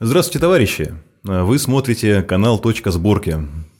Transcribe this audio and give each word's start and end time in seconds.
Здравствуйте, 0.00 0.38
товарищи! 0.38 0.94
Вы 1.24 1.58
смотрите 1.58 2.22
канал 2.22 2.60
«Точка 2.60 2.92
сборки». 2.92 3.36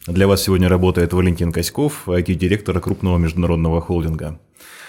Для 0.08 0.26
вас 0.26 0.42
сегодня 0.42 0.68
работает 0.68 1.12
Валентин 1.12 1.52
Коськов, 1.52 2.08
IT-директор 2.08 2.80
крупного 2.80 3.18
международного 3.18 3.80
холдинга. 3.80 4.40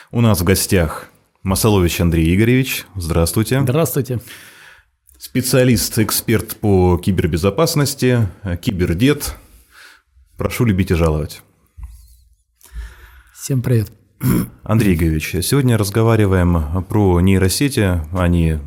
У 0.10 0.22
нас 0.22 0.42
в 0.42 0.44
гостях 0.44 1.12
Масалович 1.44 2.02
Андрей 2.02 2.36
Игоревич. 2.36 2.88
Здравствуйте. 2.96 3.62
Здравствуйте. 3.62 4.22
Специалист, 5.20 6.00
эксперт 6.00 6.56
по 6.56 6.98
кибербезопасности, 6.98 8.28
кибердед. 8.64 9.36
Прошу 10.36 10.66
любить 10.66 10.90
и 10.90 10.96
жаловать. 10.96 11.44
Всем 13.36 13.62
привет. 13.62 13.92
Андрей 14.64 14.96
Игоревич, 14.96 15.36
сегодня 15.44 15.78
разговариваем 15.78 16.84
про 16.86 17.22
нейросети. 17.22 18.02
Они 18.18 18.58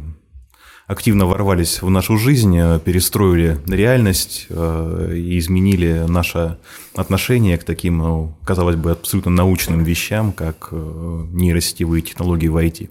активно 0.87 1.27
ворвались 1.27 1.83
в 1.83 1.91
нашу 1.91 2.19
жизнь, 2.19 2.57
э, 2.57 2.81
перестроили 2.81 3.59
реальность 3.67 4.47
э, 4.49 5.15
и 5.17 5.39
изменили 5.39 6.05
наше 6.09 6.59
отношение 6.95 7.59
к 7.59 7.65
таким, 7.65 7.99
ну, 7.99 8.39
казалось 8.45 8.77
бы, 8.77 8.93
абсолютно 8.93 9.31
научным 9.31 9.85
вещам, 9.85 10.33
как 10.33 10.69
э, 10.73 11.27
нейросетевые 11.33 12.03
технологии 12.03 12.49
в 12.49 12.57
IT. 12.57 12.91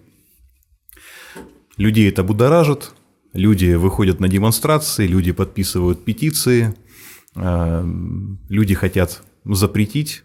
Людей 1.77 2.09
это 2.09 2.23
будоражит, 2.23 2.91
люди 3.33 3.73
выходят 3.73 4.19
на 4.19 4.27
демонстрации, 4.27 5.07
люди 5.07 5.31
подписывают 5.31 6.03
петиции, 6.03 6.75
люди 7.33 8.75
хотят 8.75 9.23
запретить 9.45 10.23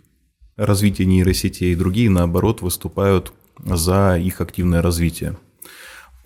развитие 0.57 1.07
нейросетей, 1.07 1.75
другие, 1.77 2.11
наоборот, 2.11 2.63
выступают 2.63 3.33
за 3.65 4.19
их 4.19 4.41
активное 4.41 4.83
развитие. 4.83 5.37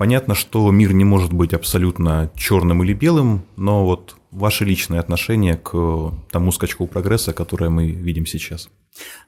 Понятно, 0.01 0.35
что 0.35 0.71
мир 0.71 0.95
не 0.95 1.05
может 1.05 1.31
быть 1.31 1.53
абсолютно 1.53 2.31
черным 2.35 2.83
или 2.83 2.95
белым, 2.95 3.43
но 3.57 3.85
вот 3.85 4.17
ваше 4.31 4.65
личное 4.65 4.99
отношение 4.99 5.59
к 5.59 6.15
тому 6.31 6.53
скачку 6.53 6.87
прогресса, 6.87 7.35
которое 7.35 7.69
мы 7.69 7.91
видим 7.91 8.25
сейчас? 8.25 8.71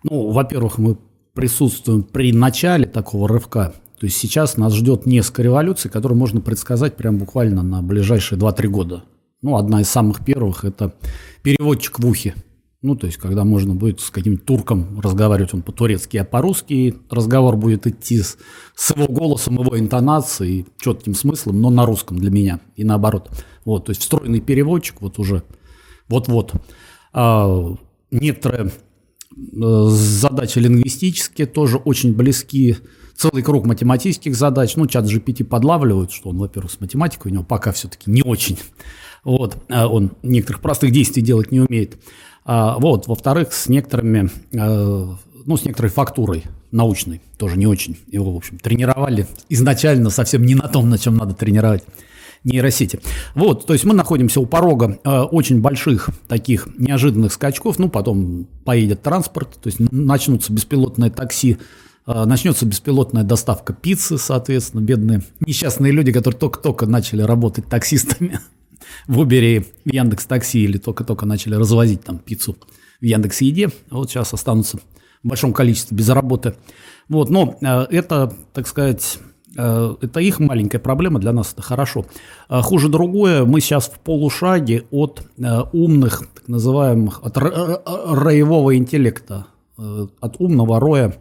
Ну, 0.02 0.30
во-первых, 0.30 0.78
мы 0.78 0.96
присутствуем 1.34 2.02
при 2.02 2.33
начале 2.33 2.86
такого 2.86 3.28
рывка. 3.28 3.74
То 4.00 4.06
есть 4.06 4.16
сейчас 4.16 4.56
нас 4.56 4.74
ждет 4.74 5.05
несколько 5.05 5.42
революций, 5.42 5.91
которые 5.91 6.16
можно 6.16 6.41
предсказать 6.41 6.96
прям 6.96 7.18
буквально 7.18 7.62
на 7.62 7.83
ближайшие 7.83 8.39
2-3 8.39 8.66
года. 8.68 9.05
Ну, 9.42 9.56
одна 9.56 9.83
из 9.83 9.91
самых 9.91 10.24
первых– 10.24 10.64
это 10.64 10.94
переводчик 11.42 11.98
в 11.98 12.06
ухе. 12.06 12.34
Ну, 12.83 12.97
то 12.97 13.06
есть, 13.06 13.16
когда 13.16 13.44
можно 13.44 13.77
будет 13.77 14.00
с 14.00 14.11
каким-то 14.11 14.44
турком 14.44 15.00
разговаривать, 15.00 15.55
он 15.55 15.62
по-турецки, 15.62 16.16
а 16.16 16.25
по-русски 16.25 16.97
разговор 17.11 17.56
будет 17.56 17.86
идти 17.86 18.20
с, 18.20 18.36
с 18.74 18.94
его 18.94 19.06
голосом, 19.06 19.61
его 19.61 19.78
интонацией, 19.78 20.66
четким 20.78 21.14
смыслом, 21.14 21.61
но 21.61 21.70
на 21.70 21.86
русском 21.86 22.19
для 22.19 22.30
меня 22.30 22.61
и 22.74 22.83
наоборот. 22.83 23.30
Вот, 23.64 23.86
то 23.86 23.91
есть, 23.91 24.02
встроенный 24.02 24.41
переводчик 24.41 25.00
вот 25.00 25.20
уже 25.20 25.44
вот-вот. 26.08 26.52
А, 27.12 27.74
некоторые 28.11 28.66
э, 28.66 29.86
задачи 29.89 30.58
лингвистические 30.58 31.46
тоже 31.46 31.78
очень 31.78 32.14
близки. 32.14 32.77
Целый 33.17 33.42
круг 33.42 33.64
математических 33.64 34.34
задач. 34.34 34.74
Ну, 34.77 34.86
чат 34.86 35.05
GPT 35.05 35.44
подлавливают, 35.44 36.11
что 36.11 36.30
он, 36.30 36.39
во-первых, 36.39 36.72
с 36.72 36.80
математикой 36.80 37.30
у 37.30 37.34
него 37.34 37.44
пока 37.44 37.72
все-таки 37.72 38.11
не 38.11 38.22
очень. 38.22 38.58
Вот, 39.24 39.56
а 39.69 39.86
он 39.86 40.12
некоторых 40.22 40.61
простых 40.61 40.91
действий 40.91 41.22
делать 41.22 41.52
не 41.52 41.61
умеет. 41.61 41.96
А, 42.44 42.78
вот, 42.78 43.06
во-вторых, 43.06 43.52
с 43.52 43.68
некоторыми, 43.68 44.30
э, 44.52 45.14
ну, 45.46 45.56
с 45.56 45.64
некоторой 45.64 45.90
фактурой 45.90 46.44
научной, 46.70 47.20
тоже 47.38 47.56
не 47.56 47.66
очень. 47.66 47.98
Его, 48.08 48.32
в 48.32 48.36
общем, 48.36 48.58
тренировали 48.58 49.26
изначально 49.48 50.10
совсем 50.10 50.44
не 50.44 50.54
на 50.54 50.68
том, 50.68 50.88
на 50.90 50.98
чем 50.98 51.16
надо 51.16 51.34
тренировать 51.34 51.84
нейросети. 52.44 53.00
Вот, 53.34 53.66
то 53.66 53.72
есть 53.72 53.84
мы 53.84 53.94
находимся 53.94 54.40
у 54.40 54.46
порога 54.46 54.98
э, 55.04 55.20
очень 55.20 55.60
больших 55.60 56.10
таких 56.26 56.68
неожиданных 56.76 57.32
скачков, 57.32 57.78
ну, 57.78 57.88
потом 57.88 58.46
поедет 58.64 59.02
транспорт, 59.02 59.50
то 59.62 59.68
есть 59.68 59.78
начнутся 59.78 60.52
беспилотные 60.52 61.10
такси, 61.10 61.58
э, 62.06 62.24
начнется 62.24 62.67
беспилотная 62.67 63.22
доставка 63.22 63.72
пиццы, 63.72 64.18
соответственно, 64.18 64.80
бедные 64.80 65.22
несчастные 65.40 65.92
люди, 65.92 66.11
которые 66.11 66.38
только-только 66.38 66.86
начали 66.86 67.22
работать 67.22 67.68
таксистами, 67.68 68.40
в 69.07 69.20
Uber, 69.20 69.64
в 69.85 69.92
Яндекс 69.92 70.27
Такси 70.27 70.64
или 70.64 70.79
только-только 70.79 71.27
начали 71.27 71.55
развозить 71.55 72.05
там 72.05 72.19
пиццу 72.19 72.57
в 73.01 73.05
Яндекс 73.05 73.41
Еде, 73.41 73.70
а 73.91 73.97
вот 73.97 74.11
сейчас 74.11 74.33
останутся 74.33 74.79
в 75.23 75.29
большом 75.29 75.53
количестве 75.53 75.97
без 75.97 76.08
работы. 76.08 76.55
Вот, 77.08 77.30
но 77.30 77.57
э, 77.61 77.86
это, 77.91 78.33
так 78.53 78.67
сказать, 78.67 79.19
э, 79.57 79.95
это 80.01 80.20
их 80.20 80.41
маленькая 80.41 80.79
проблема, 80.79 81.19
для 81.19 81.33
нас 81.33 81.53
это 81.53 81.63
хорошо. 81.63 82.07
А 82.48 82.63
хуже 82.63 82.89
другое, 82.89 83.45
мы 83.45 83.61
сейчас 83.61 83.89
в 83.89 83.98
полушаге 83.98 84.85
от 84.91 85.23
э, 85.39 85.61
умных, 85.73 86.29
так 86.35 86.48
называемых, 86.48 87.20
от 87.23 87.36
роевого 87.36 88.77
интеллекта, 88.77 89.47
от 89.77 90.41
умного 90.41 90.79
роя 90.79 91.17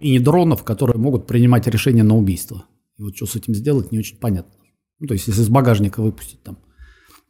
мини-дронов, 0.00 0.64
которые 0.64 0.98
могут 0.98 1.26
принимать 1.26 1.66
решения 1.66 2.02
на 2.02 2.16
убийство. 2.16 2.64
И 2.98 3.02
вот 3.02 3.16
что 3.16 3.26
с 3.26 3.36
этим 3.36 3.54
сделать, 3.54 3.92
не 3.92 3.98
очень 3.98 4.16
понятно. 4.16 4.52
Ну, 5.00 5.06
то 5.06 5.14
есть, 5.14 5.28
если 5.28 5.42
из 5.42 5.48
багажника 5.48 6.02
выпустить 6.02 6.42
там 6.42 6.58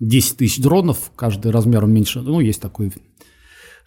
10 0.01 0.37
тысяч 0.37 0.63
дронов, 0.63 1.11
каждый 1.17 1.51
размером 1.51 1.93
меньше, 1.93 2.21
ну, 2.21 2.41
есть 2.41 2.61
такой, 2.61 2.93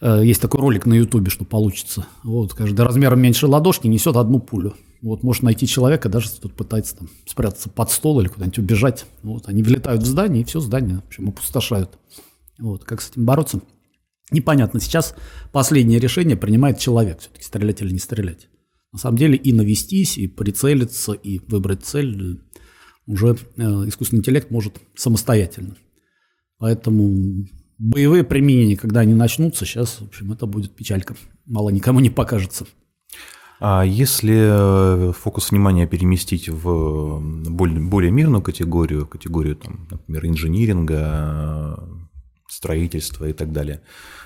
э, 0.02 0.22
есть 0.24 0.42
такой 0.42 0.60
ролик 0.60 0.86
на 0.86 0.94
ютубе, 0.94 1.30
что 1.30 1.46
получится. 1.46 2.06
Вот, 2.24 2.54
каждый 2.54 2.82
размером 2.82 3.22
меньше 3.22 3.48
ладошки 3.48 3.88
несет 3.88 4.16
одну 4.16 4.40
пулю. 4.40 4.76
Вот, 5.02 5.24
может 5.24 5.42
найти 5.42 5.66
человека, 5.66 6.10
даже 6.10 6.28
если 6.28 6.42
тут 6.42 6.54
пытается 6.54 6.98
там 6.98 7.10
спрятаться 7.26 7.70
под 7.70 7.90
стол 7.90 8.22
или 8.22 8.28
куда-нибудь 8.28 8.60
убежать. 8.60 9.06
Вот, 9.24 9.48
они 9.48 9.64
влетают 9.64 10.04
в 10.04 10.06
здание, 10.06 10.44
и 10.44 10.46
все 10.46 10.60
здание, 10.60 10.98
в 10.98 11.08
общем, 11.08 11.30
опустошают. 11.30 11.98
Вот, 12.60 12.84
как 12.84 13.02
с 13.02 13.10
этим 13.10 13.26
бороться? 13.26 13.62
Непонятно. 14.30 14.80
Сейчас 14.80 15.16
последнее 15.52 16.00
решение 16.00 16.38
принимает 16.38 16.78
человек, 16.78 17.20
все-таки 17.20 17.44
стрелять 17.44 17.82
или 17.82 17.92
не 17.92 18.00
стрелять. 18.00 18.48
На 18.92 19.00
самом 19.00 19.18
деле 19.18 19.38
и 19.38 19.52
навестись, 19.54 20.18
и 20.18 20.28
прицелиться, 20.28 21.14
и 21.14 21.40
выбрать 21.48 21.84
цель 21.84 22.40
уже 23.08 23.38
э, 23.58 23.62
искусственный 23.88 24.20
интеллект 24.20 24.52
может 24.52 24.80
самостоятельно. 24.96 25.76
Поэтому 26.58 27.46
боевые 27.78 28.24
применения, 28.24 28.78
когда 28.78 29.02
они 29.02 29.14
начнутся, 29.14 29.66
сейчас, 29.66 30.00
в 30.00 30.06
общем, 30.06 30.32
это 30.32 30.46
будет 30.46 30.76
печалька. 30.76 31.16
Мало 31.46 31.70
никому 31.70 32.00
не 32.00 32.10
покажется. 32.10 32.66
А 33.60 33.84
если 33.84 35.10
э, 35.10 35.14
фокус 35.14 35.52
внимания 35.52 35.86
переместить 35.86 36.50
в 36.50 37.20
более, 37.20 37.80
более 37.80 38.12
мирную 38.12 38.42
категорию, 38.42 39.06
категорию, 39.06 39.56
там, 39.56 39.88
например, 39.90 40.26
инжиниринга, 40.26 41.88
строительства 42.50 43.26
и 43.26 43.34
так 43.34 43.52
далее, 43.52 43.82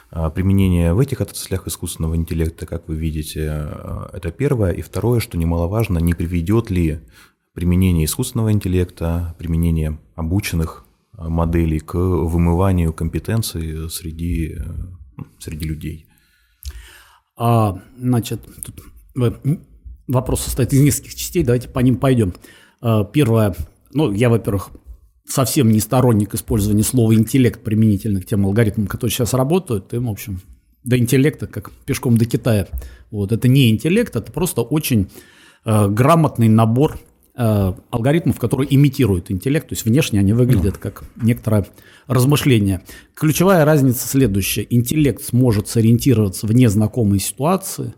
а 0.09 0.29
применение 0.29 0.93
в 0.93 0.99
этих 0.99 1.19
отраслях 1.19 1.67
искусственного 1.67 2.15
интеллекта, 2.15 2.65
как 2.65 2.87
вы 2.87 2.95
видите, 2.95 3.41
э, 3.51 4.07
это 4.13 4.31
первое. 4.31 4.71
И 4.71 4.81
второе, 4.81 5.19
что 5.19 5.37
немаловажно, 5.37 5.99
не 5.99 6.13
приведет 6.13 6.69
ли 6.69 7.01
применение 7.55 8.05
искусственного 8.05 8.51
интеллекта, 8.51 9.33
применение 9.39 9.97
обученных 10.15 10.85
э, 11.17 11.27
моделей 11.27 11.79
к 11.79 11.95
вымыванию 11.95 12.93
компетенций 12.93 13.89
среди, 13.89 14.57
э, 14.57 15.21
среди 15.39 15.65
людей. 15.65 16.05
А, 17.37 17.81
значит, 17.97 18.41
тут 18.63 18.83
вопрос 20.07 20.41
состоит 20.41 20.73
из 20.73 20.81
нескольких 20.81 21.15
частей, 21.15 21.43
давайте 21.43 21.69
по 21.69 21.79
ним 21.79 21.97
пойдем. 21.97 22.33
Первое, 23.13 23.55
ну, 23.93 24.11
я, 24.11 24.29
во-первых, 24.29 24.69
совсем 25.25 25.71
не 25.71 25.79
сторонник 25.79 26.35
использования 26.35 26.83
слова 26.83 27.15
интеллект 27.15 27.63
применительно 27.63 28.21
к 28.21 28.25
тем 28.25 28.45
алгоритмам, 28.45 28.87
которые 28.87 29.11
сейчас 29.11 29.33
работают, 29.33 29.93
им, 29.93 30.07
в 30.07 30.11
общем, 30.11 30.41
до 30.83 30.97
интеллекта, 30.97 31.47
как 31.47 31.71
пешком 31.85 32.17
до 32.17 32.25
Китая. 32.25 32.67
Вот, 33.09 33.31
это 33.31 33.47
не 33.47 33.71
интеллект, 33.71 34.15
это 34.15 34.31
просто 34.31 34.61
очень 34.61 35.09
э, 35.65 35.87
грамотный 35.87 36.49
набор 36.49 36.99
Э, 36.99 37.14
алгоритмов, 37.35 38.39
которые 38.39 38.73
имитируют 38.73 39.29
интеллект, 39.29 39.67
то 39.67 39.73
есть 39.73 39.85
внешне 39.85 40.19
они 40.19 40.33
выглядят 40.33 40.77
как 40.77 41.03
некоторое 41.15 41.67
размышление. 42.07 42.81
Ключевая 43.13 43.65
разница 43.65 44.07
следующая. 44.07 44.65
Интеллект 44.69 45.21
сможет 45.23 45.67
сориентироваться 45.67 46.47
в 46.47 46.53
незнакомой 46.53 47.19
ситуации. 47.19 47.93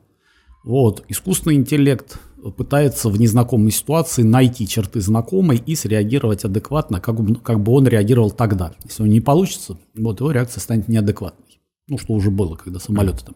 Вот. 0.63 1.06
Искусственный 1.07 1.56
интеллект 1.56 2.19
пытается 2.57 3.09
в 3.09 3.19
незнакомой 3.19 3.71
ситуации 3.71 4.23
найти 4.23 4.67
черты 4.67 5.01
знакомой 5.01 5.62
и 5.63 5.75
среагировать 5.75 6.44
адекватно, 6.44 7.00
как 7.00 7.21
бы, 7.21 7.35
как 7.35 7.62
бы 7.62 7.71
он 7.73 7.88
реагировал 7.88 8.31
тогда. 8.31 8.73
Если 8.85 9.03
он 9.03 9.09
не 9.09 9.21
получится, 9.21 9.77
вот 9.95 10.19
его 10.19 10.31
реакция 10.31 10.62
станет 10.62 10.88
неадекватной. 10.88 11.59
Ну, 11.88 11.97
что 11.97 12.13
уже 12.13 12.31
было, 12.31 12.56
когда 12.56 12.79
самолеты 12.79 13.25
там, 13.25 13.35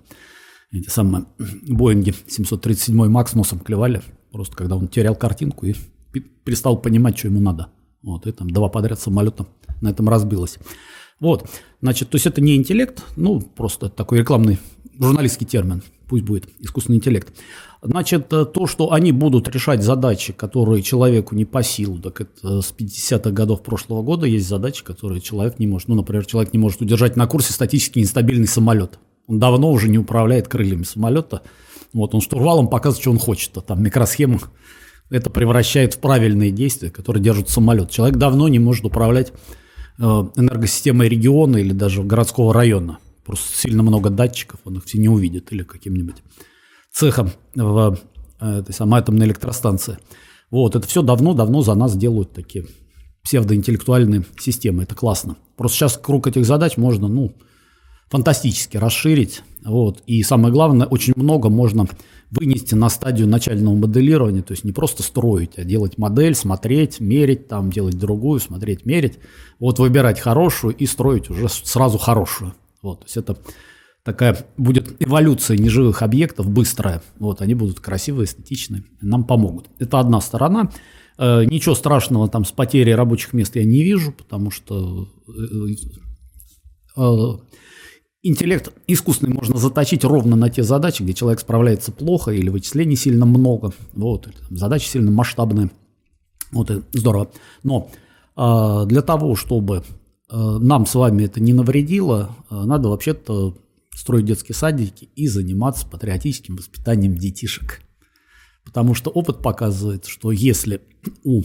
эти 0.71 0.89
самые 0.89 1.25
Боинги 1.67 2.13
737 2.27 3.07
Макс 3.07 3.33
носом 3.33 3.59
клевали, 3.59 4.01
просто 4.31 4.55
когда 4.55 4.75
он 4.75 4.87
терял 4.87 5.15
картинку 5.15 5.65
и 5.65 5.75
перестал 6.11 6.77
понимать, 6.77 7.17
что 7.17 7.27
ему 7.27 7.39
надо. 7.39 7.67
Вот, 8.03 8.27
и 8.27 8.31
там 8.31 8.49
два 8.49 8.69
подряд 8.69 8.99
самолета 8.99 9.45
на 9.81 9.89
этом 9.89 10.09
разбилось. 10.09 10.57
Вот, 11.19 11.47
значит, 11.81 12.09
то 12.09 12.15
есть 12.15 12.25
это 12.25 12.41
не 12.41 12.55
интеллект, 12.55 13.03
ну, 13.15 13.39
просто 13.39 13.89
такой 13.89 14.19
рекламный 14.19 14.57
журналистский 14.99 15.45
термин, 15.45 15.83
пусть 16.07 16.23
будет 16.23 16.49
искусственный 16.59 16.97
интеллект. 16.97 17.31
Значит, 17.83 18.33
э, 18.33 18.45
то, 18.45 18.67
что 18.67 18.91
они 18.91 19.11
будут 19.11 19.47
решать 19.47 19.83
задачи, 19.83 20.33
которые 20.33 20.81
человеку 20.83 21.35
не 21.35 21.45
по 21.45 21.63
силу, 21.63 21.99
так 21.99 22.21
это 22.21 22.61
с 22.61 22.73
50-х 22.77 23.31
годов 23.31 23.63
прошлого 23.63 24.01
года 24.01 24.25
есть 24.25 24.47
задачи, 24.47 24.83
которые 24.83 25.21
человек 25.21 25.57
не 25.57 25.67
может. 25.67 25.87
Ну, 25.87 25.95
например, 25.95 26.25
человек 26.25 26.53
не 26.53 26.59
может 26.59 26.81
удержать 26.81 27.15
на 27.15 27.27
курсе 27.27 27.53
статически 27.53 27.99
нестабильный 27.99 28.47
самолет. 28.47 28.99
Он 29.27 29.39
давно 29.39 29.71
уже 29.71 29.89
не 29.89 29.97
управляет 29.97 30.47
крыльями 30.47 30.83
самолета. 30.83 31.43
Вот 31.93 32.13
он 32.13 32.21
штурвалом 32.21 32.67
показывает, 32.67 33.01
что 33.01 33.11
он 33.11 33.19
хочет, 33.19 33.57
а 33.57 33.61
там 33.61 33.81
микросхема 33.81 34.39
это 35.11 35.29
превращает 35.29 35.93
в 35.93 35.99
правильные 35.99 36.51
действия, 36.51 36.89
которые 36.89 37.21
держат 37.21 37.49
самолет. 37.49 37.91
Человек 37.91 38.17
давно 38.17 38.47
не 38.47 38.59
может 38.59 38.85
управлять 38.85 39.31
э, 39.99 40.03
энергосистемой 40.03 41.09
региона 41.09 41.57
или 41.57 41.73
даже 41.73 42.03
городского 42.03 42.53
района. 42.53 42.97
Просто 43.25 43.55
сильно 43.55 43.83
много 43.83 44.09
датчиков, 44.09 44.61
он 44.63 44.77
их 44.77 44.85
все 44.85 44.97
не 44.97 45.09
увидит, 45.09 45.51
или 45.51 45.63
каким-нибудь 45.63 46.23
цехом 46.91 47.31
в 47.53 47.99
э, 48.39 48.59
этой 48.59 48.73
самой 48.73 49.01
атомной 49.01 49.27
электростанции. 49.27 49.97
Вот, 50.49 50.75
это 50.75 50.87
все 50.87 51.01
давно-давно 51.01 51.61
за 51.61 51.75
нас 51.75 51.95
делают 51.95 52.33
такие 52.33 52.65
псевдоинтеллектуальные 53.23 54.25
системы. 54.39 54.83
Это 54.83 54.95
классно. 54.95 55.37
Просто 55.57 55.77
сейчас 55.77 55.97
круг 56.01 56.27
этих 56.27 56.45
задач 56.45 56.77
можно, 56.77 57.07
ну, 57.07 57.35
фантастически 58.09 58.77
расширить. 58.77 59.43
Вот. 59.63 60.01
И 60.05 60.23
самое 60.23 60.53
главное, 60.53 60.87
очень 60.87 61.13
много 61.15 61.49
можно 61.49 61.87
вынести 62.31 62.75
на 62.75 62.89
стадию 62.89 63.27
начального 63.27 63.75
моделирования, 63.75 64.41
то 64.41 64.53
есть 64.53 64.63
не 64.63 64.71
просто 64.71 65.03
строить, 65.03 65.57
а 65.57 65.63
делать 65.63 65.97
модель, 65.97 66.33
смотреть, 66.33 66.99
мерить, 66.99 67.47
там 67.47 67.71
делать 67.71 67.97
другую, 67.97 68.39
смотреть, 68.39 68.85
мерить. 68.85 69.19
Вот 69.59 69.79
выбирать 69.79 70.19
хорошую 70.19 70.73
и 70.75 70.85
строить 70.85 71.29
уже 71.29 71.49
сразу 71.49 71.97
хорошую. 71.97 72.53
Вот, 72.81 73.01
то 73.01 73.05
есть 73.05 73.17
это 73.17 73.37
такая 74.03 74.37
будет 74.57 74.95
эволюция 74.99 75.57
неживых 75.57 76.01
объектов 76.01 76.49
быстрая. 76.49 77.03
Вот, 77.19 77.41
они 77.41 77.53
будут 77.53 77.81
красивые, 77.81 78.25
эстетичные, 78.25 78.85
нам 79.01 79.25
помогут. 79.25 79.67
Это 79.77 79.99
одна 79.99 80.21
сторона. 80.21 80.71
Э, 81.17 81.43
ничего 81.43 81.75
страшного 81.75 82.29
там 82.29 82.45
с 82.45 82.51
потерей 82.51 82.95
рабочих 82.95 83.33
мест 83.33 83.55
я 83.55 83.65
не 83.65 83.83
вижу, 83.83 84.13
потому 84.13 84.51
что 84.51 85.09
э, 85.27 85.73
э, 86.97 87.37
интеллект 88.23 88.71
искусственный 88.88 89.33
можно 89.33 89.57
заточить 89.57 90.03
ровно 90.03 90.35
на 90.35 90.50
те 90.50 90.63
задачи, 90.63 91.03
где 91.03 91.13
человек 91.13 91.39
справляется 91.39 91.91
плохо 91.91 92.31
или 92.31 92.50
вычислений 92.50 92.95
сильно 92.95 93.25
много, 93.25 93.73
вот, 93.94 94.29
задачи 94.50 94.88
сильно 94.88 95.12
масштабные. 95.12 95.71
Вот 96.51 96.69
и 96.69 96.81
здорово. 96.94 97.31
Но 97.63 97.89
э, 98.35 98.85
для 98.88 99.01
того, 99.01 99.35
чтобы 99.35 99.83
э, 100.29 100.35
нам 100.35 100.85
с 100.85 100.95
вами 100.95 101.23
это 101.23 101.39
не 101.41 101.53
навредило, 101.53 102.35
э, 102.50 102.56
надо 102.56 102.89
вообще-то 102.89 103.57
строить 103.94 104.25
детские 104.25 104.56
садики 104.56 105.09
и 105.15 105.27
заниматься 105.27 105.88
патриотическим 105.88 106.57
воспитанием 106.57 107.15
детишек. 107.15 107.81
Потому 108.65 108.94
что 108.94 109.09
опыт 109.09 109.41
показывает, 109.41 110.06
что 110.06 110.31
если 110.31 110.81
у, 111.24 111.44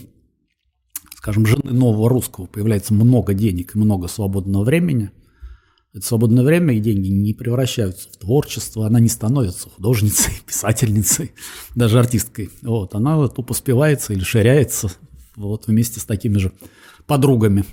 скажем, 1.17 1.47
жены 1.47 1.73
нового 1.73 2.09
русского 2.09 2.47
появляется 2.47 2.95
много 2.95 3.33
денег 3.33 3.75
и 3.75 3.79
много 3.79 4.09
свободного 4.09 4.65
времени, 4.65 5.13
это 5.97 6.07
свободное 6.07 6.45
время 6.45 6.77
и 6.77 6.81
деньги 6.81 7.09
не 7.09 7.33
превращаются 7.33 8.11
в 8.11 8.19
творчество, 8.19 8.87
она 8.87 9.01
не 9.01 9.09
становится 9.09 9.71
художницей, 9.71 10.35
писательницей, 10.47 11.33
даже 11.75 11.99
артисткой. 11.99 12.51
Вот, 12.61 12.95
она 12.95 13.27
тупо 13.29 13.55
спивается 13.55 14.13
или 14.13 14.23
ширяется 14.23 14.93
вот, 15.37 15.67
вместе 15.69 15.99
с 15.99 16.05
такими 16.05 16.37
же 16.37 16.53
подругами. 17.07 17.65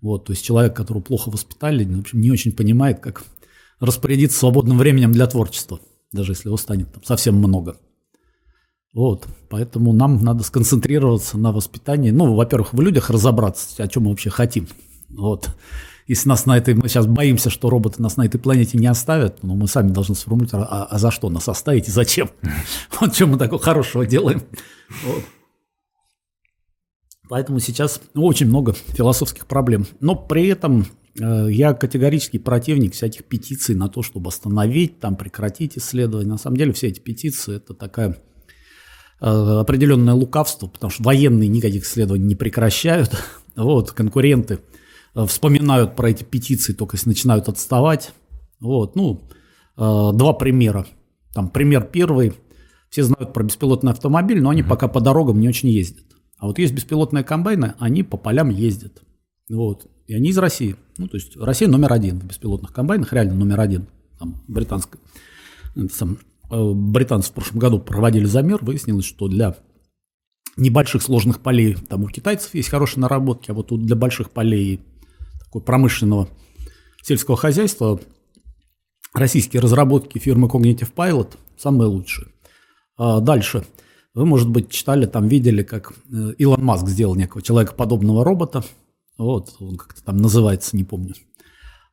Вот, 0.00 0.26
то 0.26 0.32
есть 0.32 0.44
человек, 0.44 0.76
которого 0.76 1.02
плохо 1.02 1.28
воспитали, 1.28 1.84
в 1.84 1.98
общем, 1.98 2.20
не 2.20 2.30
очень 2.30 2.52
понимает, 2.52 3.00
как 3.00 3.24
распорядиться 3.80 4.38
свободным 4.38 4.78
временем 4.78 5.10
для 5.10 5.26
творчества, 5.26 5.80
даже 6.12 6.32
если 6.32 6.48
его 6.48 6.56
станет 6.56 6.92
там 6.92 7.02
совсем 7.02 7.34
много. 7.34 7.78
Вот, 8.94 9.26
поэтому 9.50 9.92
нам 9.92 10.22
надо 10.22 10.44
сконцентрироваться 10.44 11.36
на 11.36 11.50
воспитании. 11.50 12.12
Ну, 12.12 12.32
во-первых, 12.32 12.72
в 12.72 12.80
людях 12.80 13.10
разобраться, 13.10 13.82
о 13.82 13.88
чем 13.88 14.04
мы 14.04 14.10
вообще 14.10 14.30
хотим. 14.30 14.68
Вот. 15.08 15.50
Если 16.06 16.28
нас 16.28 16.46
на 16.46 16.56
этой, 16.56 16.74
мы 16.74 16.88
сейчас 16.88 17.06
боимся, 17.06 17.50
что 17.50 17.68
роботы 17.68 18.00
нас 18.00 18.16
на 18.16 18.24
этой 18.24 18.38
планете 18.38 18.78
не 18.78 18.86
оставят, 18.86 19.42
но 19.42 19.54
мы 19.54 19.66
сами 19.66 19.90
должны 19.90 20.14
сформулировать, 20.14 20.54
а, 20.54 20.84
а 20.84 20.98
за 20.98 21.10
что 21.10 21.28
нас 21.30 21.48
оставить 21.48 21.88
и 21.88 21.90
зачем? 21.90 22.30
Вот 23.00 23.14
что 23.14 23.26
мы 23.26 23.38
такого 23.38 23.60
хорошего 23.60 24.06
делаем. 24.06 24.42
Поэтому 27.28 27.58
сейчас 27.58 28.00
очень 28.14 28.46
много 28.46 28.72
философских 28.72 29.46
проблем. 29.46 29.86
Но 29.98 30.14
при 30.14 30.46
этом 30.46 30.86
Э, 31.20 31.48
я 31.50 31.74
категорический 31.74 32.38
противник 32.38 32.94
всяких 32.94 33.24
петиций 33.24 33.74
на 33.74 33.88
то, 33.88 34.02
чтобы 34.02 34.28
остановить, 34.28 35.00
там, 35.00 35.16
прекратить 35.16 35.78
исследования. 35.78 36.28
На 36.28 36.38
самом 36.38 36.56
деле 36.56 36.72
все 36.72 36.88
эти 36.88 37.00
петиции– 37.00 37.56
это 37.56 37.74
такая 37.74 38.18
э, 39.20 39.26
определенное 39.26 40.14
лукавство, 40.14 40.66
потому 40.66 40.90
что 40.90 41.02
военные 41.02 41.48
никаких 41.48 41.84
исследований 41.84 42.26
не 42.26 42.34
прекращают. 42.34 43.10
Вот, 43.56 43.92
конкуренты 43.92 44.58
вспоминают 45.26 45.96
про 45.96 46.10
эти 46.10 46.24
петиции 46.24 46.72
только 46.72 46.96
если 46.96 47.08
начинают 47.08 47.48
отставать. 47.48 48.12
Вот, 48.60 48.96
ну, 48.96 49.22
два 49.76 50.32
примера. 50.32 50.86
Там 51.32 51.48
пример 51.48 51.84
первый. 51.84 52.34
Все 52.88 53.02
знают 53.02 53.32
про 53.32 53.42
беспилотный 53.42 53.92
автомобиль, 53.92 54.40
но 54.40 54.50
они 54.50 54.62
mm-hmm. 54.62 54.68
пока 54.68 54.88
по 54.88 55.00
дорогам 55.00 55.40
не 55.40 55.48
очень 55.48 55.68
ездят. 55.68 56.04
А 56.38 56.46
вот 56.46 56.58
есть 56.58 56.72
беспилотные 56.72 57.24
комбайны, 57.24 57.74
они 57.78 58.02
по 58.02 58.16
полям 58.16 58.50
ездят. 58.50 59.02
Вот. 59.50 59.90
И 60.06 60.14
они 60.14 60.30
из 60.30 60.38
России. 60.38 60.76
Ну, 60.98 61.08
то 61.08 61.16
есть 61.16 61.36
Россия 61.36 61.68
номер 61.68 61.92
один 61.92 62.20
в 62.20 62.24
беспилотных 62.26 62.72
комбайнах, 62.72 63.12
реально 63.12 63.34
номер 63.34 63.60
один. 63.60 63.86
Там, 64.18 64.36
британская. 64.46 64.98
Сам, 65.92 66.18
э, 66.50 66.72
британцы 66.72 67.30
в 67.30 67.34
прошлом 67.34 67.58
году 67.58 67.80
проводили 67.80 68.24
замер, 68.24 68.64
выяснилось, 68.64 69.04
что 69.04 69.28
для 69.28 69.56
небольших 70.56 71.02
сложных 71.02 71.40
полей, 71.40 71.74
там 71.74 72.04
у 72.04 72.08
китайцев 72.08 72.54
есть 72.54 72.70
хорошие 72.70 73.02
наработки, 73.02 73.50
а 73.50 73.54
вот 73.54 73.68
тут 73.68 73.84
для 73.84 73.96
больших 73.96 74.30
полей 74.30 74.80
промышленного 75.52 76.28
сельского 77.02 77.36
хозяйства 77.36 78.00
российские 79.14 79.62
разработки 79.62 80.18
фирмы 80.18 80.48
Cognitive 80.48 80.92
Pilot 80.94 81.36
самые 81.56 81.88
лучшие. 81.88 82.28
А 82.96 83.20
дальше. 83.20 83.66
Вы, 84.14 84.24
может 84.24 84.48
быть, 84.48 84.70
читали, 84.70 85.06
там 85.06 85.28
видели, 85.28 85.62
как 85.62 85.92
э, 86.10 86.32
Илон 86.38 86.64
Маск 86.64 86.88
сделал 86.88 87.14
некого 87.14 87.42
человекоподобного 87.42 88.24
робота, 88.24 88.64
вот, 89.18 89.54
он 89.60 89.76
как-то 89.76 90.02
там 90.02 90.16
называется, 90.16 90.76
не 90.76 90.84
помню. 90.84 91.14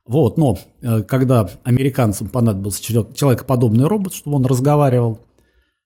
Вот, 0.06 0.38
но 0.38 0.58
э, 0.82 1.02
когда 1.04 1.50
американцам 1.64 2.28
понадобился 2.30 2.82
человекоподобный 2.82 3.88
робот, 3.88 4.14
чтобы 4.14 4.38
он 4.38 4.46
разговаривал 4.46 5.20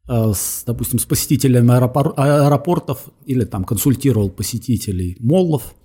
э, 0.07 0.31
с, 0.35 0.63
допустим, 0.65 0.99
с 0.99 1.05
посетителями 1.05 1.69
аэропор- 1.69 2.13
аэропортов 2.15 3.05
или 3.25 3.45
там 3.45 3.63
консультировал 3.63 4.29
посетителей 4.29 5.17
моллов, 5.19 5.75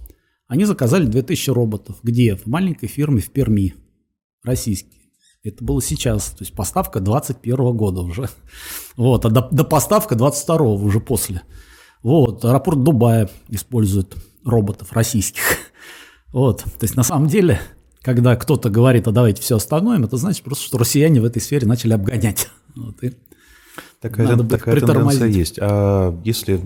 они 0.52 0.66
заказали 0.66 1.06
2000 1.06 1.49
роботов. 1.49 1.96
Где? 2.02 2.37
В 2.37 2.44
маленькой 2.44 2.87
фирме 2.87 3.23
в 3.23 3.30
Перми, 3.30 3.75
российские. 4.44 5.00
Это 5.42 5.64
было 5.64 5.80
сейчас, 5.80 6.26
то 6.26 6.42
есть 6.42 6.52
поставка 6.52 7.00
21 7.00 7.75
года 7.75 8.02
уже. 8.02 8.28
Вот, 8.99 9.25
а 9.25 9.30
до, 9.30 9.49
до 9.50 9.64
поставка 9.64 10.14
22 10.14 10.56
уже 10.75 11.00
после. 11.00 11.40
Вот, 12.02 12.44
аэропорт 12.44 12.82
Дубая 12.82 13.30
использует 13.49 14.14
роботов 14.44 14.92
российских. 14.92 15.42
Вот, 16.35 16.64
то 16.64 16.82
есть 16.82 16.97
на 16.97 17.02
самом 17.02 17.28
деле, 17.28 17.59
когда 18.02 18.37
кто-то 18.37 18.68
говорит, 18.68 19.09
а 19.09 19.12
давайте 19.12 19.40
все 19.40 19.56
остановим, 19.56 20.04
это 20.04 20.18
значит 20.18 20.44
просто, 20.44 20.64
что 20.64 20.76
россияне 20.76 21.23
в 21.23 21.25
этой 21.25 21.40
сфере 21.40 21.66
начали 21.66 21.94
обгонять. 21.94 22.49
Вот, 22.75 23.02
и 23.02 23.12
такая 24.00 24.28
надо 24.28 24.44
такая 24.44 24.80
тенденция 24.80 25.28
есть. 25.28 25.59
А 25.62 26.14
если 26.25 26.62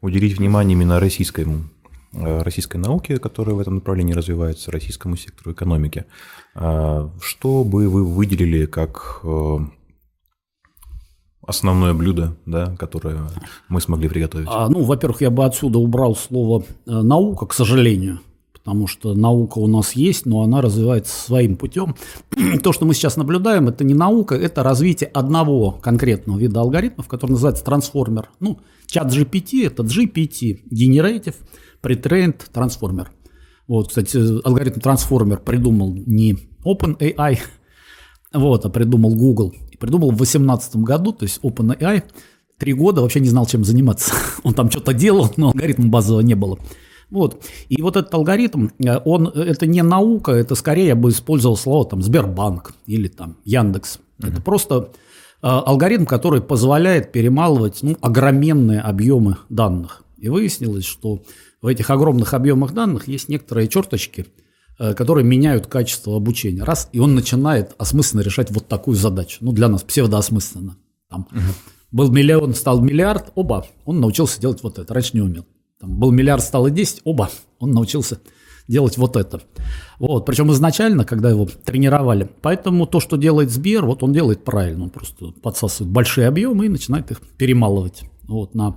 уделить 0.00 0.38
внимание 0.38 0.76
именно 0.76 0.98
российскому, 0.98 1.70
российской 2.12 2.76
науке, 2.76 3.18
которая 3.18 3.54
в 3.54 3.60
этом 3.60 3.76
направлении 3.76 4.14
развивается, 4.14 4.70
российскому 4.70 5.16
сектору 5.16 5.52
экономики, 5.52 6.06
а 6.54 7.10
что 7.22 7.64
бы 7.64 7.88
вы 7.88 8.04
выделили 8.04 8.66
как 8.66 9.20
э, 9.22 9.58
основное 11.46 11.94
блюдо, 11.94 12.36
да, 12.46 12.74
которое 12.76 13.28
мы 13.68 13.80
смогли 13.80 14.08
приготовить? 14.08 14.48
А, 14.50 14.68
ну, 14.68 14.82
во-первых, 14.82 15.20
я 15.20 15.30
бы 15.30 15.44
отсюда 15.44 15.78
убрал 15.78 16.16
слово 16.16 16.64
э, 16.86 16.90
наука, 16.90 17.46
к 17.46 17.54
сожалению, 17.54 18.20
потому 18.52 18.86
что 18.86 19.14
наука 19.14 19.58
у 19.58 19.66
нас 19.66 19.92
есть, 19.92 20.26
но 20.26 20.42
она 20.42 20.60
развивается 20.60 21.14
своим 21.14 21.56
путем. 21.56 21.94
То, 22.62 22.72
что 22.72 22.86
мы 22.86 22.94
сейчас 22.94 23.16
наблюдаем, 23.16 23.68
это 23.68 23.84
не 23.84 23.94
наука, 23.94 24.34
это 24.34 24.62
развитие 24.62 25.10
одного 25.10 25.72
конкретного 25.72 26.38
вида 26.38 26.60
алгоритмов, 26.60 27.08
который 27.08 27.32
называется 27.32 27.64
трансформер. 27.64 28.30
Ну, 28.40 28.58
чат 28.86 29.12
GPT– 29.12 29.66
это 29.66 29.82
GPT, 29.82 30.62
Generative 30.72 31.36
Pre-trained 31.82 32.40
Transformer. 32.52 33.08
Вот, 33.66 33.88
кстати, 33.88 34.18
алгоритм 34.44 34.80
трансформер 34.80 35.38
придумал 35.38 35.94
не 35.94 36.36
OpenAI, 36.64 37.38
вот, 38.32 38.64
а 38.64 38.68
придумал 38.68 39.14
Google 39.14 39.54
придумал 39.80 40.10
в 40.12 40.16
2018 40.16 40.76
году, 40.76 41.12
то 41.12 41.24
есть 41.24 41.40
OpenAI 41.42 42.04
три 42.58 42.74
года 42.74 43.00
вообще 43.00 43.18
не 43.18 43.28
знал, 43.28 43.46
чем 43.46 43.64
заниматься. 43.64 44.14
Он 44.44 44.54
там 44.54 44.70
что-то 44.70 44.92
делал, 44.92 45.32
но 45.36 45.48
алгоритма 45.48 45.88
базового 45.88 46.20
не 46.20 46.34
было. 46.34 46.58
Вот. 47.10 47.42
И 47.68 47.82
вот 47.82 47.96
этот 47.96 48.14
алгоритм, 48.14 48.68
э, 48.78 49.00
он, 49.04 49.26
это 49.26 49.66
не 49.66 49.82
наука, 49.82 50.30
это 50.30 50.54
скорее 50.54 50.88
я 50.88 50.94
бы 50.94 51.08
использовал 51.08 51.56
слово 51.56 51.84
там 51.84 52.02
Сбербанк 52.02 52.72
или 52.86 53.08
там 53.08 53.36
Яндекс. 53.44 53.98
Uh-huh. 54.20 54.28
Это 54.28 54.40
просто 54.40 54.92
э, 55.42 55.48
алгоритм, 55.48 56.04
который 56.04 56.40
позволяет 56.40 57.10
перемалывать 57.10 57.82
ну, 57.82 57.96
огроменные 58.00 58.78
объемы 58.80 59.38
данных. 59.48 60.04
И 60.18 60.28
выяснилось, 60.28 60.84
что 60.84 61.24
в 61.62 61.66
этих 61.66 61.90
огромных 61.90 62.34
объемах 62.34 62.72
данных 62.72 63.08
есть 63.08 63.28
некоторые 63.28 63.68
черточки, 63.68 64.26
э, 64.78 64.94
которые 64.94 65.24
меняют 65.24 65.66
качество 65.66 66.16
обучения. 66.16 66.64
Раз, 66.64 66.88
и 66.92 66.98
он 66.98 67.14
начинает 67.14 67.74
осмысленно 67.78 68.20
решать 68.22 68.50
вот 68.50 68.68
такую 68.68 68.96
задачу. 68.96 69.38
Ну, 69.40 69.52
для 69.52 69.68
нас 69.68 69.82
псевдоосмысленно. 69.82 70.76
Там, 71.08 71.28
uh-huh. 71.30 71.54
Был 71.92 72.10
миллион, 72.12 72.54
стал 72.54 72.80
миллиард, 72.80 73.32
оба, 73.34 73.66
он 73.84 74.00
научился 74.00 74.40
делать 74.40 74.62
вот 74.62 74.78
это, 74.78 74.94
раньше 74.94 75.10
не 75.14 75.22
умел. 75.22 75.44
Там 75.80 75.98
был 75.98 76.12
миллиард, 76.12 76.42
стало 76.42 76.70
10, 76.70 77.00
оба, 77.04 77.30
он 77.58 77.72
научился 77.72 78.20
делать 78.68 78.96
вот 78.96 79.16
это. 79.16 79.40
Вот, 79.98 80.24
причем 80.24 80.52
изначально, 80.52 81.04
когда 81.04 81.30
его 81.30 81.46
тренировали. 81.46 82.30
Поэтому 82.42 82.86
то, 82.86 83.00
что 83.00 83.16
делает 83.16 83.50
Сбер, 83.50 83.84
вот 83.84 84.04
он 84.04 84.12
делает 84.12 84.44
правильно, 84.44 84.84
он 84.84 84.90
просто 84.90 85.32
подсасывает 85.42 85.92
большие 85.92 86.28
объемы 86.28 86.66
и 86.66 86.68
начинает 86.68 87.10
их 87.10 87.20
перемалывать. 87.36 88.02
Вот, 88.22 88.54
на... 88.54 88.76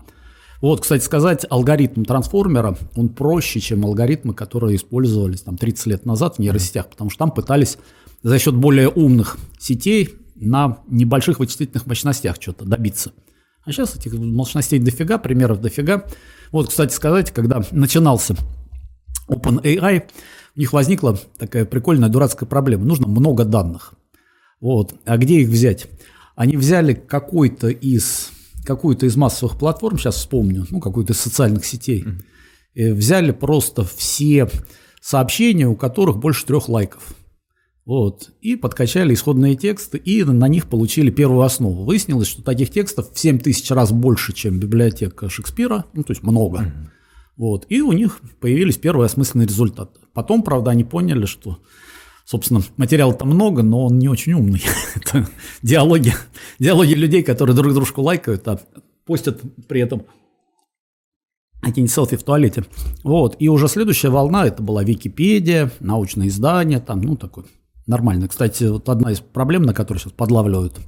вот, 0.70 0.82
кстати 0.82 1.04
сказать, 1.04 1.46
алгоритм 1.50 2.04
трансформера, 2.04 2.78
он 2.96 3.10
проще, 3.10 3.60
чем 3.60 3.86
алгоритмы, 3.86 4.34
которые 4.34 4.78
использовались 4.78 5.42
там 5.42 5.58
30 5.58 5.86
лет 5.88 6.06
назад 6.06 6.38
в 6.38 6.40
нейросетях, 6.40 6.90
потому 6.90 7.10
что 7.10 7.20
там 7.20 7.32
пытались 7.32 7.78
за 8.22 8.40
счет 8.40 8.56
более 8.56 8.90
умных 8.90 9.38
сетей 9.60 10.16
на 10.36 10.80
небольших 10.88 11.40
вычислительных 11.40 11.86
мощностях 11.86 12.38
что-то 12.40 12.66
добиться. 12.66 13.12
А 13.66 13.72
сейчас 13.72 13.96
этих 13.96 14.14
мощностей 14.14 14.80
дофига, 14.80 15.18
примеров 15.18 15.62
дофига. 15.62 16.06
Вот, 16.52 16.70
кстати 16.70 16.94
сказать, 16.94 17.32
когда 17.32 17.62
начинался 17.72 18.36
OpenAI, 19.30 20.04
у 20.56 20.60
них 20.60 20.74
возникла 20.74 21.20
такая 21.38 21.66
прикольная 21.66 22.10
дурацкая 22.10 22.48
проблема. 22.48 22.86
Нужно 22.86 23.08
много 23.08 23.46
данных. 23.46 23.94
Вот. 24.60 24.96
А 25.06 25.18
где 25.18 25.42
их 25.42 25.50
взять? 25.50 25.88
Они 26.36 26.58
взяли 26.58 26.94
какой-то 26.94 27.70
из, 27.70 28.32
какую-то 28.66 29.06
из 29.06 29.16
массовых 29.16 29.58
платформ, 29.58 29.98
сейчас 29.98 30.16
вспомню, 30.16 30.66
ну, 30.70 30.80
какую-то 30.80 31.14
из 31.14 31.20
социальных 31.20 31.66
сетей, 31.66 32.04
mm-hmm. 32.76 32.94
взяли 32.94 33.32
просто 33.32 33.84
все 33.84 34.50
сообщения, 35.02 35.68
у 35.68 35.76
которых 35.76 36.18
больше 36.18 36.46
трех 36.46 36.70
лайков. 36.70 37.16
Вот. 37.86 38.32
И 38.42 38.56
подкачали 38.56 39.14
исходные 39.14 39.56
тексты, 39.56 39.98
и 39.98 40.24
на 40.24 40.48
них 40.48 40.68
получили 40.68 41.12
первую 41.12 41.42
основу. 41.42 41.84
Выяснилось, 41.84 42.28
что 42.28 42.42
таких 42.42 42.70
текстов 42.70 43.12
в 43.12 43.20
7 43.20 43.40
тысяч 43.40 43.70
раз 43.72 43.92
больше, 43.92 44.32
чем 44.32 44.60
библиотека 44.60 45.30
Шекспира, 45.30 45.86
ну, 45.94 46.04
то 46.04 46.12
есть 46.12 46.24
много. 46.24 46.60
Mm-hmm. 46.60 46.90
Вот. 47.36 47.66
И 47.70 47.82
у 47.82 47.92
них 47.92 48.22
появились 48.40 48.78
первые 48.78 49.08
осмысленные 49.08 49.48
результаты. 49.48 50.00
Потом, 50.14 50.44
правда, 50.44 50.72
они 50.72 50.84
поняли, 50.84 51.26
что, 51.26 51.60
собственно, 52.26 52.62
материала-то 52.78 53.26
много, 53.26 53.64
но 53.64 53.86
он 53.86 54.00
не 54.00 54.08
очень 54.08 54.34
умный. 54.34 54.62
Это 54.96 55.28
диалоги, 55.62 56.14
диалоги 56.60 56.94
людей, 56.94 57.24
которые 57.24 57.56
друг 57.56 57.74
дружку 57.74 58.02
лайкают, 58.02 58.48
а 58.48 58.60
постят 59.06 59.42
при 59.68 59.82
этом 59.82 60.06
какие-нибудь 61.62 61.94
селфи 61.94 62.18
в 62.18 62.24
туалете. 62.24 62.66
Вот. 63.04 63.36
И 63.40 63.48
уже 63.50 63.68
следующая 63.68 64.10
волна, 64.10 64.46
это 64.46 64.62
была 64.62 64.84
Википедия, 64.84 65.72
научное 65.80 66.28
издание, 66.28 66.80
там, 66.80 67.02
ну, 67.02 67.16
такой 67.16 67.46
Нормально. 67.86 68.28
Кстати, 68.28 68.64
вот 68.66 68.88
одна 68.88 69.12
из 69.12 69.20
проблем, 69.20 69.64
на 69.64 69.74
которую 69.74 70.00
сейчас 70.00 70.14
подлавливают 70.14 70.80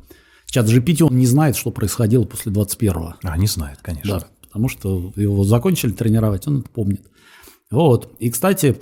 чат 0.46 0.65
GPT, 0.68 1.04
он 1.04 1.18
не 1.18 1.25
знает, 1.25 1.58
что 1.58 1.72
происходило 1.72 2.24
после 2.24 2.51
21-го. 2.54 3.15
А, 3.24 3.38
не 3.38 3.48
знает, 3.48 3.80
конечно. 3.82 4.20
Да, 4.20 4.27
потому 4.44 4.70
что 4.70 5.12
его 5.15 5.44
закончили 5.44 5.92
тренировать, 5.92 6.48
он 6.48 6.60
это 6.60 6.70
помнит. 6.70 7.01
Вот. 7.70 8.13
И, 8.20 8.30
кстати, 8.30 8.77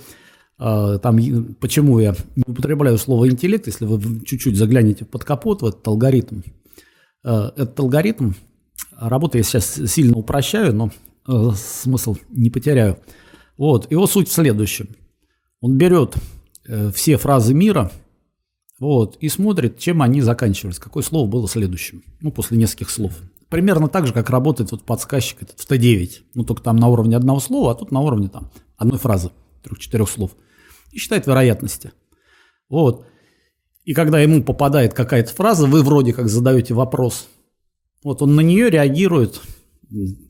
там, 0.56 1.18
почему 1.60 1.98
я 1.98 2.14
не 2.36 2.44
употребляю 2.46 2.96
слово 2.98 3.28
интеллект, 3.28 3.66
если 3.66 3.86
вы 3.86 4.24
чуть-чуть 4.24 4.56
заглянете 4.56 5.04
под 5.04 5.24
капот 5.24 5.62
в 5.62 5.66
этот 5.66 5.86
алгоритм. 5.86 6.42
А, 7.24 7.52
этот 7.56 7.78
алгоритм, 7.80 8.32
работу 8.92 9.38
я 9.38 9.44
сейчас 9.44 9.80
сильно 9.86 10.16
упрощаю, 10.16 10.74
но 10.74 10.90
а, 11.26 11.52
смысл 11.52 12.16
не 12.28 12.50
потеряю. 12.50 12.98
Вот, 13.56 13.90
его 13.90 14.06
суть 14.06 14.28
в 14.28 14.32
следующем. 14.32 14.88
Он 15.60 15.78
берет 15.78 16.14
э, 16.66 16.90
все 16.92 17.16
фразы 17.16 17.54
мира– 17.54 17.90
вот, 18.80 19.16
и 19.20 19.28
смотрит, 19.28 19.78
чем 19.78 20.02
они 20.02 20.20
заканчивались, 20.20 20.78
какое 20.78 21.02
слово 21.02 21.28
было 21.28 21.48
следующим, 21.48 22.02
ну, 22.20 22.32
после 22.32 22.58
нескольких 22.58 22.90
слов. 22.90 23.12
Примерно 23.48 23.88
так 23.88 24.06
же, 24.06 24.12
как 24.12 24.30
работает 24.30 24.72
вот 24.72 24.82
подсказчик 24.82 25.42
этот 25.42 25.60
в 25.60 25.70
Т9, 25.70 26.10
ну, 26.34 26.44
только 26.44 26.62
там 26.62 26.76
на 26.76 26.88
уровне 26.88 27.16
одного 27.16 27.38
слова, 27.38 27.72
а 27.72 27.74
тут 27.74 27.92
на 27.92 28.00
уровне 28.00 28.28
там 28.28 28.50
одной 28.76 28.98
фразы, 28.98 29.30
трех-четырех 29.64 30.08
слов. 30.08 30.32
И 30.92 30.98
считает 30.98 31.26
вероятности. 31.26 31.92
Вот. 32.68 33.06
И 33.84 33.92
когда 33.92 34.20
ему 34.20 34.42
попадает 34.42 34.94
какая-то 34.94 35.34
фраза, 35.34 35.66
вы 35.66 35.82
вроде 35.82 36.12
как 36.12 36.28
задаете 36.28 36.74
вопрос, 36.74 37.28
вот 38.02 38.22
он 38.22 38.34
на 38.34 38.40
нее 38.40 38.70
реагирует 38.70 39.40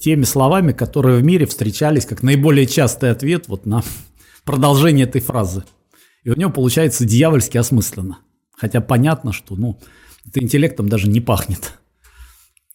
теми 0.00 0.24
словами, 0.24 0.72
которые 0.72 1.18
в 1.18 1.24
мире 1.24 1.46
встречались 1.46 2.06
как 2.06 2.22
наиболее 2.22 2.66
частый 2.66 3.10
ответ 3.10 3.48
вот 3.48 3.66
на 3.66 3.82
продолжение 4.44 5.06
этой 5.06 5.20
фразы. 5.20 5.64
И 6.22 6.30
у 6.30 6.36
него 6.36 6.50
получается 6.50 7.04
дьявольски 7.04 7.58
осмысленно. 7.58 8.18
Хотя 8.56 8.80
понятно, 8.80 9.32
что 9.32 9.56
ну, 9.56 9.78
это 10.26 10.42
интеллектом 10.42 10.88
даже 10.88 11.08
не 11.08 11.20
пахнет. 11.20 11.78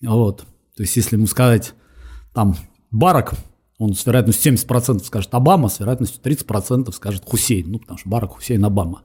Вот. 0.02 0.46
То 0.76 0.84
есть, 0.84 0.96
если 0.96 1.16
ему 1.16 1.28
сказать, 1.28 1.74
там, 2.34 2.56
Барак, 2.92 3.34
он 3.80 3.94
с 3.94 4.06
вероятностью 4.06 4.54
70% 4.54 5.04
скажет 5.06 5.34
Обама, 5.34 5.70
с 5.70 5.80
вероятностью 5.80 6.22
30% 6.22 6.92
скажет 6.92 7.24
Хусейн. 7.26 7.72
Ну, 7.72 7.80
потому 7.80 7.98
что 7.98 8.10
Барак, 8.10 8.32
Хусейн, 8.32 8.64
Обама. 8.64 9.04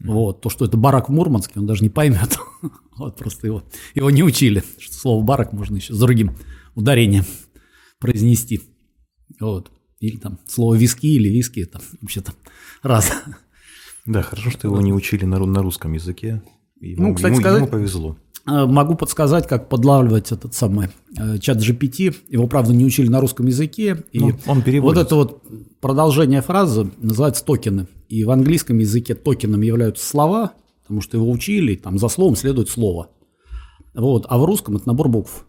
Mm-hmm. 0.00 0.12
Вот. 0.12 0.40
То, 0.40 0.48
что 0.48 0.64
это 0.64 0.78
Барак 0.78 1.10
в 1.10 1.12
Мурманске, 1.12 1.60
он 1.60 1.66
даже 1.66 1.82
не 1.82 1.90
поймет. 1.90 2.38
вот 2.96 3.16
просто 3.16 3.46
его, 3.46 3.62
его 3.94 4.10
не 4.10 4.22
учили, 4.22 4.64
что 4.78 4.94
слово 4.94 5.22
Барак 5.22 5.52
можно 5.52 5.76
еще 5.76 5.92
с 5.92 5.98
другим 5.98 6.36
ударением 6.74 7.24
произнести. 8.00 8.62
Вот. 9.38 9.70
Или 10.00 10.16
там 10.16 10.38
слово 10.46 10.74
виски 10.76 11.06
или 11.06 11.28
виски, 11.28 11.60
это 11.60 11.82
вообще-то 12.00 12.32
раз. 12.82 13.12
Да, 14.06 14.22
хорошо, 14.22 14.50
что 14.50 14.68
его 14.68 14.80
не 14.80 14.94
учили 14.94 15.26
на, 15.26 15.38
на 15.38 15.62
русском 15.62 15.92
языке. 15.92 16.42
Ему, 16.80 17.08
ну, 17.08 17.14
кстати 17.14 17.32
ему, 17.32 17.40
сказать, 17.40 17.60
ему 17.60 17.70
повезло. 17.70 18.16
Э, 18.46 18.66
могу 18.66 18.94
подсказать, 18.94 19.46
как 19.46 19.68
подлавливать 19.68 20.30
этот 20.30 20.54
самый 20.54 20.88
э, 21.18 21.38
чат 21.38 21.58
GPT. 21.58 22.14
Его, 22.28 22.46
правда, 22.46 22.74
не 22.74 22.84
учили 22.84 23.08
на 23.08 23.20
русском 23.20 23.46
языке. 23.46 24.04
И 24.12 24.18
ну, 24.18 24.32
он 24.46 24.62
переводит. 24.62 24.96
Вот 24.96 25.06
это 25.06 25.14
вот 25.14 25.42
продолжение 25.80 26.42
фразы 26.42 26.90
называется 26.98 27.44
токены. 27.44 27.88
И 28.08 28.24
в 28.24 28.30
английском 28.30 28.78
языке 28.78 29.14
токеном 29.14 29.62
являются 29.62 30.06
слова, 30.06 30.52
потому 30.82 31.00
что 31.00 31.16
его 31.16 31.30
учили, 31.30 31.74
там 31.74 31.98
за 31.98 32.08
словом 32.08 32.36
следует 32.36 32.68
слово. 32.68 33.08
Вот. 33.94 34.26
А 34.28 34.36
в 34.36 34.44
русском 34.44 34.76
это 34.76 34.88
набор 34.88 35.08
букв. 35.08 35.46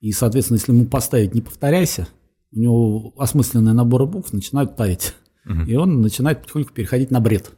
И, 0.00 0.12
соответственно, 0.12 0.58
если 0.58 0.72
ему 0.72 0.84
поставить 0.84 1.34
«не 1.34 1.40
повторяйся», 1.40 2.06
у 2.52 2.58
него 2.58 3.14
осмысленные 3.16 3.74
наборы 3.74 4.06
букв 4.06 4.32
начинают 4.32 4.76
таять. 4.76 5.14
Угу. 5.46 5.62
И 5.62 5.74
он 5.74 6.02
начинает 6.02 6.42
потихоньку 6.42 6.72
переходить 6.74 7.10
на 7.10 7.20
бред. 7.20 7.50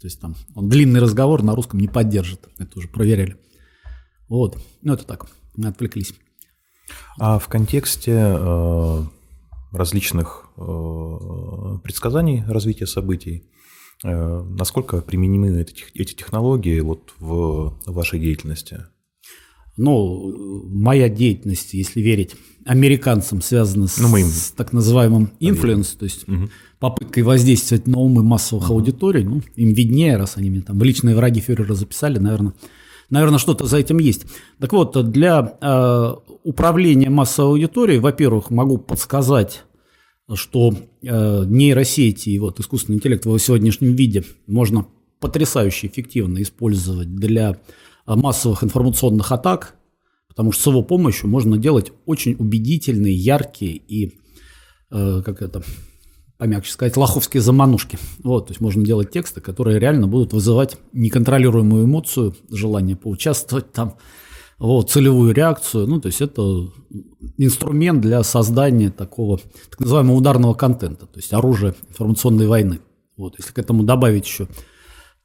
То 0.00 0.06
есть 0.06 0.20
там 0.20 0.34
он 0.54 0.68
длинный 0.68 1.00
разговор 1.00 1.42
на 1.42 1.54
русском 1.54 1.80
не 1.80 1.88
поддержит. 1.88 2.48
Это 2.58 2.78
уже 2.78 2.88
проверяли. 2.88 3.36
Вот. 4.30 4.56
Ну, 4.80 4.94
это 4.94 5.04
так. 5.04 5.26
Мы 5.56 5.68
отвлеклись. 5.68 6.14
А 7.18 7.38
в 7.38 7.48
контексте 7.48 8.12
э, 8.16 9.02
различных 9.72 10.46
э, 10.56 11.78
предсказаний 11.82 12.44
развития 12.46 12.86
событий, 12.86 13.44
э, 14.04 14.42
насколько 14.42 15.02
применимы 15.02 15.60
эти, 15.60 15.84
эти 15.94 16.14
технологии 16.14 16.80
вот 16.80 17.12
в 17.18 17.76
вашей 17.86 18.20
деятельности? 18.20 18.86
Ну, 19.76 20.68
моя 20.68 21.08
деятельность, 21.08 21.74
если 21.74 22.00
верить 22.00 22.36
американцам, 22.64 23.42
связана 23.42 23.88
с, 23.88 23.98
ну, 23.98 24.08
мы 24.08 24.20
им 24.20 24.26
с 24.28 24.52
так 24.52 24.72
называемым 24.72 25.32
influence, 25.40 25.88
то 25.88 26.04
есть 26.04 26.28
угу. 26.28 26.50
попыткой 26.78 27.24
воздействовать 27.24 27.86
на 27.88 27.98
умы 27.98 28.22
массовых 28.22 28.66
угу. 28.66 28.74
аудиторий. 28.74 29.24
Ну, 29.24 29.42
им 29.56 29.72
виднее, 29.72 30.16
раз 30.16 30.36
они 30.36 30.50
мне 30.50 30.60
там 30.60 30.78
в 30.78 30.84
личные 30.84 31.16
враги 31.16 31.40
фюрера 31.40 31.74
записали, 31.74 32.18
наверное, 32.18 32.52
наверное, 33.10 33.38
что-то 33.38 33.66
за 33.66 33.78
этим 33.78 33.98
есть. 33.98 34.26
Так 34.58 34.72
вот, 34.72 35.10
для 35.10 35.58
э, 35.60 36.14
управления 36.44 37.10
массовой 37.10 37.50
аудиторией, 37.50 38.00
во-первых, 38.00 38.50
могу 38.50 38.78
подсказать, 38.78 39.64
что 40.34 40.72
э, 41.02 41.44
нейросети 41.46 42.30
и 42.30 42.38
вот 42.38 42.60
искусственный 42.60 42.96
интеллект 42.96 43.24
в 43.24 43.26
его 43.26 43.38
сегодняшнем 43.38 43.94
виде 43.94 44.24
можно 44.46 44.86
потрясающе 45.18 45.88
эффективно 45.88 46.40
использовать 46.42 47.14
для 47.14 47.60
массовых 48.06 48.64
информационных 48.64 49.30
атак, 49.32 49.76
потому 50.28 50.52
что 50.52 50.62
с 50.62 50.66
его 50.68 50.82
помощью 50.82 51.28
можно 51.28 51.58
делать 51.58 51.92
очень 52.06 52.34
убедительные, 52.38 53.14
яркие 53.14 53.76
и, 53.76 54.18
э, 54.90 55.22
как 55.24 55.42
это, 55.42 55.62
помягче 56.40 56.72
сказать, 56.72 56.96
лоховские 56.96 57.42
заманушки. 57.42 57.98
Вот, 58.24 58.46
то 58.46 58.52
есть 58.52 58.62
можно 58.62 58.82
делать 58.82 59.10
тексты, 59.10 59.42
которые 59.42 59.78
реально 59.78 60.08
будут 60.08 60.32
вызывать 60.32 60.78
неконтролируемую 60.94 61.84
эмоцию, 61.84 62.34
желание 62.48 62.96
поучаствовать 62.96 63.70
там, 63.72 63.96
вот, 64.58 64.90
целевую 64.90 65.34
реакцию. 65.34 65.86
Ну, 65.86 66.00
то 66.00 66.06
есть 66.06 66.22
это 66.22 66.70
инструмент 67.36 68.00
для 68.00 68.22
создания 68.22 68.90
такого 68.90 69.38
так 69.68 69.80
называемого 69.80 70.16
ударного 70.16 70.54
контента, 70.54 71.04
то 71.04 71.18
есть 71.18 71.30
оружие 71.34 71.74
информационной 71.90 72.46
войны. 72.46 72.80
Вот, 73.18 73.34
если 73.38 73.52
к 73.52 73.58
этому 73.58 73.82
добавить 73.82 74.24
еще 74.24 74.48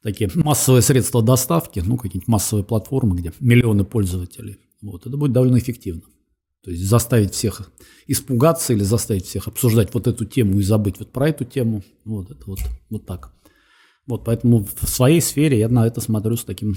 такие 0.02 0.30
массовые 0.34 0.82
средства 0.82 1.22
доставки, 1.22 1.82
ну, 1.82 1.96
какие-нибудь 1.96 2.28
массовые 2.28 2.62
платформы, 2.62 3.16
где 3.16 3.32
миллионы 3.40 3.84
пользователей, 3.84 4.58
вот, 4.82 5.06
это 5.06 5.16
будет 5.16 5.32
довольно 5.32 5.56
эффективно. 5.56 6.02
То 6.66 6.72
есть 6.72 6.82
заставить 6.82 7.32
всех 7.32 7.70
испугаться 8.08 8.72
или 8.72 8.82
заставить 8.82 9.24
всех 9.24 9.46
обсуждать 9.46 9.94
вот 9.94 10.08
эту 10.08 10.24
тему 10.24 10.58
и 10.58 10.64
забыть 10.64 10.98
вот 10.98 11.12
про 11.12 11.28
эту 11.28 11.44
тему, 11.44 11.84
вот 12.04 12.28
это 12.28 12.42
вот, 12.44 12.58
вот 12.90 13.06
так. 13.06 13.32
Вот, 14.08 14.24
поэтому 14.24 14.66
в 14.80 14.88
своей 14.88 15.20
сфере 15.20 15.60
я 15.60 15.68
на 15.68 15.86
это 15.86 16.00
смотрю 16.00 16.36
с 16.36 16.42
таким, 16.42 16.76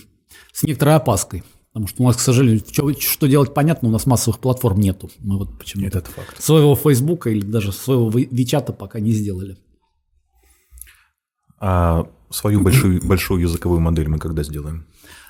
с 0.54 0.62
некоторой 0.62 0.94
опаской. 0.94 1.44
Потому 1.74 1.88
что 1.88 2.04
у 2.04 2.06
нас, 2.06 2.18
к 2.18 2.20
сожалению, 2.20 2.64
что, 2.72 2.94
что 2.94 3.26
делать 3.26 3.56
понятно, 3.56 3.90
у 3.90 3.92
нас 3.92 4.06
массовых 4.06 4.40
платформ 4.40 4.80
нету. 4.80 5.10
Мы 5.18 5.40
вот 5.40 5.58
почему 5.58 5.88
Этот 5.88 6.06
факт. 6.06 6.40
своего 6.40 6.76
Фейсбука 6.76 7.32
или 7.32 7.44
даже 7.44 7.72
своего 7.72 8.12
Вичата 8.12 8.72
пока 8.72 9.00
не 9.00 9.12
сделали. 9.12 9.58
А 11.58 12.08
свою 12.30 12.62
большую, 12.62 13.04
большую 13.04 13.42
языковую 13.42 13.82
модель 13.82 14.08
мы 14.08 14.20
когда 14.20 14.44
сделаем? 14.44 14.86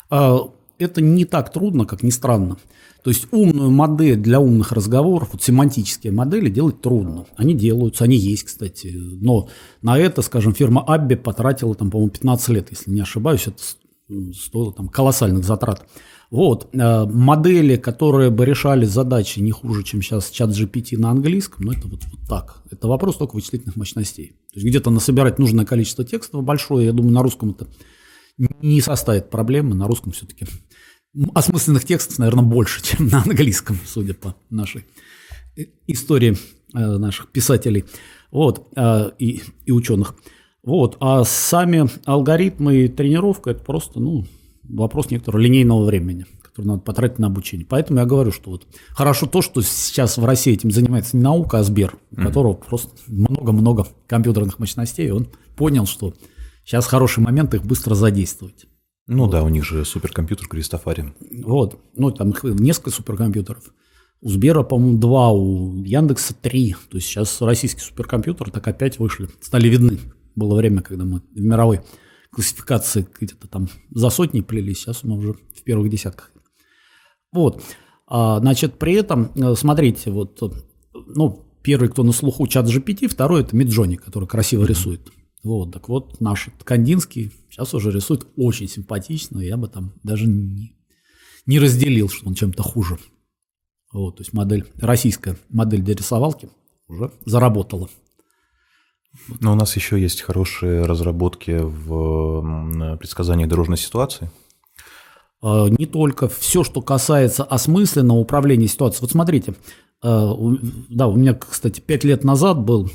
А, 0.09 0.49
это 0.79 1.01
не 1.01 1.25
так 1.25 1.51
трудно, 1.51 1.85
как 1.85 2.03
ни 2.03 2.09
странно. 2.09 2.57
То 3.03 3.11
есть 3.11 3.27
умную 3.31 3.71
модель 3.71 4.17
для 4.17 4.39
умных 4.39 4.71
разговоров, 4.71 5.29
вот 5.31 5.43
семантические 5.43 6.11
модели 6.11 6.49
делать 6.49 6.81
трудно. 6.81 7.25
Они 7.37 7.53
делаются, 7.53 8.03
они 8.03 8.17
есть, 8.17 8.43
кстати. 8.43 8.93
Но 8.93 9.47
на 9.81 9.97
это, 9.97 10.21
скажем, 10.21 10.53
фирма 10.53 10.83
Абби 10.85 11.15
потратила, 11.15 11.75
там, 11.75 11.91
по-моему, 11.91 12.11
15 12.11 12.49
лет, 12.49 12.67
если 12.71 12.91
не 12.91 13.01
ошибаюсь, 13.01 13.47
это 13.47 13.61
стоило 14.33 14.73
там 14.73 14.89
колоссальных 14.89 15.45
затрат. 15.45 15.87
Вот, 16.31 16.69
э, 16.73 17.05
модели, 17.05 17.75
которые 17.75 18.29
бы 18.29 18.45
решали 18.45 18.85
задачи 18.85 19.39
не 19.39 19.51
хуже, 19.51 19.83
чем 19.83 20.01
сейчас 20.01 20.29
чат 20.29 20.51
GPT 20.51 20.95
на 20.97 21.09
английском, 21.09 21.65
ну 21.65 21.71
это 21.71 21.87
вот, 21.87 22.03
вот 22.03 22.27
так. 22.27 22.61
Это 22.69 22.87
вопрос 22.87 23.17
только 23.17 23.35
вычислительных 23.35 23.75
мощностей. 23.75 24.35
То 24.53 24.59
есть 24.59 24.67
где-то 24.67 24.91
насобирать 24.91 25.39
нужное 25.39 25.65
количество 25.65 26.03
текстов 26.03 26.43
большое, 26.43 26.87
я 26.87 26.93
думаю, 26.93 27.13
на 27.13 27.23
русском 27.23 27.51
это 27.51 27.67
не 28.61 28.79
составит 28.81 29.29
проблемы, 29.29 29.73
на 29.75 29.87
русском 29.87 30.11
все-таки 30.11 30.45
осмысленных 31.33 31.85
текстов, 31.85 32.19
наверное, 32.19 32.43
больше, 32.43 32.81
чем 32.83 33.07
на 33.07 33.21
английском, 33.21 33.77
судя 33.85 34.13
по 34.13 34.35
нашей 34.49 34.85
истории 35.87 36.37
э, 36.73 36.97
наших 36.97 37.31
писателей 37.31 37.85
вот, 38.31 38.67
э, 38.75 39.11
и, 39.19 39.41
и 39.65 39.71
ученых. 39.71 40.15
Вот. 40.63 40.97
А 40.99 41.23
сами 41.23 41.89
алгоритмы 42.05 42.83
и 42.83 42.87
тренировка– 42.87 43.49
это 43.51 43.63
просто 43.63 43.99
ну, 43.99 44.25
вопрос 44.63 45.09
некоторого 45.09 45.41
линейного 45.41 45.85
времени, 45.85 46.25
который 46.41 46.67
надо 46.67 46.81
потратить 46.81 47.19
на 47.19 47.27
обучение. 47.27 47.65
Поэтому 47.67 47.99
я 47.99 48.05
говорю, 48.05 48.31
что 48.31 48.51
вот 48.51 48.67
хорошо 48.89 49.25
то, 49.25 49.41
что 49.41 49.61
сейчас 49.61 50.17
в 50.17 50.25
России 50.25 50.53
этим 50.53 50.71
занимается 50.71 51.17
не 51.17 51.23
наука, 51.23 51.59
а 51.59 51.63
Сбер, 51.63 51.95
у 52.11 52.15
mm-hmm. 52.15 52.23
которого 52.23 52.53
просто 52.53 52.91
много-много 53.07 53.87
компьютерных 54.07 54.59
мощностей, 54.59 55.07
и 55.07 55.11
он 55.11 55.29
понял, 55.55 55.85
что 55.85 56.13
сейчас 56.65 56.85
хороший 56.85 57.21
момент 57.21 57.53
их 57.53 57.63
быстро 57.63 57.95
задействовать. 57.95 58.67
Ну 59.11 59.23
вот. 59.23 59.31
да, 59.31 59.43
у 59.43 59.49
них 59.49 59.65
же 59.65 59.85
суперкомпьютер 59.85 60.47
Кристофари. 60.47 61.13
Вот, 61.43 61.79
ну 61.95 62.11
там 62.11 62.31
несколько 62.43 62.91
суперкомпьютеров. 62.91 63.63
У 64.21 64.29
Сбера, 64.29 64.61
по-моему, 64.61 64.99
два, 64.99 65.31
у 65.31 65.83
Яндекса 65.83 66.35
три. 66.35 66.75
То 66.89 66.97
есть 66.97 67.07
сейчас 67.07 67.41
российские 67.41 67.83
суперкомпьютеры 67.83 68.51
так 68.51 68.67
опять 68.67 68.99
вышли, 68.99 69.27
стали 69.41 69.67
видны. 69.67 69.97
Было 70.35 70.55
время, 70.55 70.81
когда 70.81 71.05
мы 71.05 71.21
в 71.33 71.39
мировой 71.39 71.81
классификации 72.31 73.07
где-то 73.19 73.47
там 73.47 73.67
за 73.89 74.11
сотни 74.11 74.41
плелись, 74.41 74.77
сейчас 74.77 75.03
мы 75.03 75.17
уже 75.17 75.33
в 75.33 75.63
первых 75.63 75.89
десятках. 75.89 76.31
Вот. 77.31 77.63
А, 78.05 78.39
значит, 78.39 78.77
при 78.77 78.93
этом, 78.93 79.31
э, 79.35 79.55
смотрите, 79.55 80.11
вот, 80.11 80.39
ну, 80.93 81.45
первый, 81.63 81.89
кто 81.89 82.03
на 82.03 82.11
слуху, 82.11 82.45
чат 82.45 82.67
GPT, 82.67 83.07
второй– 83.07 83.41
это 83.43 83.55
Миджони, 83.55 83.95
который 83.95 84.27
красиво 84.27 84.65
рисует. 84.65 85.01
Вот, 85.43 85.71
так 85.71 85.87
вот, 85.87 86.19
наш 86.19 86.49
Кандинский 86.63 87.31
сейчас 87.49 87.73
уже 87.73 87.91
рисует 87.91 88.27
очень 88.35 88.67
симпатично, 88.67 89.39
я 89.39 89.55
бы 89.55 89.69
там 89.69 89.93
даже 90.03 90.27
не, 90.27 90.75
не 91.45 91.59
разделил, 91.59 92.09
что 92.09 92.27
он 92.27 92.35
чем-то 92.35 92.61
хуже. 92.61 92.97
Вот, 93.93 94.17
то 94.17 94.21
есть 94.21 94.33
модель, 94.33 94.65
российская 94.77 95.37
модель 95.49 95.81
для 95.81 95.95
рисовалки 95.95 96.49
уже 96.87 97.11
заработала. 97.25 97.89
Но 99.39 99.53
у 99.53 99.55
нас 99.55 99.75
еще 99.75 99.99
есть 99.99 100.21
хорошие 100.21 100.83
разработки 100.83 101.59
в 101.61 102.97
предсказании 102.97 103.45
дорожной 103.45 103.77
ситуации. 103.77 104.29
А, 105.41 105.67
не 105.67 105.85
только. 105.85 106.27
Все, 106.27 106.63
что 106.63 106.81
касается 106.81 107.43
осмысленного 107.43 108.19
управления 108.19 108.67
ситуацией. 108.67 109.01
Вот 109.01 109.11
смотрите, 109.11 109.55
а, 110.01 110.35
да, 110.89 111.07
у 111.07 111.15
меня, 111.15 111.33
кстати, 111.33 111.79
пять 111.79 112.03
лет 112.03 112.23
назад 112.23 112.59
был 112.59 112.91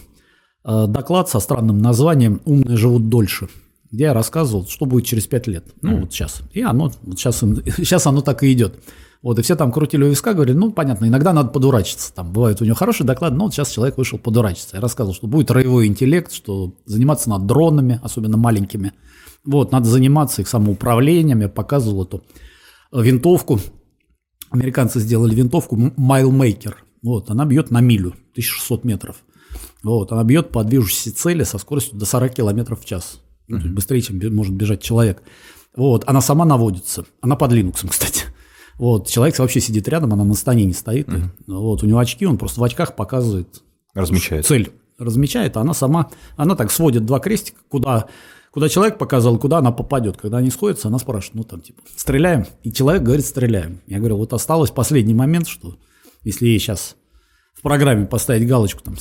доклад 0.65 1.29
со 1.29 1.41
странным 1.41 1.79
названием 1.79 2.41
«Умные 2.45 2.77
живут 2.77 3.09
дольше», 3.09 3.49
где 3.91 4.05
я 4.05 4.15
рассказывал, 4.15 4.67
что 4.67 4.87
будет 4.87 5.05
через 5.05 5.27
пять 5.27 5.47
лет. 5.47 5.65
Ну, 5.83 5.93
mm-hmm. 5.93 6.01
вот 6.01 6.13
сейчас. 6.13 6.43
И 6.53 6.63
оно, 6.63 6.91
вот 7.03 7.19
сейчас, 7.19 7.39
сейчас 7.39 8.07
оно 8.07 8.23
так 8.23 8.43
и 8.43 8.53
идет. 8.53 8.75
Вот, 9.25 9.39
и 9.39 9.43
все 9.43 9.57
там 9.57 9.73
крутили 9.73 10.05
у 10.05 10.09
виска, 10.11 10.35
говорили, 10.35 10.55
ну, 10.55 10.71
понятно, 10.71 11.07
иногда 11.07 11.33
надо 11.33 11.49
подурачиться. 11.49 12.13
Там 12.13 12.31
бывает 12.31 12.61
у 12.61 12.67
него 12.67 12.75
хороший 12.75 13.07
доклад, 13.07 13.33
но 13.33 13.45
вот 13.45 13.55
сейчас 13.55 13.71
человек 13.71 13.97
вышел 13.97 14.19
подурачиться. 14.19 14.77
Я 14.77 14.83
рассказывал, 14.83 15.15
что 15.15 15.27
будет 15.27 15.51
роевой 15.51 15.87
интеллект, 15.87 16.31
что 16.31 16.75
заниматься 16.85 17.31
надо 17.31 17.47
дронами, 17.47 17.99
особенно 18.03 18.37
маленькими. 18.37 18.93
Вот, 19.47 19.73
надо 19.73 19.87
заниматься 19.89 20.43
их 20.43 20.49
самоуправлением. 20.49 21.41
Я 21.41 21.49
показывал 21.49 22.05
эту 22.05 22.23
винтовку. 22.93 23.61
Американцы 24.51 25.01
сделали 25.01 25.35
винтовку 25.35 25.93
Майлмейкер. 25.97 26.85
Вот, 27.03 27.31
она 27.31 27.47
бьет 27.47 27.71
на 27.71 27.81
милю, 27.81 28.09
1600 28.33 28.85
метров. 28.85 29.25
Вот, 29.85 30.11
она 30.11 30.25
бьет 30.25 30.51
по 30.51 30.65
движущейся 30.65 31.15
цели 31.15 31.45
со 31.45 31.59
скоростью 31.59 31.99
до 31.99 32.07
40 32.07 32.35
километров 32.35 32.81
в 32.81 32.85
час. 32.85 33.21
Mm-hmm. 33.49 33.69
Быстрее, 33.69 34.01
чем 34.01 34.35
может 34.35 34.55
бежать 34.55 34.83
человек. 34.83 35.23
Вот, 35.77 36.05
она 36.07 36.21
сама 36.21 36.45
наводится. 36.45 37.05
Она 37.21 37.37
под 37.37 37.53
Linux, 37.53 37.87
кстати. 37.89 38.25
Вот, 38.77 39.09
человек 39.09 39.39
вообще 39.39 39.61
сидит 39.61 39.89
рядом, 39.89 40.13
она 40.13 40.25
на 40.25 40.35
стане 40.35 40.65
не 40.65 40.73
стоит. 40.73 41.09
Угу. 41.09 41.31
Вот, 41.47 41.83
у 41.85 41.87
него 41.87 41.99
очки, 41.99 42.27
он 42.27 42.39
просто 42.39 42.61
в 42.61 42.65
очках 42.65 42.97
показывает 42.97 43.63
Размечает. 43.95 44.47
цель. 44.47 44.73
Размечает, 44.99 45.57
а 45.57 45.61
она 45.61 45.75
сама, 45.75 46.11
она 46.37 46.55
так 46.55 46.71
сводит 46.71 47.05
два 47.05 47.19
крестика, 47.19 47.61
куда, 47.69 48.07
куда 48.53 48.69
человек 48.69 48.97
показал, 48.97 49.39
куда 49.39 49.59
она 49.59 49.73
попадет. 49.73 50.17
Когда 50.17 50.39
они 50.39 50.51
сходятся, 50.51 50.87
она 50.87 50.99
спрашивает, 50.99 51.35
ну 51.35 51.43
там 51.43 51.61
типа, 51.61 51.83
стреляем? 51.97 52.47
И 52.63 52.73
человек 52.73 53.03
говорит, 53.03 53.27
стреляем. 53.27 53.81
Я 53.89 53.99
говорю, 53.99 54.19
вот 54.19 54.33
осталось 54.33 54.71
последний 54.71 55.15
момент, 55.15 55.49
что 55.49 55.77
если 56.23 56.47
ей 56.47 56.61
сейчас 56.61 56.95
в 57.55 57.63
программе 57.63 58.07
поставить 58.07 58.47
галочку, 58.47 58.83
там, 58.83 58.97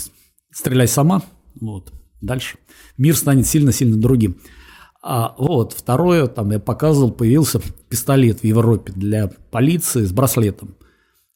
стреляй 0.54 0.88
сама, 0.88 1.24
вот, 1.60 1.92
дальше 2.22 2.58
мир 2.98 3.16
станет 3.16 3.48
сильно-сильно 3.48 3.98
другим. 3.98 4.38
А 5.02 5.36
вот 5.38 5.74
второе, 5.74 6.28
там 6.28 6.52
я 6.52 6.60
показывал, 6.60 7.12
появился 7.12 7.62
пистолет 7.89 8.39
в 8.39 8.44
Европе 8.46 8.94
для 8.96 9.30
полиции 9.52 10.06
с 10.06 10.13
браслетом. 10.13 10.76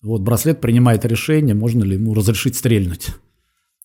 Вот 0.01 0.21
браслет 0.21 0.62
принимает 0.62 1.03
решение, 1.03 1.53
можно 1.53 1.84
ли 1.84 1.95
ему 1.95 2.13
разрешить 2.13 2.56
стрельнуть. 2.56 3.10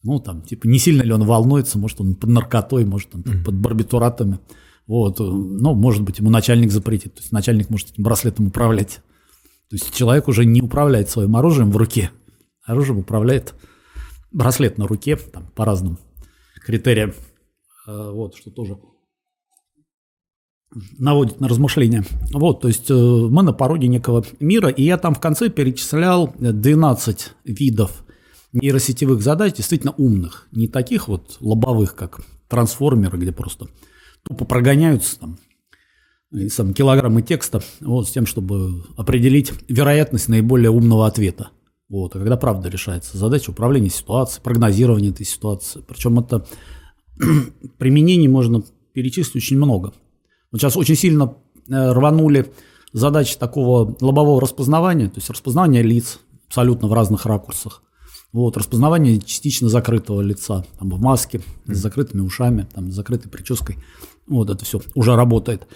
Ну, 0.04 0.20
там, 0.20 0.42
типа, 0.42 0.66
не 0.66 0.78
сильно 0.78 1.02
ли 1.02 1.12
он 1.12 1.24
волнуется, 1.24 1.78
может, 1.78 2.00
он 2.00 2.14
под 2.14 2.30
наркотой, 2.30 2.84
может, 2.84 3.14
он 3.14 3.22
mm-hmm. 3.22 3.44
под 3.44 3.54
барбитуратами. 3.54 4.38
Вот, 4.86 5.18
ну, 5.18 5.74
может 5.74 6.02
быть, 6.02 6.18
ему 6.18 6.30
начальник 6.30 6.70
запретит. 6.70 7.14
То 7.14 7.20
есть 7.20 7.32
начальник 7.32 7.70
может 7.70 7.90
этим 7.90 8.02
браслетом 8.04 8.48
управлять. 8.48 9.00
То 9.68 9.76
есть 9.76 9.94
человек 9.94 10.28
уже 10.28 10.44
не 10.44 10.60
управляет 10.60 11.08
своим 11.08 11.34
оружием 11.36 11.70
в 11.70 11.76
руке. 11.76 12.10
Оружием 12.64 12.98
управляет 12.98 13.54
браслет 14.32 14.78
на 14.78 14.86
руке, 14.86 15.16
там, 15.16 15.46
по 15.54 15.64
разным 15.64 15.98
критериям. 16.64 17.14
А, 17.86 18.12
вот, 18.12 18.36
что 18.36 18.50
тоже 18.50 18.78
наводит 20.98 21.40
на 21.40 21.48
размышления. 21.48 22.04
Вот, 22.32 22.60
то 22.60 22.68
есть 22.68 22.90
э, 22.90 22.94
мы 22.94 23.42
на 23.42 23.52
пороге 23.52 23.88
некого 23.88 24.24
мира, 24.40 24.68
и 24.68 24.82
я 24.82 24.96
там 24.96 25.14
в 25.14 25.20
конце 25.20 25.50
перечислял 25.50 26.34
12 26.38 27.32
видов 27.44 28.04
нейросетевых 28.52 29.22
задач, 29.22 29.54
действительно 29.54 29.92
умных, 29.96 30.48
не 30.52 30.68
таких 30.68 31.08
вот 31.08 31.36
лобовых, 31.40 31.94
как 31.94 32.20
трансформеры, 32.48 33.18
где 33.18 33.32
просто 33.32 33.68
тупо 34.22 34.44
прогоняются 34.44 35.18
там 35.20 35.38
сам 36.48 36.72
килограммы 36.72 37.22
текста, 37.22 37.62
вот, 37.80 38.08
с 38.08 38.12
тем, 38.12 38.26
чтобы 38.26 38.84
определить 38.96 39.52
вероятность 39.68 40.28
наиболее 40.28 40.70
умного 40.70 41.06
ответа. 41.06 41.50
Вот, 41.92 42.16
а 42.16 42.18
когда 42.18 42.38
правда 42.38 42.70
решается 42.70 43.18
задача 43.18 43.50
управления 43.50 43.90
ситуацией, 43.90 44.42
прогнозирования 44.42 45.10
этой 45.10 45.26
ситуации. 45.26 45.84
Причем 45.86 46.18
это 46.18 46.46
применений 47.78 48.28
можно 48.28 48.62
перечислить 48.94 49.36
очень 49.36 49.58
много. 49.58 49.92
Вот 50.50 50.62
сейчас 50.62 50.78
очень 50.78 50.96
сильно 50.96 51.34
э, 51.68 51.92
рванули 51.92 52.50
задачи 52.94 53.36
такого 53.36 53.94
лобового 54.00 54.40
распознавания, 54.40 55.08
то 55.08 55.16
есть 55.16 55.28
распознавание 55.28 55.82
лиц 55.82 56.20
абсолютно 56.46 56.88
в 56.88 56.94
разных 56.94 57.26
ракурсах. 57.26 57.82
Вот, 58.32 58.56
распознавание 58.56 59.20
частично 59.20 59.68
закрытого 59.68 60.22
лица, 60.22 60.64
там, 60.78 60.88
в 60.88 60.98
маске, 60.98 61.42
с 61.66 61.76
закрытыми 61.76 62.22
ушами, 62.22 62.66
там, 62.74 62.90
с 62.90 62.94
закрытой 62.94 63.28
прической. 63.28 63.76
Вот 64.26 64.48
это 64.48 64.64
все 64.64 64.80
уже 64.94 65.14
работает. 65.14 65.68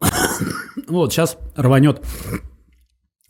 вот, 0.88 1.12
сейчас 1.12 1.38
рванет 1.54 2.04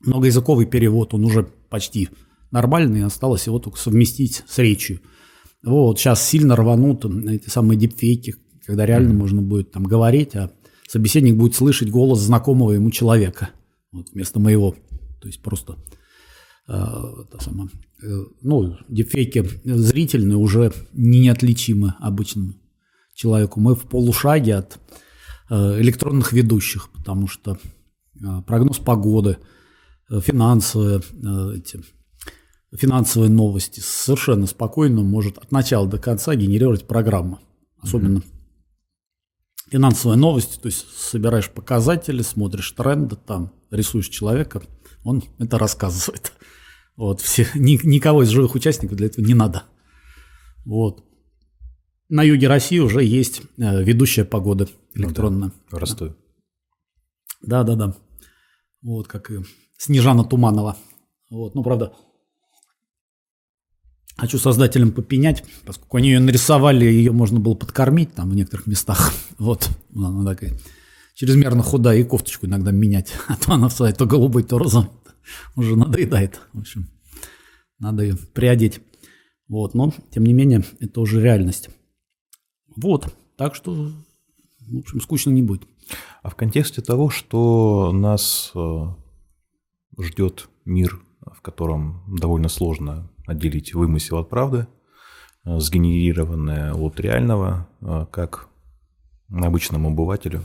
многоязыковый 0.00 0.64
перевод, 0.64 1.12
он 1.12 1.26
уже 1.26 1.42
почти 1.68 2.08
нормальный, 2.50 3.04
осталось 3.04 3.46
его 3.46 3.58
только 3.58 3.78
совместить 3.78 4.44
с 4.48 4.58
речью. 4.58 5.00
Вот, 5.62 5.98
сейчас 5.98 6.26
сильно 6.26 6.56
рванут 6.56 7.04
эти 7.04 7.48
самые 7.48 7.78
дипфейки, 7.78 8.34
когда 8.64 8.86
реально 8.86 9.12
mm-hmm. 9.12 9.18
можно 9.18 9.42
будет 9.42 9.72
там 9.72 9.84
говорить, 9.84 10.34
а 10.34 10.50
собеседник 10.88 11.36
будет 11.36 11.54
слышать 11.54 11.90
голос 11.90 12.20
знакомого 12.20 12.72
ему 12.72 12.90
человека 12.90 13.50
вот, 13.92 14.10
вместо 14.10 14.40
моего. 14.40 14.74
То 15.20 15.28
есть 15.28 15.42
просто 15.42 15.76
э, 16.66 16.74
самое, 17.40 17.68
э, 18.02 18.24
ну, 18.40 18.76
дипфейки 18.88 19.48
зрительные 19.64 20.36
уже 20.36 20.72
неотличимы 20.92 21.94
обычному 22.00 22.54
человеку. 23.14 23.60
Мы 23.60 23.74
в 23.74 23.82
полушаге 23.82 24.56
от 24.56 24.78
э, 25.50 25.80
электронных 25.80 26.32
ведущих, 26.32 26.88
потому 26.90 27.28
что 27.28 27.58
э, 28.18 28.42
прогноз 28.46 28.78
погоды, 28.78 29.36
э, 30.10 30.20
финансовые 30.20 31.00
э, 31.00 31.56
эти 31.58 31.80
финансовые 32.76 33.30
новости 33.30 33.80
совершенно 33.80 34.46
спокойно 34.46 35.02
может 35.02 35.38
от 35.38 35.50
начала 35.50 35.86
до 35.88 35.98
конца 35.98 36.34
генерировать 36.34 36.86
программа. 36.86 37.40
Особенно 37.78 38.18
mm-hmm. 38.18 39.70
финансовые 39.70 40.18
новости, 40.18 40.58
то 40.58 40.66
есть 40.66 40.86
собираешь 40.96 41.50
показатели, 41.50 42.22
смотришь 42.22 42.70
тренды, 42.72 43.16
там 43.16 43.52
рисуешь 43.70 44.08
человека, 44.08 44.62
он 45.04 45.24
это 45.38 45.58
рассказывает. 45.58 46.32
Вот, 46.96 47.20
все, 47.20 47.46
ни, 47.54 47.78
никого 47.86 48.22
из 48.22 48.28
живых 48.28 48.54
участников 48.54 48.96
для 48.96 49.06
этого 49.06 49.24
не 49.24 49.34
надо. 49.34 49.64
Вот. 50.64 51.04
На 52.08 52.22
юге 52.22 52.48
России 52.48 52.78
уже 52.78 53.04
есть 53.04 53.40
э, 53.56 53.82
ведущая 53.82 54.24
погода 54.24 54.68
электронная. 54.94 55.48
Ну 55.48 55.54
да, 55.70 55.76
в 55.76 55.80
Ростове. 55.80 56.16
Да, 57.40 57.62
да, 57.62 57.74
да. 57.76 57.96
Вот 58.82 59.08
как 59.08 59.30
и 59.30 59.38
Снежана 59.78 60.24
Туманова. 60.24 60.76
Вот, 61.30 61.54
ну, 61.54 61.62
правда, 61.62 61.94
Хочу 64.16 64.38
создателям 64.38 64.92
попенять, 64.92 65.44
поскольку 65.64 65.96
они 65.96 66.10
ее 66.10 66.20
нарисовали, 66.20 66.84
ее 66.84 67.12
можно 67.12 67.40
было 67.40 67.54
подкормить 67.54 68.14
там 68.14 68.30
в 68.30 68.34
некоторых 68.34 68.66
местах. 68.66 69.12
Вот, 69.38 69.70
она 69.94 70.24
такая 70.24 70.52
чрезмерно 71.14 71.62
худая, 71.62 71.98
и 71.98 72.04
кофточку 72.04 72.46
иногда 72.46 72.70
менять. 72.70 73.12
А 73.28 73.36
то 73.36 73.52
она 73.52 73.68
встает 73.68 73.96
то 73.96 74.06
голубой, 74.06 74.42
то 74.42 74.58
розовый. 74.58 74.90
Уже 75.56 75.76
надоедает. 75.76 76.40
В 76.52 76.60
общем, 76.60 76.88
надо 77.78 78.02
ее 78.02 78.16
приодеть. 78.16 78.80
Вот, 79.48 79.74
но, 79.74 79.92
тем 80.10 80.24
не 80.24 80.32
менее, 80.32 80.64
это 80.78 81.00
уже 81.00 81.20
реальность. 81.20 81.70
Вот, 82.76 83.12
так 83.36 83.54
что, 83.54 83.90
в 84.60 84.78
общем, 84.78 85.00
скучно 85.00 85.30
не 85.30 85.42
будет. 85.42 85.62
А 86.22 86.30
в 86.30 86.36
контексте 86.36 86.82
того, 86.82 87.10
что 87.10 87.90
нас 87.92 88.52
э, 88.54 88.86
ждет 89.98 90.48
мир, 90.64 91.00
в 91.20 91.40
котором 91.42 92.04
довольно 92.16 92.48
сложно 92.48 93.09
отделить 93.30 93.74
вымысел 93.74 94.18
от 94.18 94.28
правды, 94.28 94.66
э, 95.44 95.58
сгенерированное 95.58 96.74
от 96.74 96.98
реального, 97.00 97.68
э, 97.80 98.06
как 98.10 98.48
обычному 99.30 99.90
обывателю 99.90 100.42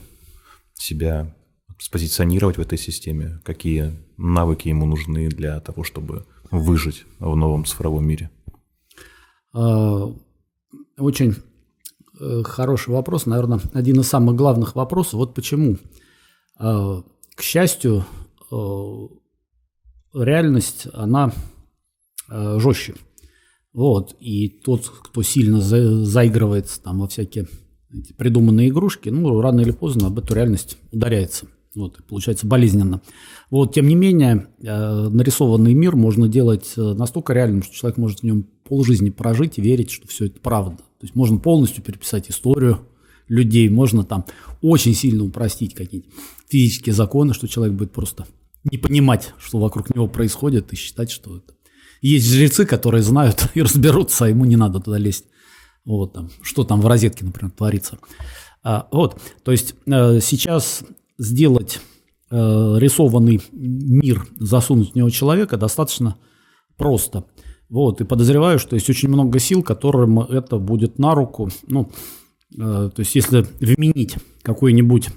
себя 0.75 1.35
спозиционировать 1.79 2.57
в 2.57 2.61
этой 2.61 2.77
системе, 2.77 3.41
какие 3.43 3.93
навыки 4.17 4.67
ему 4.67 4.85
нужны 4.85 5.29
для 5.29 5.59
того, 5.59 5.83
чтобы 5.83 6.25
выжить 6.51 7.05
в 7.19 7.35
новом 7.35 7.65
цифровом 7.65 8.07
мире? 8.07 8.29
А, 9.53 10.13
очень 10.97 11.35
э, 12.19 12.43
хороший 12.43 12.89
вопрос, 12.89 13.25
наверное, 13.25 13.59
один 13.73 13.99
из 13.99 14.07
самых 14.07 14.35
главных 14.35 14.75
вопросов. 14.75 15.13
Вот 15.13 15.33
почему. 15.33 15.77
А, 16.57 17.01
к 17.35 17.41
счастью, 17.41 18.05
реальность, 20.13 20.87
она 20.93 21.33
жестче. 22.29 22.95
Вот, 23.73 24.15
и 24.21 24.47
тот, 24.47 24.87
кто 24.87 25.21
сильно 25.21 25.59
за, 25.59 26.05
заигрывается 26.05 26.81
там 26.81 26.99
во 26.99 27.07
всякие 27.07 27.47
эти 27.93 28.13
придуманные 28.13 28.69
игрушки, 28.69 29.09
ну, 29.09 29.41
рано 29.41 29.61
или 29.61 29.71
поздно 29.71 30.07
об 30.07 30.17
эту 30.17 30.33
реальность 30.33 30.77
ударяется. 30.91 31.47
Вот, 31.75 31.99
получается 32.07 32.47
болезненно. 32.47 33.01
Вот, 33.49 33.73
тем 33.73 33.87
не 33.87 33.95
менее, 33.95 34.47
э, 34.63 35.09
нарисованный 35.09 35.73
мир 35.73 35.97
можно 35.97 36.29
делать 36.29 36.71
э, 36.77 36.81
настолько 36.81 37.33
реальным, 37.33 37.63
что 37.63 37.75
человек 37.75 37.97
может 37.97 38.19
в 38.21 38.23
нем 38.23 38.47
полжизни 38.63 39.09
прожить 39.09 39.57
и 39.57 39.61
верить, 39.61 39.91
что 39.91 40.07
все 40.07 40.27
это 40.27 40.39
правда. 40.39 40.77
То 40.77 41.03
есть 41.03 41.15
можно 41.15 41.37
полностью 41.37 41.83
переписать 41.83 42.29
историю 42.29 42.79
людей, 43.27 43.67
можно 43.67 44.05
там 44.05 44.25
очень 44.61 44.93
сильно 44.93 45.25
упростить 45.25 45.73
какие-нибудь 45.73 46.13
физические 46.47 46.93
законы, 46.95 47.33
что 47.33 47.47
человек 47.47 47.75
будет 47.75 47.91
просто 47.91 48.25
не 48.63 48.77
понимать, 48.77 49.33
что 49.37 49.59
вокруг 49.59 49.93
него 49.93 50.07
происходит, 50.07 50.71
и 50.71 50.77
считать, 50.77 51.11
что 51.11 51.37
это 51.37 51.54
есть 52.07 52.31
жрецы, 52.31 52.65
которые 52.65 53.03
знают 53.03 53.49
и 53.53 53.61
разберутся, 53.61 54.25
а 54.25 54.29
ему 54.29 54.45
не 54.45 54.55
надо 54.55 54.79
туда 54.79 54.97
лезть. 54.97 55.25
Вот 55.85 56.13
там, 56.13 56.29
что 56.41 56.63
там 56.63 56.81
в 56.81 56.87
розетке, 56.87 57.25
например, 57.25 57.51
творится. 57.51 57.99
А, 58.63 58.87
вот, 58.91 59.21
то 59.43 59.51
есть 59.51 59.75
э, 59.85 60.19
сейчас 60.19 60.83
сделать 61.19 61.79
э, 62.31 62.35
рисованный 62.35 63.41
мир, 63.51 64.27
засунуть 64.39 64.93
в 64.93 64.95
него 64.95 65.09
человека 65.09 65.57
достаточно 65.57 66.17
просто. 66.75 67.25
Вот, 67.69 68.01
и 68.01 68.03
подозреваю, 68.03 68.59
что 68.59 68.75
есть 68.75 68.89
очень 68.89 69.09
много 69.09 69.39
сил, 69.39 69.63
которым 69.63 70.19
это 70.19 70.57
будет 70.57 70.97
на 70.97 71.13
руку. 71.13 71.49
Ну, 71.67 71.91
э, 72.55 72.89
то 72.93 72.99
есть 72.99 73.13
если 73.15 73.45
вменить 73.59 74.15
какой-нибудь, 74.41 75.09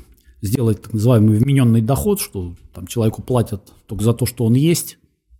сделать 0.43 0.83
так 0.83 0.93
называемый 0.93 1.37
вмененный 1.39 1.81
доход, 1.81 2.21
что 2.21 2.55
там 2.75 2.87
человеку 2.87 3.23
платят 3.23 3.73
только 3.87 4.05
за 4.05 4.13
то, 4.13 4.27
что 4.27 4.45
он 4.45 4.55
есть, 4.55 4.99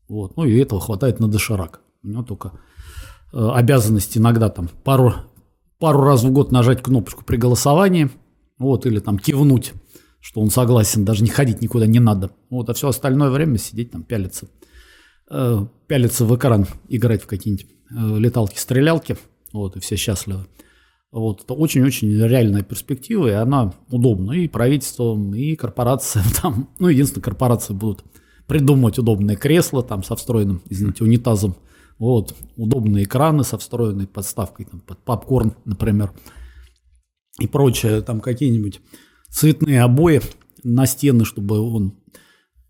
вот. 0.09 0.37
Ну 0.37 0.45
и 0.45 0.59
этого 0.59 0.81
хватает 0.81 1.21
на 1.21 1.29
доширак. 1.29 1.81
У 2.03 2.09
него 2.09 2.23
только 2.23 2.53
э, 3.33 3.51
обязанность 3.55 4.17
иногда 4.17 4.49
там 4.49 4.69
пару, 4.85 5.15
пару 5.79 6.03
раз 6.03 6.25
в 6.25 6.31
год 6.31 6.53
нажать 6.53 6.83
кнопочку 6.83 7.25
при 7.25 7.37
голосовании, 7.37 8.11
вот, 8.59 8.87
или 8.87 8.99
там 8.99 9.19
кивнуть, 9.19 9.73
что 10.21 10.41
он 10.41 10.51
согласен, 10.51 11.05
даже 11.05 11.23
не 11.23 11.31
ходить 11.31 11.63
никуда 11.63 11.87
не 11.87 12.01
надо. 12.01 12.31
Вот, 12.51 12.71
а 12.71 12.75
все 12.75 12.89
остальное 12.89 13.31
время 13.31 13.59
сидеть 13.59 13.91
там 13.91 14.03
пялиться, 14.03 14.49
э, 15.31 15.67
пялиться 15.87 16.25
в 16.25 16.35
экран, 16.37 16.67
играть 16.89 17.23
в 17.23 17.27
какие-нибудь 17.27 17.67
э, 17.67 18.19
леталки-стрелялки, 18.19 19.17
вот, 19.53 19.77
и 19.77 19.81
все 19.81 19.97
счастливы. 19.97 20.47
Вот, 21.11 21.45
это 21.45 21.55
очень-очень 21.55 22.11
реальная 22.23 22.63
перспектива, 22.63 23.29
и 23.29 23.33
она 23.33 23.73
удобна 23.91 24.33
и 24.33 24.47
правительством, 24.47 25.35
и 25.35 25.55
корпорациям 25.57 26.27
там. 26.43 26.71
Ну, 26.79 26.89
единственное, 26.89 27.23
корпорации 27.23 27.73
будут 27.73 28.05
придумать 28.49 28.99
удобное 28.99 29.37
кресло 29.37 29.83
там 29.85 30.03
со 30.03 30.17
встроенным, 30.17 30.63
извините, 30.69 31.05
унитазом, 31.05 31.55
вот, 31.99 32.35
удобные 32.57 33.05
экраны 33.05 33.45
со 33.45 33.59
встроенной 33.59 34.07
подставкой 34.07 34.67
там, 34.67 34.81
под 34.81 34.99
попкорн, 35.05 35.55
например, 35.65 36.13
и 37.39 37.47
прочее, 37.47 38.01
там 38.03 38.21
какие-нибудь 38.21 38.81
цветные 39.29 39.83
обои 39.83 40.23
на 40.65 40.87
стены, 40.87 41.25
чтобы 41.25 41.61
он 41.61 41.95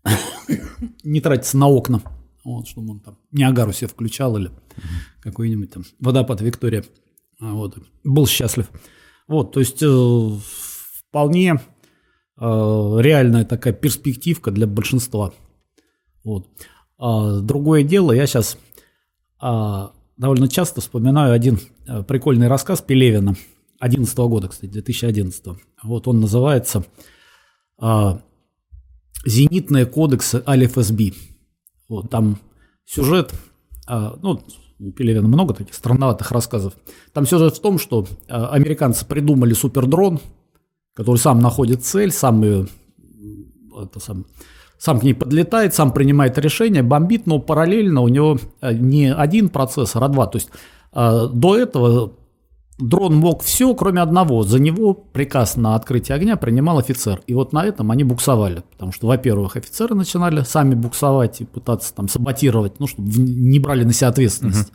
не 1.03 1.21
тратиться 1.21 1.57
на 1.57 1.67
окна, 1.67 2.01
вот, 2.43 2.67
чтобы 2.67 2.91
он 2.91 2.99
там 2.99 3.17
не 3.31 3.43
агару 3.43 3.71
себе 3.71 3.87
включал 3.87 4.37
или 4.37 4.51
какой-нибудь 5.21 5.71
там 5.71 5.83
водопад 5.99 6.41
Виктория, 6.41 6.83
а, 7.39 7.53
вот, 7.53 7.77
был 8.03 8.27
счастлив. 8.27 8.69
Вот, 9.27 9.53
то 9.53 9.59
есть 9.59 9.81
э, 9.81 10.37
вполне 11.07 11.61
э, 12.37 12.41
реальная 12.41 13.45
такая 13.45 13.73
перспективка 13.73 14.51
для 14.51 14.67
большинства 14.67 15.33
вот. 16.29 16.47
А, 16.99 17.39
другое 17.39 17.83
дело, 17.83 18.11
я 18.11 18.27
сейчас 18.27 18.57
а, 19.39 19.93
довольно 20.15 20.47
часто 20.47 20.79
вспоминаю 20.81 21.33
один 21.33 21.59
а, 21.87 22.03
прикольный 22.03 22.47
рассказ 22.47 22.81
Пелевина, 22.81 23.35
11 23.79 24.15
года, 24.17 24.47
кстати, 24.47 24.71
2011. 24.71 25.43
Вот 25.83 26.07
он 26.07 26.19
называется 26.19 26.85
а, 27.79 28.21
«Зенитные 29.25 29.85
кодексы 29.85 30.43
Алиф-СБ». 30.47 31.13
Вот, 31.87 32.11
там 32.11 32.37
сюжет, 32.85 33.33
а, 33.87 34.19
ну, 34.21 34.39
у 34.79 34.91
Пелевина 34.91 35.27
много 35.27 35.55
таких 35.55 35.73
странноватых 35.73 36.31
рассказов. 36.31 36.73
Там 37.11 37.25
сюжет 37.25 37.55
в 37.55 37.61
том, 37.61 37.79
что 37.79 38.05
а, 38.27 38.49
американцы 38.49 39.03
придумали 39.03 39.53
супердрон, 39.53 40.19
который 40.93 41.17
сам 41.17 41.39
находит 41.39 41.83
цель, 41.83 42.11
сам 42.11 42.43
ее 42.43 42.67
это 43.81 43.99
сам, 43.99 44.25
сам 44.79 44.99
к 44.99 45.03
ней 45.03 45.13
подлетает, 45.13 45.75
сам 45.75 45.91
принимает 45.91 46.37
решение, 46.37 46.81
бомбит, 46.81 47.27
но 47.27 47.39
параллельно 47.39 48.01
у 48.01 48.07
него 48.07 48.39
э, 48.61 48.73
не 48.73 49.13
один 49.13 49.49
процессор, 49.49 50.03
а 50.03 50.07
два. 50.07 50.25
То 50.25 50.37
есть 50.37 50.49
э, 50.93 51.27
до 51.33 51.57
этого 51.57 52.13
дрон 52.79 53.15
мог 53.15 53.43
все, 53.43 53.75
кроме 53.75 54.01
одного. 54.01 54.43
За 54.43 54.57
него 54.57 54.93
приказ 54.93 55.57
на 55.57 55.75
открытие 55.75 56.15
огня 56.15 56.37
принимал 56.37 56.79
офицер. 56.79 57.21
И 57.27 57.33
вот 57.33 57.51
на 57.51 57.65
этом 57.65 57.91
они 57.91 58.05
буксовали. 58.05 58.63
Потому 58.71 58.93
что, 58.93 59.07
во-первых, 59.07 59.57
офицеры 59.57 59.95
начинали 59.95 60.43
сами 60.43 60.75
буксовать 60.75 61.41
и 61.41 61.45
пытаться 61.45 61.93
там 61.93 62.07
саботировать, 62.07 62.79
ну, 62.79 62.87
чтобы 62.87 63.09
не 63.09 63.59
брали 63.59 63.83
на 63.83 63.91
себя 63.91 64.07
ответственность. 64.07 64.71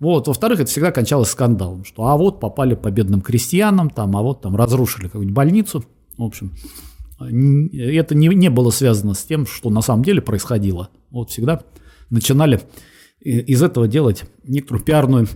Вот, 0.00 0.26
во-вторых, 0.26 0.60
это 0.60 0.70
всегда 0.70 0.90
кончалось 0.90 1.28
скандалом, 1.28 1.84
что 1.84 2.08
а 2.08 2.16
вот 2.16 2.40
попали 2.40 2.74
по 2.74 2.90
бедным 2.90 3.20
крестьянам, 3.20 3.88
там, 3.88 4.16
а 4.16 4.22
вот 4.22 4.40
там 4.40 4.56
разрушили 4.56 5.04
какую-нибудь 5.04 5.36
больницу, 5.36 5.84
в 6.18 6.24
общем. 6.24 6.52
Это 7.28 8.14
не, 8.14 8.28
не 8.28 8.50
было 8.50 8.70
связано 8.70 9.14
с 9.14 9.22
тем, 9.24 9.46
что 9.46 9.70
на 9.70 9.82
самом 9.82 10.04
деле 10.04 10.20
происходило. 10.20 10.90
Вот 11.10 11.30
всегда 11.30 11.62
начинали 12.10 12.60
из 13.20 13.62
этого 13.62 13.88
делать 13.88 14.24
некоторую 14.44 14.84
пиарную, 14.84 15.28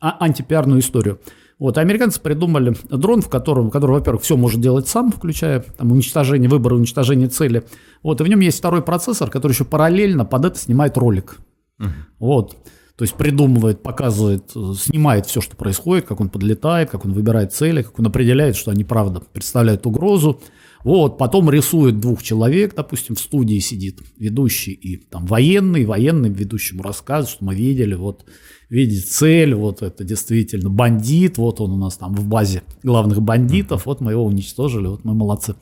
а, 0.00 0.16
антипиарную 0.20 0.80
историю. 0.80 1.20
Вот, 1.58 1.78
американцы 1.78 2.20
придумали 2.20 2.74
дрон, 2.90 3.22
в 3.22 3.28
котором, 3.28 3.70
который, 3.70 3.92
во-первых, 3.92 4.22
все 4.22 4.36
может 4.36 4.60
делать 4.60 4.88
сам, 4.88 5.12
включая 5.12 5.60
там, 5.60 5.92
уничтожение 5.92 6.48
выбора, 6.48 6.74
уничтожение 6.74 7.28
цели. 7.28 7.64
Вот, 8.02 8.20
и 8.20 8.24
в 8.24 8.28
нем 8.28 8.40
есть 8.40 8.58
второй 8.58 8.82
процессор, 8.82 9.30
который 9.30 9.52
еще 9.52 9.64
параллельно 9.64 10.24
под 10.24 10.44
это 10.46 10.58
снимает 10.58 10.96
ролик. 10.98 11.38
Uh-huh. 11.80 11.88
Вот. 12.18 12.56
То 12.96 13.02
есть 13.02 13.14
придумывает, 13.14 13.82
показывает, 13.82 14.50
снимает 14.50 15.26
все, 15.26 15.40
что 15.40 15.56
происходит, 15.56 16.06
как 16.06 16.20
он 16.20 16.28
подлетает, 16.28 16.90
как 16.90 17.04
он 17.04 17.12
выбирает 17.12 17.52
цели, 17.52 17.82
как 17.82 17.98
он 17.98 18.06
определяет, 18.06 18.56
что 18.56 18.70
они 18.70 18.84
правда 18.84 19.20
представляют 19.32 19.84
угрозу. 19.86 20.40
Вот, 20.84 21.16
потом 21.16 21.48
рисует 21.48 21.98
двух 21.98 22.22
человек, 22.22 22.74
допустим, 22.74 23.14
в 23.14 23.18
студии 23.18 23.58
сидит 23.58 24.00
ведущий 24.18 24.72
и 24.72 24.98
там 24.98 25.24
военный, 25.24 25.86
военный 25.86 26.28
ведущему 26.28 26.82
рассказывает, 26.82 27.30
что 27.30 27.44
мы 27.46 27.54
видели, 27.54 27.94
вот 27.94 28.26
видеть 28.68 29.10
цель, 29.10 29.54
вот 29.54 29.80
это 29.80 30.04
действительно 30.04 30.68
бандит, 30.68 31.38
вот 31.38 31.62
он 31.62 31.72
у 31.72 31.78
нас 31.78 31.96
там 31.96 32.14
в 32.14 32.26
базе 32.26 32.64
главных 32.82 33.22
бандитов, 33.22 33.86
вот 33.86 34.02
мы 34.02 34.12
его 34.12 34.24
уничтожили, 34.24 34.86
вот 34.86 35.04
мы 35.04 35.14
молодцы. 35.14 35.54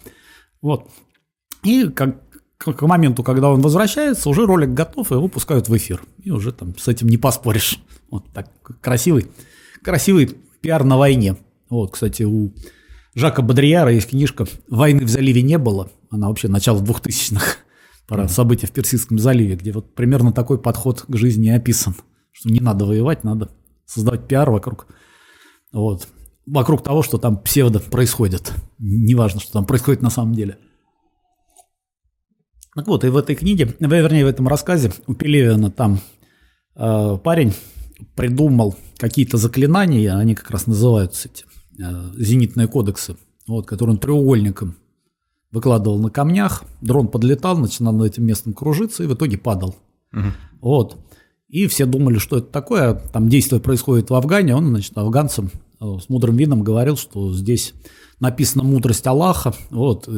Вот. 0.60 0.88
И 1.62 1.88
как, 1.88 2.20
к 2.56 2.82
моменту, 2.82 3.22
когда 3.22 3.50
он 3.50 3.60
возвращается, 3.60 4.28
уже 4.28 4.44
ролик 4.44 4.70
готов, 4.70 5.12
и 5.12 5.14
его 5.14 5.28
пускают 5.28 5.68
в 5.68 5.76
эфир. 5.76 6.02
И 6.24 6.32
уже 6.32 6.50
там 6.50 6.76
с 6.76 6.88
этим 6.88 7.08
не 7.08 7.16
поспоришь. 7.16 7.78
Вот 8.10 8.26
так 8.34 8.50
красивый, 8.82 9.28
красивый 9.82 10.30
пиар 10.60 10.84
на 10.84 10.98
войне. 10.98 11.36
Вот, 11.70 11.92
кстати, 11.92 12.24
у 12.24 12.52
Жака 13.14 13.42
Бодрияра 13.42 13.92
есть 13.92 14.08
книжка 14.08 14.46
«Войны 14.68 15.04
в 15.04 15.08
заливе 15.08 15.42
не 15.42 15.58
было». 15.58 15.90
Она 16.10 16.28
вообще 16.28 16.48
начало 16.48 16.82
2000-х, 16.82 17.58
про 18.06 18.26
события 18.28 18.66
в 18.66 18.72
Персидском 18.72 19.18
заливе, 19.18 19.56
где 19.56 19.72
вот 19.72 19.94
примерно 19.94 20.32
такой 20.32 20.58
подход 20.58 21.02
к 21.02 21.16
жизни 21.16 21.50
описан, 21.50 21.94
что 22.32 22.48
не 22.48 22.60
надо 22.60 22.86
воевать, 22.86 23.22
надо 23.22 23.50
создавать 23.84 24.26
пиар 24.26 24.50
вокруг, 24.50 24.86
вот, 25.72 26.08
вокруг 26.46 26.82
того, 26.82 27.02
что 27.02 27.18
там 27.18 27.36
псевдо 27.38 27.80
происходит. 27.80 28.52
Неважно, 28.78 29.40
что 29.40 29.52
там 29.52 29.66
происходит 29.66 30.00
на 30.00 30.10
самом 30.10 30.34
деле. 30.34 30.58
Так 32.74 32.86
вот, 32.86 33.04
и 33.04 33.08
в 33.08 33.16
этой 33.18 33.36
книге, 33.36 33.76
вернее, 33.78 34.24
в 34.24 34.28
этом 34.28 34.48
рассказе 34.48 34.90
у 35.06 35.12
Пелевина 35.12 35.70
там 35.70 36.00
э, 36.74 37.18
парень 37.22 37.52
придумал 38.16 38.74
какие-то 38.96 39.36
заклинания, 39.36 40.16
они 40.16 40.34
как 40.34 40.50
раз 40.50 40.66
называются 40.66 41.28
эти 41.28 41.44
зенитные 42.16 42.68
кодексы, 42.68 43.16
вот, 43.46 43.66
которые 43.66 43.94
он 43.94 43.98
треугольником 43.98 44.76
выкладывал 45.50 45.98
на 45.98 46.10
камнях, 46.10 46.64
дрон 46.80 47.08
подлетал, 47.08 47.58
начинал 47.58 47.92
над 47.92 48.12
этим 48.12 48.24
местом 48.24 48.54
кружиться 48.54 49.04
и 49.04 49.06
в 49.06 49.14
итоге 49.14 49.38
падал. 49.38 49.76
Угу. 50.12 50.26
Вот. 50.60 50.96
И 51.48 51.66
все 51.66 51.84
думали, 51.84 52.18
что 52.18 52.38
это 52.38 52.46
такое. 52.46 52.94
Там 52.94 53.28
действие 53.28 53.60
происходит 53.60 54.08
в 54.08 54.14
Афгане. 54.14 54.56
Он, 54.56 54.68
значит, 54.68 54.96
афганцам 54.96 55.50
э, 55.80 55.84
с 56.02 56.08
мудрым 56.08 56.36
видом 56.36 56.62
говорил, 56.62 56.96
что 56.96 57.32
здесь 57.34 57.74
написана 58.20 58.64
мудрость 58.64 59.06
Аллаха. 59.06 59.54
Вот. 59.70 60.08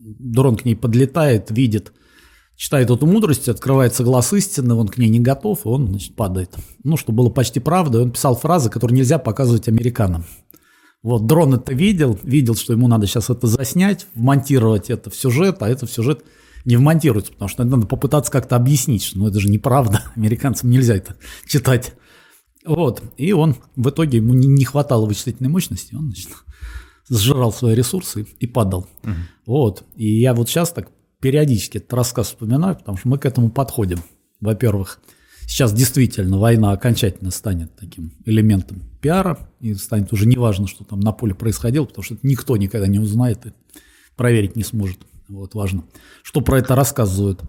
Дрон 0.00 0.56
к 0.56 0.64
ней 0.64 0.74
подлетает, 0.74 1.50
видит, 1.50 1.92
читает 2.56 2.90
эту 2.90 3.06
мудрость, 3.06 3.50
открывается 3.50 4.02
глаз 4.02 4.32
истины, 4.32 4.74
он 4.74 4.88
к 4.88 4.96
ней 4.96 5.10
не 5.10 5.20
готов, 5.20 5.66
и 5.66 5.68
он, 5.68 5.88
значит, 5.88 6.14
падает. 6.14 6.56
Ну, 6.82 6.96
что 6.96 7.12
было 7.12 7.28
почти 7.28 7.60
правдой. 7.60 8.02
Он 8.02 8.10
писал 8.10 8.34
фразы, 8.34 8.70
которые 8.70 8.96
нельзя 8.96 9.18
показывать 9.18 9.68
американам. 9.68 10.24
Вот 11.02 11.26
дрон 11.26 11.54
это 11.54 11.72
видел, 11.74 12.18
видел, 12.22 12.54
что 12.54 12.72
ему 12.72 12.88
надо 12.88 13.06
сейчас 13.06 13.30
это 13.30 13.46
заснять, 13.46 14.06
вмонтировать 14.14 14.90
это 14.90 15.10
в 15.10 15.14
сюжет, 15.14 15.58
а 15.60 15.68
это 15.68 15.86
в 15.86 15.92
сюжет 15.92 16.24
не 16.64 16.76
вмонтируется, 16.76 17.32
потому 17.32 17.48
что 17.48 17.64
надо 17.64 17.86
попытаться 17.86 18.32
как-то 18.32 18.56
объяснить, 18.56 19.04
что 19.04 19.18
ну, 19.18 19.28
это 19.28 19.38
же 19.38 19.48
неправда, 19.48 20.02
американцам 20.16 20.70
нельзя 20.70 20.96
это 20.96 21.16
читать. 21.46 21.94
Вот, 22.64 23.02
и 23.16 23.32
он 23.32 23.56
в 23.76 23.88
итоге 23.88 24.18
ему 24.18 24.34
не, 24.34 24.64
хватало 24.64 25.06
вычислительной 25.06 25.48
мощности, 25.48 25.94
он 25.94 26.06
значит, 26.06 26.28
сжирал 27.08 27.52
свои 27.52 27.74
ресурсы 27.74 28.26
и 28.38 28.46
падал. 28.46 28.88
Угу. 29.04 29.12
Вот, 29.46 29.84
и 29.94 30.20
я 30.20 30.34
вот 30.34 30.48
сейчас 30.48 30.72
так 30.72 30.90
периодически 31.20 31.78
этот 31.78 31.94
рассказ 31.94 32.28
вспоминаю, 32.28 32.76
потому 32.76 32.98
что 32.98 33.08
мы 33.08 33.18
к 33.18 33.24
этому 33.24 33.50
подходим. 33.50 34.02
Во-первых, 34.40 35.00
сейчас 35.46 35.72
действительно 35.72 36.38
война 36.38 36.72
окончательно 36.72 37.30
станет 37.30 37.74
таким 37.76 38.12
элементом 38.26 38.87
пиара, 39.00 39.38
и 39.60 39.74
станет 39.74 40.12
уже 40.12 40.26
неважно, 40.26 40.66
что 40.66 40.84
там 40.84 41.00
на 41.00 41.12
поле 41.12 41.34
происходило, 41.34 41.84
потому 41.84 42.02
что 42.02 42.16
никто 42.22 42.56
никогда 42.56 42.86
не 42.86 42.98
узнает 42.98 43.46
и 43.46 43.52
проверить 44.16 44.56
не 44.56 44.64
сможет. 44.64 44.98
Вот 45.28 45.54
важно, 45.54 45.84
что 46.22 46.40
про 46.40 46.58
это 46.58 46.74
рассказывают. 46.74 47.42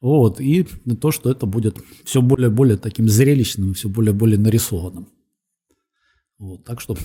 Вот, 0.00 0.40
и 0.40 0.66
то, 1.00 1.10
что 1.10 1.30
это 1.30 1.44
будет 1.44 1.78
все 2.04 2.22
более 2.22 2.48
и 2.48 2.52
более 2.52 2.78
таким 2.78 3.08
зрелищным, 3.08 3.74
все 3.74 3.88
более 3.88 4.14
и 4.14 4.16
более 4.16 4.38
нарисованным. 4.38 5.08
Вот, 6.38 6.64
так 6.64 6.80
что 6.80 6.96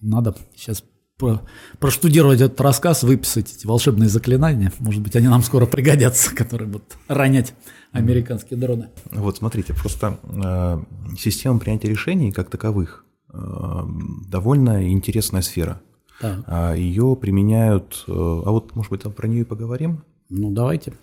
надо 0.00 0.34
сейчас 0.56 0.82
про, 1.18 1.42
проштудировать 1.78 2.40
этот 2.40 2.58
рассказ, 2.60 3.02
выписать 3.02 3.54
эти 3.54 3.66
волшебные 3.66 4.08
заклинания. 4.08 4.72
Может 4.78 5.02
быть, 5.02 5.14
они 5.16 5.28
нам 5.28 5.42
скоро 5.42 5.66
пригодятся, 5.66 6.34
которые 6.34 6.68
будут 6.68 6.96
ранять 7.06 7.54
американские 7.92 8.58
дроны. 8.58 8.88
Вот 9.10 9.36
смотрите, 9.36 9.74
просто 9.74 10.18
э, 10.22 11.16
система 11.18 11.58
принятия 11.58 11.88
решений 11.88 12.32
как 12.32 12.48
таковых 12.48 13.04
довольно 13.30 14.90
интересная 14.90 15.42
сфера. 15.42 15.80
Да. 16.20 16.44
А 16.46 16.74
ее 16.74 17.16
применяют, 17.20 18.04
э, 18.08 18.12
а 18.12 18.50
вот, 18.50 18.74
может 18.74 18.90
быть, 18.90 19.02
про 19.14 19.28
нее 19.28 19.42
и 19.42 19.44
поговорим? 19.44 20.02
Ну, 20.28 20.50
давайте. 20.50 20.94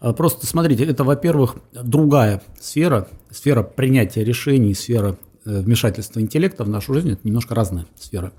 Ага. 0.00 0.14
Просто 0.14 0.46
смотрите, 0.46 0.84
это, 0.84 1.04
во-первых, 1.04 1.56
другая 1.72 2.42
сфера, 2.58 3.08
сфера 3.30 3.62
принятия 3.62 4.24
решений, 4.24 4.74
сфера 4.74 5.18
э, 5.44 5.60
вмешательства 5.60 6.20
интеллекта 6.20 6.64
в 6.64 6.68
нашу 6.68 6.94
жизнь, 6.94 7.10
это 7.10 7.20
немножко 7.24 7.54
разная 7.54 7.86
сфера. 7.98 8.32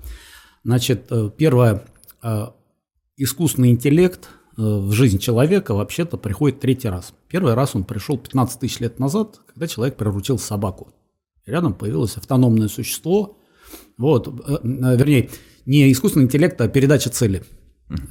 Значит, 0.64 1.06
э, 1.10 1.30
первое, 1.36 1.84
искусственный 3.16 3.70
интеллект– 3.70 4.28
в 4.56 4.92
жизнь 4.92 5.18
человека 5.18 5.74
вообще-то 5.74 6.16
приходит 6.16 6.60
третий 6.60 6.88
раз. 6.88 7.12
Первый 7.28 7.54
раз 7.54 7.74
он 7.74 7.84
пришел 7.84 8.16
15 8.16 8.60
тысяч 8.60 8.80
лет 8.80 8.98
назад, 8.98 9.40
когда 9.52 9.66
человек 9.66 9.96
приручил 9.96 10.38
собаку. 10.38 10.92
Рядом 11.46 11.74
появилось 11.74 12.16
автономное 12.16 12.68
существо, 12.68 13.38
вот, 13.96 14.28
э, 14.28 14.58
э, 14.62 14.96
вернее, 14.96 15.30
не 15.66 15.90
искусственный 15.90 16.26
интеллект, 16.26 16.60
а 16.60 16.68
передача 16.68 17.10
цели. 17.10 17.42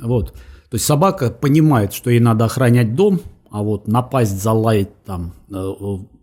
Вот. 0.01 0.33
То 0.69 0.75
есть 0.75 0.85
собака 0.85 1.29
понимает, 1.29 1.93
что 1.93 2.09
ей 2.09 2.19
надо 2.19 2.45
охранять 2.45 2.95
дом, 2.95 3.21
а 3.51 3.61
вот 3.61 3.87
напасть, 3.87 4.41
залаять, 4.41 5.03
там, 5.03 5.33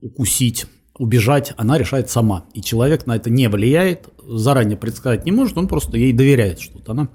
укусить, 0.01 0.67
убежать, 0.99 1.55
она 1.57 1.79
решает 1.79 2.11
сама. 2.11 2.45
И 2.53 2.61
человек 2.61 3.07
на 3.07 3.17
это 3.17 3.31
не 3.31 3.49
влияет, 3.49 4.09
заранее 4.27 4.77
предсказать 4.77 5.25
не 5.25 5.33
может, 5.33 5.57
он 5.57 5.69
просто 5.69 5.97
ей 5.97 6.13
доверяет 6.13 6.61
что-то. 6.61 6.93
Она 6.93 7.09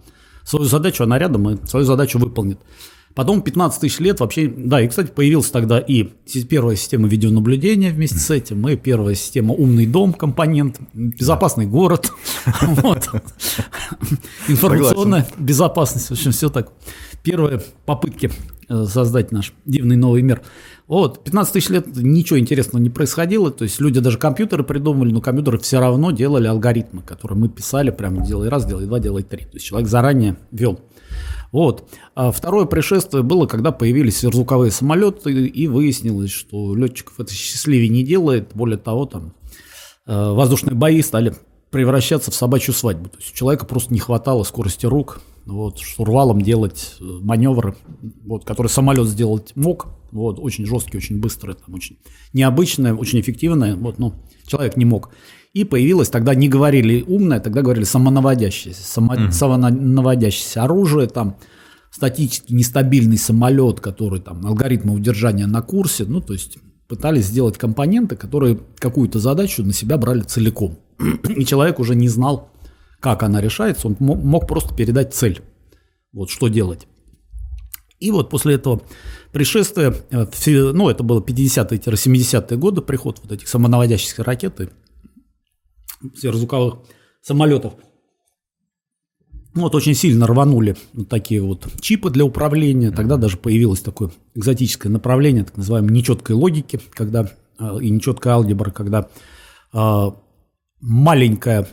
свою 0.43 0.65
задачу, 0.65 1.03
она 1.03 1.19
рядом 1.19 1.49
и 1.49 1.67
свою 1.67 1.85
задачу 1.85 2.17
выполнит. 2.17 2.59
Потом 3.15 3.41
15 3.41 3.79
тысяч 3.79 3.99
лет 3.99 4.19
вообще, 4.19 4.47
да, 4.47 4.81
и, 4.81 4.89
кстати, 4.89 5.09
появился 5.09 5.53
тогда 5.53 5.79
и 5.79 6.09
первая 6.49 6.75
система 6.75 7.07
видеонаблюдения 7.07 7.89
вместе 7.89 8.17
с 8.17 8.29
этим, 8.29 8.67
и 8.67 8.75
первая 8.75 9.15
система 9.15 9.53
умный 9.53 9.85
дом, 9.85 10.11
компонент, 10.11 10.81
безопасный 10.93 11.65
город, 11.65 12.11
информационная 14.49 15.25
безопасность, 15.37 16.09
в 16.09 16.11
общем, 16.11 16.31
все 16.33 16.49
так. 16.49 16.73
Первые 17.23 17.61
попытки 17.85 18.31
э, 18.67 18.85
создать 18.85 19.31
наш 19.31 19.53
дивный 19.65 19.95
новый 19.95 20.21
мир. 20.21 20.41
Вот, 20.87 21.23
15 21.23 21.53
тысяч 21.53 21.69
лет 21.69 21.87
ничего 21.95 22.37
интересного 22.37 22.81
не 22.83 22.89
происходило, 22.89 23.49
то 23.49 23.63
есть 23.63 23.79
люди 23.79 24.01
даже 24.01 24.17
компьютеры 24.17 24.65
придумывали, 24.65 25.13
но 25.13 25.21
компьютеры 25.21 25.57
все 25.59 25.79
равно 25.79 26.11
делали 26.11 26.47
алгоритмы, 26.47 27.01
которые 27.01 27.39
мы 27.39 27.47
писали, 27.47 27.91
прямо 27.91 28.25
делай 28.25 28.49
раз, 28.49 28.65
делай 28.65 28.85
два, 28.85 28.99
делай 28.99 29.23
три. 29.23 29.45
То 29.45 29.53
есть 29.53 29.65
человек 29.65 29.89
заранее 29.89 30.35
вел. 30.51 30.81
Вот. 31.55 31.87
А 32.15 32.33
второе 32.33 32.65
пришествие 32.65 33.23
было, 33.23 33.45
когда 33.45 33.71
появились 33.71 34.17
сверхзвуковые 34.17 34.71
самолеты, 34.71 35.47
и 35.47 35.67
выяснилось, 35.69 36.29
что 36.29 36.75
летчиков 36.75 37.17
это 37.17 37.33
счастливее 37.33 37.87
не 37.87 38.03
делает. 38.03 38.51
Более 38.53 38.77
того, 38.77 39.05
там 39.05 39.33
э, 40.05 40.31
воздушные 40.31 40.75
бои 40.75 41.01
стали 41.01 41.33
превращаться 41.71 42.29
в 42.29 42.35
собачью 42.35 42.73
свадьбу. 42.73 43.07
То 43.07 43.19
есть 43.19 43.31
у 43.31 43.37
человека 43.37 43.65
просто 43.65 43.93
не 43.93 44.01
хватало 44.01 44.43
скорости 44.43 44.85
рук, 44.85 45.21
вот, 45.45 45.79
штурвалом 45.79 46.41
делать 46.41 46.95
э, 46.99 47.03
маневры, 47.05 47.77
вот, 48.25 48.43
который 48.43 48.67
самолет 48.67 49.07
сделать 49.07 49.53
мог, 49.55 49.87
вот, 50.11 50.39
очень 50.39 50.65
жесткий, 50.65 50.97
очень 50.97 51.21
быстрый, 51.21 51.55
там, 51.55 51.73
очень 51.73 51.99
необычное, 52.33 52.93
очень 52.93 53.21
эффективное, 53.21 53.77
вот, 53.77 53.97
но 53.97 54.13
человек 54.45 54.75
не 54.75 54.83
мог. 54.83 55.09
И 55.55 55.63
появилось, 55.63 56.09
тогда 56.09 56.35
не 56.35 56.49
говорили 56.49 57.01
умное, 57.07 57.39
тогда 57.39 57.61
говорили 57.61 57.85
самонаводящееся, 57.85 58.83
само, 58.83 59.15
mm 59.15 59.31
самонаводящееся 59.31 60.63
оружие, 60.63 61.07
там, 61.07 61.37
статически 61.91 62.51
нестабильный 62.51 63.17
самолет, 63.17 63.79
который 63.79 64.19
там, 64.19 64.45
алгоритмы 64.45 64.93
удержания 64.93 65.47
на 65.47 65.61
курсе, 65.61 66.03
ну, 66.03 66.19
то 66.19 66.33
есть 66.33 66.57
пытались 66.89 67.27
сделать 67.27 67.57
компоненты, 67.57 68.17
которые 68.17 68.59
какую-то 68.79 69.19
задачу 69.19 69.63
на 69.63 69.71
себя 69.71 69.97
брали 69.97 70.23
целиком. 70.23 70.77
И 71.29 71.45
человек 71.45 71.79
уже 71.79 71.95
не 71.95 72.09
знал, 72.09 72.49
как 72.99 73.23
она 73.23 73.39
решается, 73.39 73.87
он 73.87 73.95
мог 73.99 74.49
просто 74.49 74.75
передать 74.75 75.13
цель, 75.13 75.41
вот 76.11 76.29
что 76.29 76.49
делать. 76.49 76.85
И 78.01 78.11
вот 78.11 78.29
после 78.29 78.55
этого 78.55 78.81
пришествия, 79.31 79.95
э, 80.11 80.25
ну, 80.73 80.89
это 80.89 81.01
было 81.03 81.21
50-70-е 81.21 82.57
годы, 82.57 82.81
приход 82.81 83.21
вот 83.23 83.31
этих 83.31 83.47
самонаводящихся 83.47 84.21
ракет 84.21 84.59
и 84.59 84.67
сверхзвуковых 86.15 86.79
самолетов, 87.21 87.73
вот 89.53 89.73
очень 89.73 89.93
сильно 89.93 90.27
рванули 90.27 90.75
вот 90.93 91.07
такие 91.07 91.41
вот 91.41 91.67
чипы 91.79 92.09
для 92.09 92.25
управления. 92.25 92.91
Тогда 92.91 93.15
даже 93.15 93.37
появилось 93.37 93.79
такое 93.79 94.11
экзотическое 94.33 94.91
направление, 94.91 95.45
так 95.45 95.55
называемой 95.55 95.93
нечеткой 95.93 96.35
логики, 96.35 96.79
когда 96.91 97.31
э, 97.57 97.77
и 97.81 97.89
нечеткая 97.89 98.33
алгебра, 98.33 98.71
когда 98.71 99.07
э, 99.73 100.11
маленькая, 100.81 101.69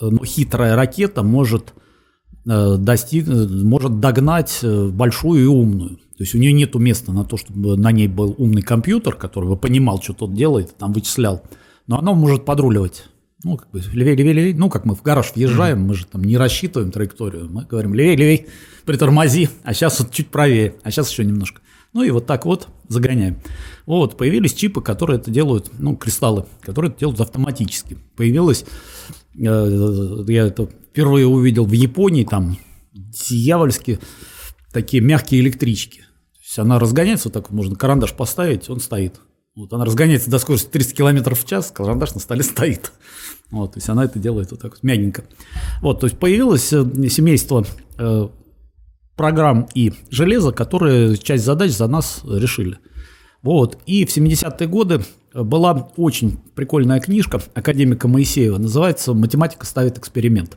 но 0.00 0.24
хитрая 0.24 0.74
ракета 0.74 1.22
может 1.22 1.74
Э, 2.44 2.76
достиг, 2.76 3.28
может 3.28 4.00
догнать 4.00 4.60
э, 4.62 4.88
большую 4.88 5.44
и 5.44 5.46
умную. 5.46 5.90
То 5.90 6.24
есть 6.24 6.34
у 6.34 6.38
нее 6.38 6.52
нет 6.52 6.74
места 6.74 7.12
на 7.12 7.24
то, 7.24 7.36
чтобы 7.36 7.76
на 7.76 7.92
ней 7.92 8.08
был 8.08 8.34
умный 8.36 8.62
компьютер, 8.62 9.14
который 9.14 9.48
бы 9.48 9.56
понимал, 9.56 10.02
что 10.02 10.12
тот 10.12 10.34
делает, 10.34 10.76
там 10.76 10.92
вычислял. 10.92 11.42
Но 11.86 11.98
она 11.98 12.14
может 12.14 12.44
подруливать. 12.44 13.04
Ну, 13.44 13.56
как 13.56 13.70
бы 13.70 13.80
левее, 13.80 14.14
левее, 14.14 14.32
левее. 14.34 14.54
Ну, 14.56 14.70
как 14.70 14.84
мы 14.84 14.94
в 14.94 15.02
гараж 15.02 15.32
въезжаем, 15.34 15.82
мы 15.82 15.94
же 15.94 16.06
там 16.06 16.22
не 16.22 16.36
рассчитываем 16.36 16.92
траекторию. 16.92 17.48
Мы 17.50 17.64
говорим 17.64 17.92
левее, 17.92 18.16
левее, 18.16 18.46
притормози, 18.84 19.48
а 19.64 19.74
сейчас 19.74 19.98
вот 19.98 20.12
чуть 20.12 20.28
правее, 20.28 20.76
а 20.84 20.90
сейчас 20.90 21.10
еще 21.10 21.24
немножко. 21.24 21.60
Ну 21.92 22.02
и 22.02 22.10
вот 22.10 22.26
так 22.26 22.46
вот 22.46 22.68
загоняем. 22.88 23.38
Вот, 23.84 24.16
появились 24.16 24.54
чипы, 24.54 24.80
которые 24.80 25.18
это 25.18 25.30
делают, 25.30 25.70
ну, 25.78 25.96
кристаллы, 25.96 26.46
которые 26.60 26.90
это 26.90 27.00
делают 27.00 27.20
автоматически. 27.20 27.98
Появилась, 28.16 28.64
э, 29.34 30.24
я 30.28 30.46
это 30.46 30.68
впервые 30.90 31.26
увидел 31.26 31.66
в 31.66 31.72
Японии, 31.72 32.24
там 32.24 32.58
дьявольски 32.92 33.98
такие 34.72 35.02
мягкие 35.02 35.40
электрички. 35.40 35.98
То 35.98 36.40
есть 36.42 36.58
она 36.58 36.78
разгоняется, 36.78 37.28
вот 37.28 37.34
так 37.34 37.50
можно 37.50 37.74
карандаш 37.74 38.14
поставить, 38.14 38.70
он 38.70 38.80
стоит. 38.80 39.20
Вот 39.54 39.72
она 39.72 39.84
разгоняется 39.84 40.30
до 40.30 40.38
скорости 40.38 40.68
300 40.68 40.94
км 40.94 41.34
в 41.34 41.44
час, 41.44 41.70
карандаш 41.70 42.14
на 42.14 42.20
столе 42.20 42.42
стоит. 42.42 42.92
Вот, 43.50 43.72
то 43.72 43.78
есть 43.78 43.88
она 43.90 44.04
это 44.04 44.18
делает 44.18 44.50
вот 44.50 44.60
так 44.60 44.72
вот 44.72 44.82
мягенько. 44.82 45.24
Вот, 45.82 46.00
то 46.00 46.06
есть 46.06 46.18
появилось 46.18 46.72
э, 46.72 46.84
семейство 47.10 47.66
э, 47.98 48.28
программ 49.14 49.68
и 49.74 49.92
железа, 50.10 50.52
которые 50.52 51.18
часть 51.18 51.44
задач 51.44 51.70
за 51.72 51.86
нас 51.86 52.22
решили. 52.24 52.78
Вот. 53.42 53.78
И 53.86 54.06
в 54.06 54.16
70-е 54.16 54.68
годы 54.68 55.02
была 55.34 55.90
очень 55.96 56.38
прикольная 56.54 57.00
книжка 57.00 57.42
академика 57.54 58.08
Моисеева, 58.08 58.56
называется 58.56 59.12
«Математика 59.12 59.66
ставит 59.66 59.98
эксперимент». 59.98 60.56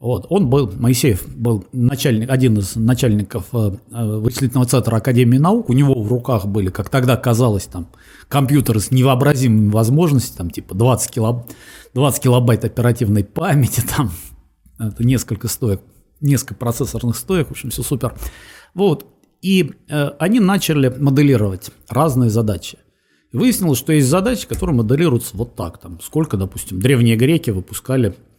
Вот, 0.00 0.26
он 0.30 0.48
был, 0.48 0.72
Моисеев 0.78 1.28
был 1.36 1.66
начальник, 1.72 2.30
один 2.30 2.56
из 2.56 2.74
начальников 2.74 3.48
э, 3.52 3.72
вычислительного 3.90 4.66
центра 4.66 4.96
Академии 4.96 5.36
наук, 5.36 5.68
у 5.68 5.74
него 5.74 5.92
в 6.02 6.08
руках 6.08 6.46
были, 6.46 6.70
как 6.70 6.88
тогда 6.88 7.18
казалось, 7.18 7.64
там, 7.66 7.86
компьютеры 8.26 8.80
с 8.80 8.90
невообразимыми 8.90 9.70
возможностями, 9.70 10.38
там, 10.38 10.50
типа 10.50 10.74
20, 10.74 11.10
кило, 11.10 11.46
20 11.92 12.22
килобайт 12.22 12.64
оперативной 12.64 13.24
памяти, 13.24 13.82
там, 13.96 14.10
это 14.78 15.04
несколько 15.04 15.48
стоек, 15.48 15.82
несколько 16.22 16.54
процессорных 16.54 17.14
стоек, 17.14 17.48
в 17.48 17.50
общем, 17.50 17.68
все 17.68 17.82
супер. 17.82 18.14
Вот, 18.72 19.04
и 19.42 19.72
э, 19.90 20.10
они 20.18 20.40
начали 20.40 20.88
моделировать 20.88 21.70
разные 21.90 22.30
задачи. 22.30 22.78
И 23.32 23.36
выяснилось, 23.36 23.78
что 23.78 23.92
есть 23.92 24.08
задачи, 24.08 24.48
которые 24.48 24.76
моделируются 24.76 25.36
вот 25.36 25.54
так. 25.56 25.78
Там, 25.78 26.00
сколько, 26.00 26.38
допустим, 26.38 26.80
древние 26.80 27.16
греки 27.16 27.50
выпускали, 27.50 28.10
э, 28.10 28.29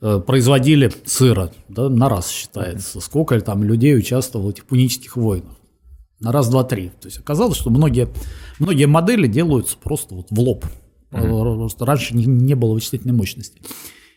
производили 0.00 0.90
сыра, 1.04 1.52
да, 1.68 1.88
на 1.88 2.08
раз 2.08 2.30
считается. 2.30 3.00
Сколько 3.00 3.40
там 3.40 3.62
людей 3.62 3.96
участвовало 3.96 4.48
в 4.48 4.50
этих 4.50 4.64
пунических 4.64 5.16
войнах. 5.16 5.56
На 6.20 6.32
раз, 6.32 6.48
два, 6.48 6.64
три. 6.64 6.90
То 7.00 7.08
есть 7.08 7.18
оказалось, 7.18 7.56
что 7.56 7.70
многие, 7.70 8.08
многие 8.58 8.86
модели 8.86 9.26
делаются 9.26 9.76
просто 9.76 10.14
вот 10.14 10.26
в 10.30 10.38
лоб. 10.38 10.64
Mm-hmm. 11.10 11.56
Просто 11.58 11.86
раньше 11.86 12.14
не, 12.14 12.24
не 12.26 12.54
было 12.54 12.74
вычислительной 12.74 13.14
мощности. 13.14 13.60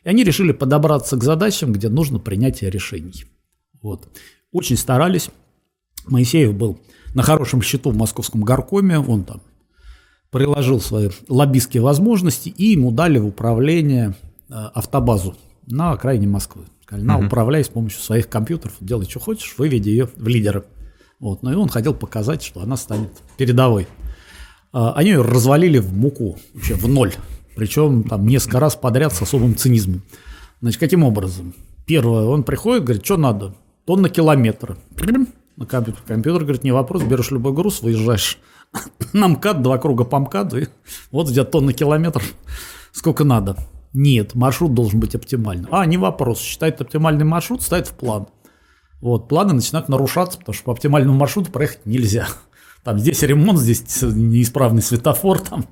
И 0.03 0.09
они 0.09 0.23
решили 0.23 0.51
подобраться 0.51 1.17
к 1.17 1.23
задачам, 1.23 1.71
где 1.71 1.89
нужно 1.89 2.19
принятие 2.19 2.69
решений. 2.69 3.25
Вот. 3.81 4.07
Очень 4.51 4.77
старались. 4.77 5.29
Моисеев 6.05 6.53
был 6.53 6.79
на 7.13 7.23
хорошем 7.23 7.61
счету 7.61 7.91
в 7.91 7.97
московском 7.97 8.41
горкоме, 8.41 8.99
он 8.99 9.23
там 9.23 9.41
приложил 10.29 10.81
свои 10.81 11.09
лоббистские 11.29 11.83
возможности, 11.83 12.49
и 12.49 12.71
ему 12.71 12.91
дали 12.91 13.19
в 13.19 13.27
управление 13.27 14.15
э, 14.49 14.53
автобазу 14.53 15.35
на 15.67 15.91
окраине 15.91 16.28
Москвы. 16.28 16.63
Сказали, 16.84 17.06
на, 17.06 17.19
управляй 17.19 17.63
с 17.63 17.69
помощью 17.69 18.02
своих 18.02 18.30
компьютеров, 18.30 18.76
делай, 18.80 19.06
что 19.06 19.19
хочешь, 19.19 19.56
выведи 19.58 19.89
ее 19.89 20.10
в 20.15 20.28
лидеры. 20.28 20.65
Вот. 21.19 21.43
Ну 21.43 21.52
и 21.52 21.56
он 21.56 21.69
хотел 21.69 21.93
показать, 21.93 22.43
что 22.43 22.62
она 22.62 22.76
станет 22.76 23.12
передовой. 23.38 23.88
А, 24.73 24.93
они 24.93 25.12
ее 25.12 25.21
развалили 25.21 25.78
в 25.78 25.93
муку, 25.93 26.38
вообще 26.54 26.76
в 26.76 26.88
ноль. 26.88 27.13
Причем 27.56 28.04
там 28.04 28.26
несколько 28.28 28.60
раз 28.60 28.76
подряд 28.76 29.13
с 29.13 29.21
особым 29.21 29.56
цинизмом. 29.56 30.02
Значит, 30.62 30.80
каким 30.80 31.04
образом? 31.04 31.54
Первое, 31.86 32.26
он 32.26 32.43
приходит, 32.43 32.84
говорит, 32.84 33.06
что 33.06 33.17
надо? 33.17 33.56
Тонна 33.86 34.10
километра. 34.10 34.78
На 35.56 35.65
компьютер. 35.65 36.02
Компьютер 36.08 36.43
говорит, 36.43 36.63
не 36.63 36.71
вопрос, 36.71 37.04
берешь 37.04 37.32
любой 37.32 37.54
груз, 37.54 37.82
выезжаешь 37.82 38.39
на 39.13 39.28
МКАД, 39.28 39.62
два 39.62 39.78
круга 39.78 40.04
по 40.04 40.19
МКАДу, 40.19 40.60
и 40.60 40.67
вот 41.12 41.30
где 41.30 41.43
тонна 41.43 41.73
километр, 41.73 42.23
сколько 42.91 43.23
надо. 43.23 43.58
Нет, 43.93 44.34
маршрут 44.34 44.73
должен 44.73 44.99
быть 44.99 45.15
оптимальным. 45.15 45.67
А, 45.71 45.86
не 45.86 45.97
вопрос, 45.97 46.39
считает 46.39 46.82
оптимальный 46.82 47.25
маршрут, 47.25 47.62
ставит 47.62 47.88
в 47.88 47.93
план. 47.93 48.27
Вот, 49.01 49.27
планы 49.27 49.53
начинают 49.53 49.89
нарушаться, 49.89 50.39
потому 50.39 50.53
что 50.53 50.65
по 50.65 50.71
оптимальному 50.71 51.17
маршруту 51.17 51.51
проехать 51.51 51.86
нельзя. 51.86 52.27
Там 52.84 52.97
здесь 52.97 53.21
ремонт, 53.21 53.60
здесь 53.60 54.01
неисправный 54.01 54.82
светофор, 54.82 55.39
там, 55.39 55.65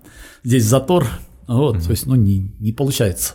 здесь 0.43 0.63
затор. 0.63 1.07
Вот, 1.45 1.75
mm-hmm. 1.75 1.83
то 1.83 1.91
есть, 1.91 2.05
ну, 2.05 2.15
не, 2.15 2.55
не 2.59 2.71
получается. 2.71 3.33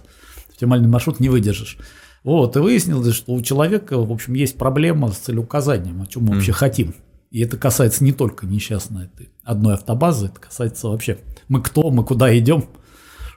Оптимальный 0.49 0.88
маршрут 0.88 1.20
не 1.20 1.29
выдержишь. 1.29 1.77
Вот, 2.25 2.57
и 2.57 2.61
выяснилось, 2.61 3.14
что 3.14 3.33
у 3.33 3.42
человека, 3.42 3.99
в 3.99 4.11
общем, 4.11 4.33
есть 4.33 4.57
проблема 4.57 5.12
с 5.12 5.18
целеуказанием, 5.18 6.01
о 6.01 6.07
чем 6.07 6.22
мы 6.22 6.31
mm-hmm. 6.31 6.35
вообще 6.35 6.53
хотим. 6.53 6.94
И 7.31 7.40
это 7.40 7.59
касается 7.59 8.03
не 8.03 8.12
только 8.12 8.46
несчастной 8.46 9.07
этой 9.07 9.31
одной 9.44 9.75
автобазы, 9.75 10.27
это 10.27 10.40
касается 10.40 10.88
вообще 10.88 11.18
мы 11.49 11.61
кто, 11.61 11.90
мы 11.90 12.05
куда 12.05 12.37
идем, 12.38 12.64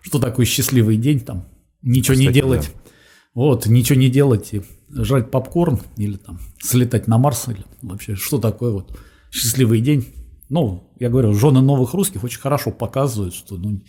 что 0.01 0.19
такое 0.19 0.45
счастливый 0.45 0.97
день, 0.97 1.19
там 1.19 1.47
ничего 1.81 2.13
Кстати, 2.13 2.27
не 2.27 2.33
делать. 2.33 2.71
Да. 2.73 2.91
Вот, 3.33 3.65
ничего 3.67 3.99
не 3.99 4.09
делать 4.09 4.53
и 4.53 4.61
жрать 4.89 5.31
попкорн 5.31 5.79
или 5.97 6.17
там 6.17 6.39
слетать 6.61 7.07
на 7.07 7.17
Марс 7.17 7.47
или 7.47 7.63
вообще 7.81 8.15
что 8.15 8.37
такое 8.39 8.71
вот 8.71 8.97
счастливый 9.31 9.81
день. 9.81 10.07
Ну, 10.49 10.91
я 10.99 11.09
говорю, 11.09 11.33
жены 11.33 11.61
новых 11.61 11.93
русских 11.93 12.23
очень 12.23 12.39
хорошо 12.39 12.71
показывают, 12.71 13.35
что 13.35 13.55
ну, 13.57 13.81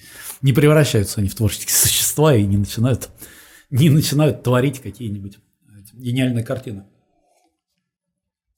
не 0.42 0.52
превращаются 0.52 1.20
они 1.20 1.30
в 1.30 1.34
творческие 1.34 1.70
существа 1.74 2.34
и 2.34 2.44
не 2.44 2.58
начинают, 2.58 3.08
не 3.70 3.88
начинают 3.88 4.42
творить 4.42 4.80
какие-нибудь 4.80 5.38
гениальные 5.94 6.44
картины. 6.44 6.84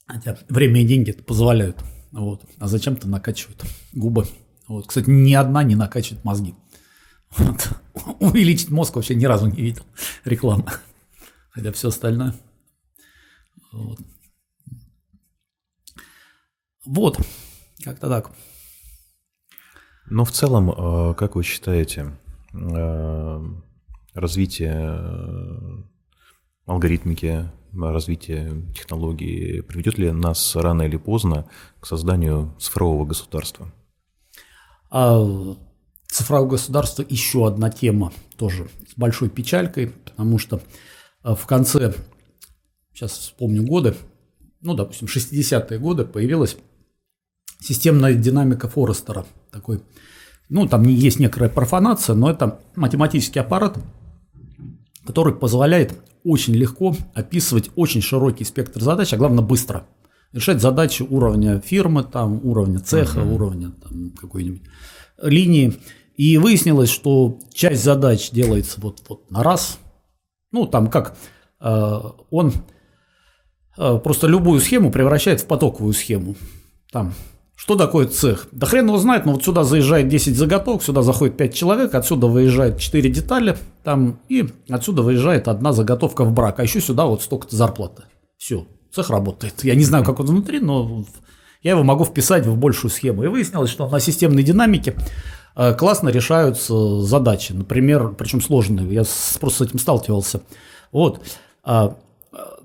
Хотя 0.07 0.37
время 0.49 0.83
и 0.83 0.87
деньги 0.87 1.11
это 1.11 1.23
позволяют. 1.23 1.79
Вот. 2.11 2.45
А 2.59 2.69
зачем-то 2.69 3.09
накачивают 3.09 3.63
губы. 3.93 4.27
Вот. 4.69 4.89
Кстати, 4.89 5.09
ни 5.09 5.33
одна 5.33 5.63
не 5.63 5.75
накачивает 5.75 6.25
мозги. 6.25 6.55
Вот. 7.37 7.71
Увеличить 8.21 8.71
мозг 8.71 8.97
вообще 8.97 9.15
ни 9.15 9.25
разу 9.25 9.47
не 9.47 9.63
видел 9.63 9.85
рекламы. 10.25 10.67
Хотя 11.51 11.73
все 11.73 11.89
остальное. 11.89 12.35
Вот. 13.73 13.99
вот. 16.85 17.19
Как-то 17.85 18.09
так. 18.09 18.31
Но 20.07 20.25
в 20.25 20.31
целом, 20.31 20.71
э, 20.71 21.15
как 21.15 21.37
вы 21.37 21.43
считаете, 21.43 22.13
э, 22.53 23.41
развитие 24.15 24.99
э, 25.01 25.83
алгоритмики 26.67 27.51
развитие 27.73 28.71
технологий 28.75 29.63
приведет 29.63 29.97
ли 29.97 30.13
нас 30.13 30.57
рано 30.57 30.83
или 30.83 30.97
поздно 30.99 31.49
к 31.81 31.87
созданию 31.87 32.55
цифрового 32.59 33.07
государства? 33.07 33.73
А, 34.91 35.25
цифровое 36.23 36.51
государство 36.51 37.05
еще 37.09 37.49
одна 37.49 37.69
тема 37.69 38.13
тоже 38.37 38.69
с 38.89 38.97
большой 38.97 39.29
печалькой, 39.29 39.89
потому 39.89 40.39
что 40.39 40.61
а, 41.23 41.35
в 41.35 41.47
конце, 41.47 41.95
сейчас 42.95 43.13
вспомню 43.13 43.65
годы, 43.65 43.97
ну, 44.61 44.75
допустим, 44.75 45.09
60-е 45.09 45.81
годы 45.81 46.05
появилась 46.05 46.57
системная 47.61 48.15
динамика 48.15 48.69
Форестера, 48.69 49.27
такой, 49.51 49.83
ну, 50.49 50.69
там 50.69 50.85
есть 50.85 51.19
некоторая 51.19 51.51
профанация, 51.51 52.15
но 52.15 52.31
это 52.31 52.61
математический 52.77 53.41
аппарат, 53.41 53.79
который 55.05 55.35
позволяет 55.35 55.93
очень 56.23 56.55
легко 56.55 56.95
описывать 57.15 57.71
очень 57.75 58.01
широкий 58.01 58.45
спектр 58.45 58.81
задач, 58.81 59.13
а 59.13 59.17
главное 59.17 59.45
быстро. 59.45 59.87
Решать 60.33 60.61
задачи 60.61 61.03
уровня 61.03 61.61
фирмы, 61.61 62.05
там, 62.05 62.41
уровня 62.45 62.79
цеха, 62.79 63.21
uh-huh. 63.21 63.35
уровня 63.35 63.73
там, 63.83 64.11
какой-нибудь 64.11 64.63
линии. 65.23 65.75
И 66.17 66.39
выяснилось, 66.39 66.91
что 66.91 67.39
часть 67.53 67.83
задач 67.83 68.31
делается 68.31 68.81
вот, 68.81 69.03
вот 69.09 69.31
на 69.31 69.43
раз. 69.43 69.79
Ну, 70.51 70.67
там 70.67 70.89
как 70.89 71.17
э, 71.61 72.01
он 72.31 72.53
э, 73.79 73.99
просто 73.99 74.27
любую 74.27 74.61
схему 74.61 74.91
превращает 74.91 75.41
в 75.41 75.47
потоковую 75.47 75.95
схему. 75.95 76.37
Там 76.91 77.15
что 77.63 77.77
такое 77.77 78.09
цех? 78.09 78.49
Да 78.51 78.67
хрен 78.67 78.89
его 78.89 78.99
знает, 78.99 79.25
но 79.25 79.35
вот 79.35 79.45
сюда 79.45 79.63
заезжает 79.63 80.09
10 80.09 80.37
заготовок, 80.37 80.83
сюда 80.83 81.03
заходит 81.03 81.37
5 81.37 81.55
человек, 81.55 81.95
отсюда 81.95 82.27
выезжает 82.27 82.81
4 82.81 83.09
детали, 83.09 83.57
там, 83.85 84.19
и 84.29 84.49
отсюда 84.69 85.03
выезжает 85.03 85.47
одна 85.47 85.73
заготовка 85.73 86.25
в 86.25 86.33
брак, 86.33 86.59
а 86.59 86.65
еще 86.65 86.81
сюда 86.81 87.07
вот 87.07 87.23
столько-то 87.23 87.55
зарплаты. 87.55 88.03
Все, 88.37 88.67
цех 88.91 89.11
работает. 89.11 89.63
Я 89.63 89.77
не 89.77 89.85
знаю, 89.85 90.05
как 90.05 90.19
он 90.19 90.27
внутри, 90.27 90.59
но 90.59 91.05
я 91.63 91.73
его 91.73 91.85
могу 91.85 92.05
вписать 92.05 92.47
в 92.47 92.57
большую 92.57 92.91
схему. 92.91 93.23
И 93.23 93.29
выяснилось, 93.29 93.71
что 93.71 93.89
на 93.89 94.01
системной 94.01 94.43
динамике 94.43 94.97
классно 95.55 96.09
решаются 96.09 97.01
задачи. 97.03 97.53
Например, 97.53 98.15
причем 98.17 98.41
сложные, 98.41 98.93
я 98.93 99.03
просто 99.41 99.65
с 99.65 99.69
этим 99.69 99.79
сталкивался. 99.79 100.43
Вот, 100.91 101.21
а, 101.63 101.97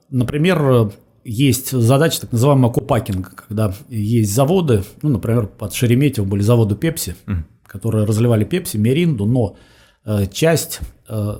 например, 0.09 0.91
есть 1.27 1.71
задача 1.71 2.21
так 2.21 2.31
называемого 2.31 2.71
купакинга, 2.71 3.31
когда 3.31 3.73
есть 3.89 4.33
заводы, 4.33 4.83
ну, 5.01 5.09
например, 5.09 5.47
под 5.47 5.73
Шереметьево 5.73 6.25
были 6.25 6.41
заводы 6.41 6.75
Пепси, 6.75 7.15
mm. 7.25 7.43
которые 7.65 8.05
разливали 8.05 8.45
Пепси, 8.45 8.77
Меринду, 8.77 9.25
но 9.25 9.57
э, 10.05 10.27
часть 10.31 10.79
э, 11.09 11.35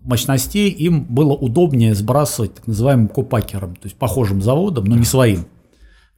мощностей 0.00 0.70
им 0.70 1.04
было 1.04 1.34
удобнее 1.34 1.94
сбрасывать 1.94 2.54
так 2.54 2.66
называемым 2.66 3.08
купакером, 3.08 3.76
то 3.76 3.84
есть 3.84 3.96
похожим 3.96 4.40
заводом, 4.40 4.86
но 4.86 4.96
не 4.96 5.04
своим, 5.04 5.44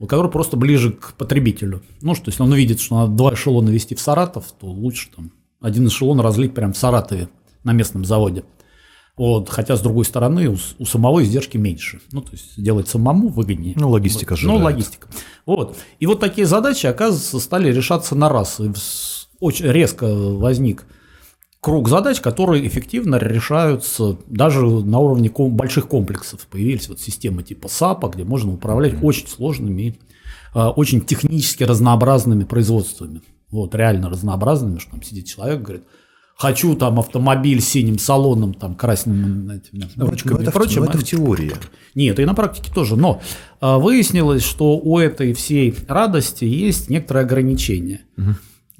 который 0.06 0.30
просто 0.30 0.56
ближе 0.56 0.92
к 0.92 1.14
потребителю. 1.14 1.82
Ну, 2.00 2.14
что 2.14 2.30
если 2.30 2.42
он 2.42 2.52
увидит, 2.52 2.80
что 2.80 3.00
надо 3.00 3.12
два 3.12 3.34
эшелона 3.34 3.70
вести 3.70 3.94
в 3.94 4.00
Саратов, 4.00 4.52
то 4.58 4.66
лучше 4.66 5.10
там 5.14 5.32
один 5.60 5.88
эшелон 5.88 6.20
разлить 6.20 6.54
прямо 6.54 6.72
в 6.72 6.78
Саратове 6.78 7.28
на 7.64 7.72
местном 7.72 8.04
заводе. 8.04 8.44
Вот, 9.16 9.48
хотя, 9.48 9.76
с 9.76 9.80
другой 9.80 10.04
стороны, 10.04 10.48
у, 10.48 10.56
у 10.78 10.86
самого 10.86 11.24
издержки 11.24 11.56
меньше. 11.56 12.00
Ну, 12.12 12.22
то 12.22 12.30
есть, 12.30 12.62
делать 12.62 12.86
самому 12.86 13.28
выгоднее. 13.28 13.74
Ну, 13.76 13.90
логистика 13.90 14.36
же. 14.36 14.46
Ну, 14.46 14.56
логистика. 14.58 15.08
Вот. 15.44 15.76
И 15.98 16.06
вот 16.06 16.20
такие 16.20 16.46
задачи, 16.46 16.86
оказывается, 16.86 17.40
стали 17.40 17.72
решаться 17.72 18.14
на 18.14 18.28
раз. 18.28 18.60
И 18.60 18.70
очень 19.40 19.66
резко 19.66 20.06
возник 20.14 20.84
круг 21.60 21.88
задач, 21.88 22.20
которые 22.20 22.66
эффективно 22.66 23.16
решаются 23.16 24.16
даже 24.26 24.60
на 24.64 24.98
уровне 24.98 25.28
ком- 25.28 25.56
больших 25.56 25.88
комплексов. 25.88 26.46
Появились 26.46 26.88
вот 26.88 27.00
системы 27.00 27.42
типа 27.42 27.68
САПа, 27.68 28.08
где 28.08 28.24
можно 28.24 28.52
управлять 28.52 28.94
mm-hmm. 28.94 29.04
очень 29.04 29.28
сложными, 29.28 29.98
э, 30.54 30.60
очень 30.60 31.00
технически 31.00 31.64
разнообразными 31.64 32.44
производствами. 32.44 33.22
Вот, 33.50 33.74
реально 33.74 34.10
разнообразными, 34.10 34.78
что 34.78 34.92
там 34.92 35.02
сидит 35.02 35.26
человек, 35.26 35.62
говорит– 35.62 35.84
хочу 36.38 36.76
там 36.76 36.98
автомобиль 37.00 37.60
с 37.60 37.68
синим 37.68 37.98
салоном, 37.98 38.54
там 38.54 38.74
красными 38.76 39.56
этими 39.56 39.88
ну, 39.96 40.06
ручками 40.06 40.40
это, 40.40 40.50
и 40.50 40.52
прочим. 40.52 40.84
Это 40.84 40.96
в 40.96 41.02
теории. 41.02 41.52
Нет, 41.94 42.18
и 42.20 42.24
на 42.24 42.34
практике 42.34 42.72
тоже. 42.72 42.96
Но 42.96 43.20
а, 43.60 43.78
выяснилось, 43.78 44.44
что 44.44 44.78
у 44.78 44.98
этой 44.98 45.34
всей 45.34 45.74
радости 45.88 46.44
есть 46.44 46.88
некоторые 46.88 47.24
ограничения. 47.24 48.02
Угу. 48.16 48.30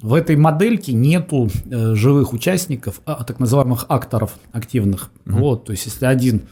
В 0.01 0.13
этой 0.13 0.35
модельке 0.35 0.93
нету 0.93 1.49
э, 1.69 1.95
живых 1.95 2.33
участников, 2.33 3.01
а, 3.05 3.23
так 3.23 3.39
называемых 3.39 3.85
акторов 3.89 4.31
активных. 4.51 5.11
Угу. 5.25 5.37
Вот, 5.37 5.65
то 5.65 5.71
есть 5.73 5.85
если 5.85 6.05
один 6.05 6.43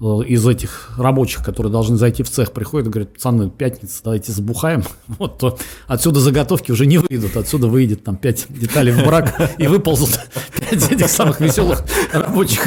Э, 0.00 0.22
из 0.26 0.46
этих 0.46 0.94
рабочих, 0.96 1.44
которые 1.44 1.70
должны 1.70 1.98
зайти 1.98 2.22
в 2.22 2.30
цех, 2.30 2.52
приходят 2.52 2.88
и 2.88 2.90
говорят, 2.90 3.12
пацаны, 3.12 3.50
пятница, 3.50 4.00
давайте 4.02 4.32
забухаем, 4.32 4.82
вот, 5.06 5.38
то 5.38 5.58
отсюда 5.86 6.20
заготовки 6.20 6.72
уже 6.72 6.86
не 6.86 6.96
выйдут, 6.96 7.36
отсюда 7.36 7.68
выйдет 7.68 8.02
там 8.02 8.16
пять 8.16 8.46
деталей 8.48 8.92
в 8.92 9.04
брак 9.04 9.52
и 9.58 9.66
выползут 9.66 10.18
пять 10.58 10.90
этих 10.90 11.08
самых 11.08 11.40
веселых 11.40 11.84
рабочих. 12.12 12.66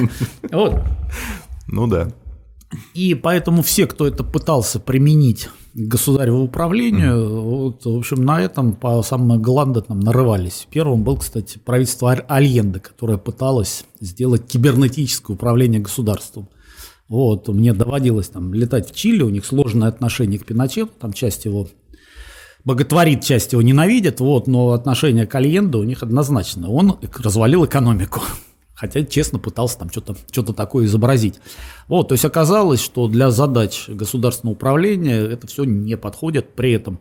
Вот. 0.51 0.75
Ну 1.67 1.87
да. 1.87 2.09
И 2.93 3.15
поэтому 3.15 3.63
все, 3.63 3.87
кто 3.87 4.07
это 4.07 4.23
пытался 4.23 4.79
применить 4.79 5.49
государеву 5.73 6.43
управлению, 6.43 7.15
mm. 7.15 7.41
вот, 7.41 7.85
в 7.85 7.97
общем, 7.97 8.23
на 8.23 8.41
этом 8.41 8.73
по 8.73 9.01
самым 9.01 9.41
Голланда 9.41 9.81
там 9.81 9.99
нарывались. 9.99 10.67
Первым 10.69 11.03
был, 11.03 11.17
кстати, 11.17 11.57
правительство 11.57 12.11
Альенда, 12.11 12.79
которое 12.79 13.17
пыталось 13.17 13.85
сделать 13.99 14.47
кибернетическое 14.47 15.35
управление 15.35 15.81
государством. 15.81 16.49
Вот, 17.07 17.47
мне 17.47 17.73
доводилось 17.73 18.29
там 18.29 18.53
летать 18.53 18.91
в 18.91 18.95
Чили, 18.95 19.23
у 19.23 19.29
них 19.29 19.45
сложное 19.45 19.87
отношение 19.87 20.39
к 20.39 20.45
Пиночету, 20.45 20.91
там 20.99 21.13
часть 21.13 21.45
его 21.45 21.67
боготворит, 22.63 23.23
часть 23.23 23.51
его 23.51 23.61
ненавидит, 23.61 24.19
вот, 24.19 24.47
но 24.47 24.71
отношение 24.71 25.27
к 25.27 25.35
Альенде 25.35 25.77
у 25.77 25.83
них 25.83 26.01
однозначно. 26.01 26.69
Он 26.69 26.97
развалил 27.17 27.65
экономику, 27.65 28.21
хотя 28.73 29.03
честно 29.03 29.39
пытался 29.39 29.79
там 29.79 29.89
что-то 29.89 30.15
что 30.31 30.53
такое 30.53 30.85
изобразить. 30.85 31.39
Вот, 31.87 32.09
то 32.09 32.13
есть 32.13 32.25
оказалось, 32.25 32.81
что 32.81 33.07
для 33.07 33.31
задач 33.31 33.85
государственного 33.87 34.55
управления 34.55 35.19
это 35.19 35.47
все 35.47 35.63
не 35.63 35.97
подходит. 35.97 36.53
При 36.55 36.73
этом, 36.73 36.99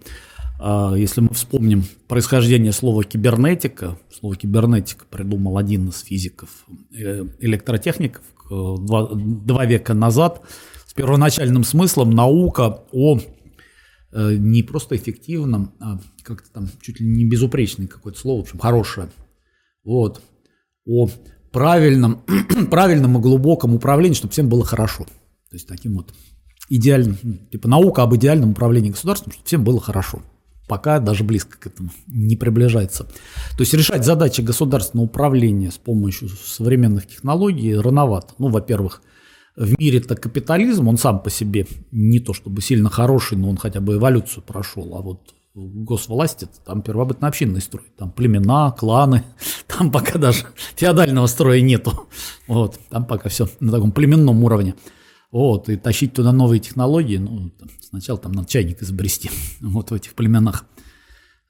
а, 0.61 0.95
если 0.95 1.21
мы 1.23 1.31
вспомним 1.31 1.85
происхождение 2.09 2.73
слова 2.73 3.05
кибернетика, 3.05 3.99
слово 4.13 4.37
кибернетика 4.37 5.05
придумал 5.09 5.59
один 5.59 5.89
из 5.89 6.01
физиков, 6.01 6.51
э, 6.95 7.25
электротехников, 7.41 8.23
Э, 8.53 8.77
два, 8.79 9.09
два 9.15 9.65
века 9.65 9.95
назад 9.95 10.43
с 10.87 10.93
первоначальным 10.93 11.65
смыслом 11.65 12.11
наука 12.11 12.85
о 12.93 13.19
э, 13.19 14.35
не 14.35 14.63
просто 14.63 14.97
эффективном, 14.97 15.73
а 15.81 15.99
как-то 16.23 16.51
там 16.53 16.69
чуть 16.83 17.01
ли 17.01 17.07
не 17.07 17.25
безупречное 17.25 17.87
какое-то 17.87 18.19
слово, 18.19 18.41
в 18.41 18.43
общем, 18.43 18.59
хорошее, 18.59 19.09
вот, 19.85 20.21
о 20.87 21.09
правильном, 21.53 22.23
правильном 22.71 23.19
и 23.19 23.21
глубоком 23.21 23.75
управлении, 23.75 24.15
чтобы 24.15 24.33
всем 24.33 24.49
было 24.49 24.65
хорошо. 24.65 25.05
То 25.05 25.57
есть 25.57 25.69
таким 25.69 25.97
вот 25.97 26.13
идеальным, 26.69 27.19
ну, 27.23 27.39
типа 27.51 27.69
наука 27.69 28.03
об 28.03 28.15
идеальном 28.17 28.53
управлении 28.53 28.91
государством, 28.91 29.33
чтобы 29.33 29.47
всем 29.47 29.65
было 29.65 29.81
хорошо 29.81 30.23
пока 30.69 31.01
даже 31.01 31.23
близко 31.23 31.59
к 31.59 31.67
этому 31.67 31.91
не 32.07 32.35
приближается. 32.35 33.05
То 33.05 33.61
есть 33.61 33.75
решать 33.75 34.07
задачи 34.07 34.41
государственного 34.41 35.07
управления 35.07 35.71
с 35.71 35.77
помощью 35.77 36.31
современных 36.31 37.07
технологий 37.07 37.77
рановато. 37.77 38.35
Ну, 38.39 38.49
во-первых, 38.49 39.03
в 39.55 39.79
мире-то 39.79 40.17
капитализм, 40.17 40.89
он 40.89 40.97
сам 40.97 41.23
по 41.23 41.29
себе 41.29 41.67
не 41.91 42.21
то 42.21 42.33
чтобы 42.33 42.63
сильно 42.63 42.89
хороший, 42.89 43.37
но 43.37 43.51
он 43.51 43.59
хотя 43.59 43.81
бы 43.81 43.97
эволюцию 43.97 44.43
прошел, 44.45 44.97
а 44.97 45.03
вот 45.03 45.35
госвласти, 45.55 46.49
там 46.65 46.83
первобытно-общинный 46.83 47.61
строй, 47.61 47.85
там 47.97 48.11
племена, 48.11 48.71
кланы, 48.73 49.25
там 49.67 49.91
пока 49.91 50.19
даже 50.19 50.47
феодального 50.77 51.27
строя 51.27 51.61
нету, 51.61 52.09
вот, 52.47 52.79
там 52.89 53.05
пока 53.05 53.29
все 53.29 53.49
на 53.61 53.73
таком 53.73 53.93
племенном 53.93 54.43
уровне. 54.45 54.75
Вот, 55.31 55.71
и 55.71 55.77
тащить 55.77 56.13
туда 56.13 56.31
новые 56.33 56.61
технологии, 56.61 57.17
ну, 57.17 57.51
там, 57.51 57.69
сначала 57.81 58.19
там 58.19 58.33
надо 58.33 58.49
чайник 58.49 58.83
изобрести, 58.83 59.31
вот 59.61 59.91
в 59.91 59.95
этих 59.95 60.15
племенах. 60.15 60.67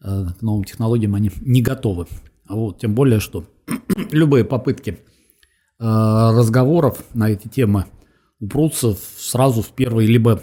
Э, 0.05 0.27
к 0.39 0.43
новым 0.43 0.65
технологиям 0.65 1.15
они 1.15 1.31
не 1.41 1.63
готовы. 1.63 2.07
Вот, 2.49 2.79
тем 2.81 2.95
более, 2.95 3.21
что 3.21 3.45
любые 4.11 4.45
попытки 4.45 4.91
э, 4.91 4.99
разговоров 5.79 7.05
на 7.15 7.31
эти 7.31 7.49
темы 7.49 7.87
упрутся 8.41 8.97
сразу 9.17 9.63
в 9.63 9.69
первый 9.69 10.07
либо 10.07 10.43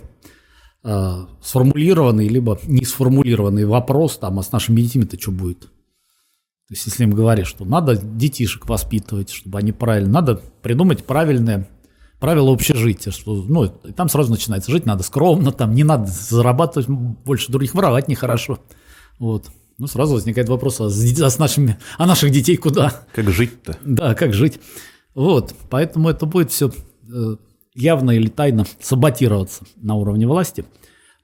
э, 0.84 1.25
сформулированный, 1.41 2.27
либо 2.27 2.59
не 2.63 2.86
сформулированный 2.86 3.65
вопрос, 3.65 4.17
там, 4.17 4.39
а 4.39 4.43
с 4.43 4.51
нашими 4.51 4.82
детьми-то 4.82 5.19
что 5.19 5.32
будет? 5.32 5.61
То 5.61 6.75
есть, 6.75 6.86
если 6.86 7.03
им 7.03 7.11
говоришь, 7.11 7.47
что 7.47 7.65
надо 7.65 7.97
детишек 7.97 8.69
воспитывать, 8.69 9.32
чтобы 9.32 9.57
они 9.57 9.71
правильно, 9.71 10.11
надо 10.11 10.41
придумать 10.61 11.03
правильное 11.03 11.67
правила 12.19 12.53
общежития, 12.53 13.11
что, 13.11 13.43
ну, 13.43 13.67
там 13.67 14.09
сразу 14.09 14.32
начинается, 14.32 14.71
жить 14.71 14.86
надо 14.86 15.03
скромно, 15.03 15.51
там 15.51 15.73
не 15.73 15.84
надо 15.84 16.05
зарабатывать 16.05 16.88
больше 16.88 17.51
других, 17.51 17.73
воровать 17.73 18.07
нехорошо, 18.07 18.59
вот. 19.17 19.49
Ну, 19.80 19.88
сразу 19.88 20.13
возникает 20.15 20.49
вопрос, 20.49 20.82
а 20.82 20.89
с, 20.89 21.21
а 21.21 21.30
с 21.30 21.39
нашими, 21.39 21.80
а 21.97 22.05
наших 22.05 22.32
детей 22.32 22.57
куда? 22.57 23.05
Как 23.13 23.30
жить-то? 23.30 23.77
Да, 23.82 24.13
как 24.13 24.34
жить. 24.34 24.59
Вот, 25.15 25.55
поэтому 25.69 26.09
это 26.09 26.25
будет 26.25 26.51
все 26.51 26.69
э, 27.11 27.38
явно 27.74 28.11
или 28.11 28.28
тайно 28.28 28.65
саботироваться 28.80 29.65
на 29.78 29.95
уровне 29.95 30.28
власти. 30.28 30.65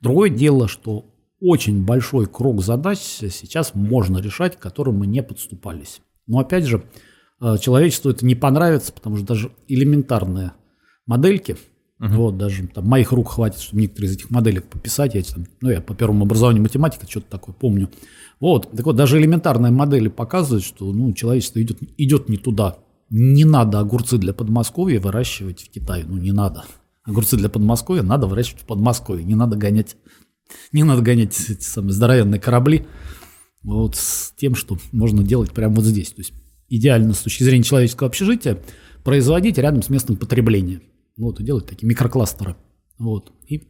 Другое 0.02 0.30
дело, 0.30 0.68
что 0.68 1.06
очень 1.42 1.86
большой 1.86 2.28
круг 2.28 2.64
задач 2.64 3.00
сейчас 3.00 3.76
можно 3.76 4.20
решать, 4.20 4.56
к 4.56 4.60
которым 4.60 5.00
мы 5.00 5.08
не 5.08 5.22
подступались. 5.22 6.02
Но 6.28 6.40
опять 6.40 6.66
же, 6.66 6.84
э, 7.42 7.58
человечеству 7.60 8.12
это 8.12 8.26
не 8.26 8.36
понравится, 8.36 8.94
потому 8.94 9.18
что 9.18 9.26
даже 9.26 9.52
элементарная 9.68 10.54
модельки. 11.06 11.58
Угу. 12.00 12.14
Вот, 12.14 12.38
даже 12.38 12.68
там 12.68 12.88
моих 12.88 13.12
рук 13.12 13.30
хватит, 13.30 13.60
чтобы 13.62 13.82
некоторые 13.82 14.12
из 14.12 14.16
этих 14.16 14.30
моделек 14.30 14.66
пописать. 14.66 15.16
Я, 15.16 15.24
там, 15.24 15.46
ну, 15.62 15.70
я 15.70 15.82
по 15.82 15.94
первому 15.96 16.26
образованию 16.26 16.64
математика 16.64 17.10
что-то 17.10 17.28
такое 17.30 17.56
помню. 17.56 17.90
Вот, 18.40 18.70
так 18.72 18.86
вот, 18.86 18.96
даже 18.96 19.18
элементарные 19.18 19.72
модели 19.72 20.10
показывают, 20.10 20.66
что 20.66 20.92
ну, 20.92 21.14
человечество 21.14 21.62
идет, 21.62 21.78
идет 21.98 22.28
не 22.28 22.38
туда. 22.38 22.78
Не 23.10 23.46
надо 23.46 23.80
огурцы 23.80 24.18
для 24.18 24.34
Подмосковья 24.34 25.00
выращивать 25.00 25.62
в 25.62 25.70
Китае. 25.70 26.06
Ну, 26.08 26.18
не 26.18 26.32
надо. 26.32 26.66
Огурцы 27.04 27.38
для 27.38 27.50
Подмосковья 27.50 28.02
надо 28.02 28.28
выращивать 28.28 28.64
в 28.64 28.66
Подмосковье. 28.66 29.26
Не 29.26 29.36
надо 29.36 29.56
гонять, 29.56 29.96
не 30.72 30.84
надо 30.84 31.02
гонять 31.02 31.40
эти 31.50 31.64
самые 31.64 31.94
здоровенные 31.94 32.42
корабли 32.42 32.88
вот 33.64 33.96
с 33.96 34.34
тем, 34.38 34.56
что 34.56 34.78
можно 34.92 35.24
делать 35.24 35.52
прямо 35.52 35.76
вот 35.76 35.86
здесь. 35.86 36.10
То 36.10 36.22
есть 36.22 36.34
идеально 36.70 37.14
с 37.14 37.20
точки 37.20 37.44
зрения 37.44 37.64
человеческого 37.64 38.10
общежития 38.10 38.62
производить 39.04 39.58
рядом 39.58 39.82
с 39.84 39.90
местом 39.90 40.18
потребления. 40.18 40.82
Вот, 41.18 41.40
и 41.40 41.44
делать 41.44 41.68
такие 41.68 41.88
микрокластеры. 41.88 42.56
Вот. 42.98 43.32
И 43.48 43.68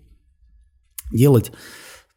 делать 1.11 1.51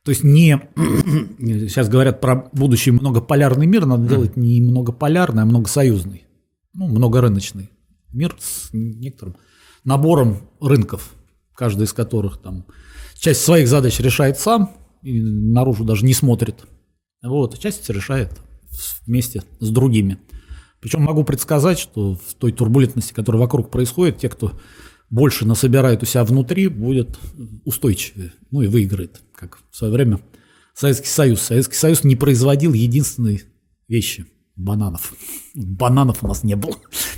то 0.08 0.12
есть 0.12 0.24
не, 0.24 0.58
сейчас 1.38 1.90
говорят 1.90 2.22
про 2.22 2.48
будущий 2.54 2.92
многополярный 2.92 3.66
мир, 3.66 3.84
надо 3.84 4.08
делать 4.08 4.38
не 4.38 4.58
многополярный, 4.62 5.42
а 5.42 5.44
многосоюзный, 5.44 6.24
ну, 6.74 6.88
многорыночный 6.88 7.70
мир 8.12 8.36
с 8.38 8.70
некоторым 8.72 9.36
набором 9.84 10.38
рынков, 10.60 11.14
каждый 11.54 11.84
из 11.84 11.92
которых 11.92 12.40
там 12.40 12.66
часть 13.14 13.42
своих 13.42 13.68
задач 13.68 13.98
решает 14.00 14.38
сам 14.38 14.76
и 15.02 15.20
наружу 15.20 15.84
даже 15.84 16.04
не 16.04 16.14
смотрит, 16.14 16.64
вот, 17.22 17.54
а 17.54 17.56
часть 17.58 17.88
решает 17.90 18.32
вместе 19.06 19.42
с 19.60 19.70
другими. 19.70 20.18
Причем 20.80 21.02
могу 21.02 21.24
предсказать, 21.24 21.78
что 21.78 22.14
в 22.14 22.34
той 22.34 22.52
турбулентности, 22.52 23.12
которая 23.12 23.40
вокруг 23.40 23.70
происходит, 23.70 24.18
те, 24.18 24.28
кто 24.28 24.58
больше 25.10 25.46
насобирает 25.46 26.02
у 26.02 26.06
себя 26.06 26.24
внутри, 26.24 26.68
будет 26.68 27.18
устойчивее, 27.64 28.32
ну 28.50 28.62
и 28.62 28.68
выиграет, 28.68 29.20
как 29.34 29.58
в 29.70 29.76
свое 29.76 29.92
время 29.92 30.20
Советский 30.74 31.08
Союз. 31.08 31.40
Советский 31.40 31.76
Союз 31.76 32.04
не 32.04 32.14
производил 32.14 32.72
единственной 32.72 33.42
вещи– 33.88 34.26
бананов. 34.58 35.14
Бананов 35.54 36.22
у 36.22 36.28
нас 36.28 36.44
не 36.44 36.56
было. 36.56 36.74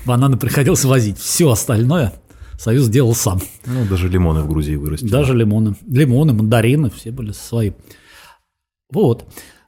Бананы 0.07 0.37
приходилось 0.37 0.85
возить. 0.85 1.19
Все 1.19 1.51
остальное 1.51 2.13
Союз 2.61 2.89
делал 2.89 3.15
сам. 3.15 3.41
Ну, 3.65 3.87
даже 3.89 4.07
лимоны 4.09 4.43
в 4.43 4.49
Грузии 4.49 4.75
вырастили. 4.75 5.09
Даже 5.09 5.35
лимоны. 5.35 5.77
Лимоны, 5.89 6.35
мандарины, 6.35 6.91
все 6.91 7.11
были 7.11 7.33
свои. 7.33 7.73
Вот. 8.93 9.25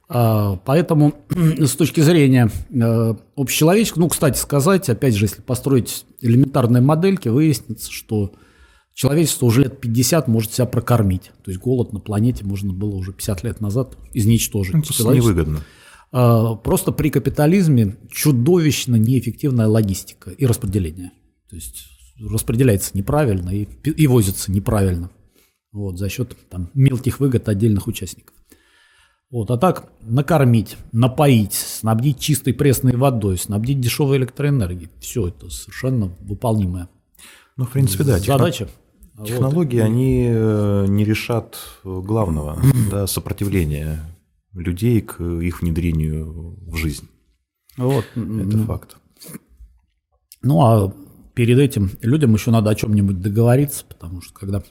А, 0.07 0.57
поэтому 0.57 1.15
с 1.57 1.71
точки 1.71 2.01
зрения 2.01 2.51
э, 2.69 3.15
общечеловеческого, 3.35 4.01
ну, 4.01 4.09
кстати 4.09 4.37
сказать, 4.37 4.89
опять 4.89 5.15
же, 5.15 5.25
если 5.25 5.41
построить 5.41 6.05
элементарные 6.21 6.83
модельки, 6.83 7.29
выяснится, 7.29 7.91
что 7.91 8.33
человечество 8.93 9.47
уже 9.47 9.63
лет 9.63 9.81
50 9.81 10.27
может 10.27 10.53
себя 10.53 10.67
прокормить. 10.67 11.31
То 11.43 11.49
есть 11.49 11.59
голод 11.59 11.93
на 11.93 11.99
планете 11.99 12.45
можно 12.45 12.73
было 12.73 12.93
уже 12.93 13.11
50 13.11 13.43
лет 13.43 13.59
назад 13.59 13.97
изничтожить. 14.13 14.75
Это 14.75 15.03
ну, 15.03 15.13
невыгодно. 15.15 15.61
А, 16.13 16.55
просто 16.55 16.91
при 16.91 17.09
капитализме 17.09 17.97
чудовищно 18.09 18.95
неэффективная 18.95 19.67
логистика 19.67 20.29
и 20.29 20.45
распределение. 20.45 21.11
То 21.49 21.55
есть 21.55 21.87
распределяется 22.19 22.91
неправильно 22.93 23.49
и, 23.49 23.63
и 23.63 24.07
возится 24.07 24.51
неправильно 24.51 25.09
вот, 25.71 25.97
за 25.97 26.07
счет 26.07 26.37
там, 26.49 26.69
мелких 26.73 27.19
выгод 27.19 27.49
отдельных 27.49 27.87
участников. 27.87 28.35
Вот, 29.29 29.49
а 29.49 29.57
так 29.57 29.91
накормить, 30.01 30.77
напоить, 30.91 31.53
снабдить 31.53 32.19
чистой 32.19 32.53
пресной 32.53 32.95
водой, 32.95 33.37
снабдить 33.37 33.81
дешевой 33.81 34.17
электроэнергией. 34.17 34.91
Все 34.99 35.27
это 35.27 35.49
совершенно 35.49 36.15
выполнимая 36.21 36.87
ну, 37.55 37.65
в 37.65 37.69
принципе, 37.69 38.03
да. 38.03 38.17
Задача. 38.19 38.67
Технологии, 39.25 39.79
вот. 39.79 39.85
они 39.85 40.25
э, 40.27 40.85
не 40.87 41.03
решат 41.05 41.57
главного, 41.83 42.59
да, 42.89 43.05
сопротивления 43.05 43.99
людей 44.53 45.01
к 45.01 45.21
их 45.21 45.61
внедрению 45.61 46.57
в 46.67 46.75
жизнь. 46.75 47.09
Вот. 47.77 48.05
Это 48.15 48.57
факт. 48.65 48.97
Ну, 50.41 50.61
а 50.61 50.93
перед 51.33 51.57
этим 51.57 51.91
людям 52.01 52.33
еще 52.33 52.51
надо 52.51 52.69
о 52.69 52.75
чем-нибудь 52.75 53.21
договориться, 53.21 53.85
потому 53.87 54.21
что 54.21 54.33
когда 54.33 54.63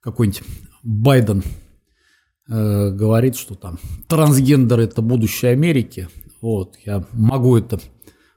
какой-нибудь 0.00 0.42
Байден 0.82 1.42
Э, 2.52 2.90
говорит, 2.90 3.36
что 3.36 3.54
там 3.54 3.78
трансгендер 4.08 4.80
это 4.80 5.02
будущее 5.02 5.52
Америки. 5.52 6.08
Вот, 6.40 6.76
я 6.84 7.04
могу 7.12 7.56
это 7.56 7.78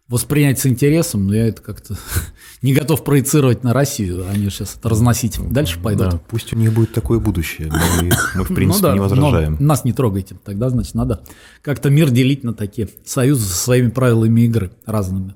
воспринять 0.07 0.59
с 0.59 0.65
интересом, 0.65 1.27
но 1.27 1.35
я 1.35 1.47
это 1.47 1.61
как-то 1.61 1.97
не 2.61 2.73
готов 2.73 3.03
проецировать 3.03 3.63
на 3.63 3.73
Россию. 3.73 4.27
Они 4.29 4.49
сейчас 4.49 4.75
это 4.75 4.89
разносить 4.89 5.39
дальше 5.51 5.79
пойдут. 5.79 6.09
Да, 6.09 6.21
пусть 6.29 6.53
у 6.53 6.57
них 6.57 6.73
будет 6.73 6.93
такое 6.93 7.19
будущее. 7.19 7.71
Мы, 7.71 8.09
мы 8.35 8.43
в 8.43 8.49
ну 8.49 8.55
принципе, 8.55 8.87
ну 8.87 8.89
да, 8.89 8.93
не 8.93 8.99
возражаем. 8.99 9.57
нас 9.59 9.85
не 9.85 9.93
трогайте. 9.93 10.35
Тогда, 10.43 10.69
значит, 10.69 10.93
надо 10.93 11.23
как-то 11.61 11.89
мир 11.89 12.09
делить 12.11 12.43
на 12.43 12.53
такие 12.53 12.89
союзы 13.05 13.45
со 13.45 13.55
своими 13.55 13.89
правилами 13.89 14.41
игры 14.41 14.71
разными. 14.85 15.35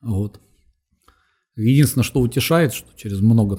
Вот. 0.00 0.40
Единственное, 1.56 2.04
что 2.04 2.20
утешает, 2.20 2.74
что 2.74 2.88
через 2.96 3.20
много 3.20 3.58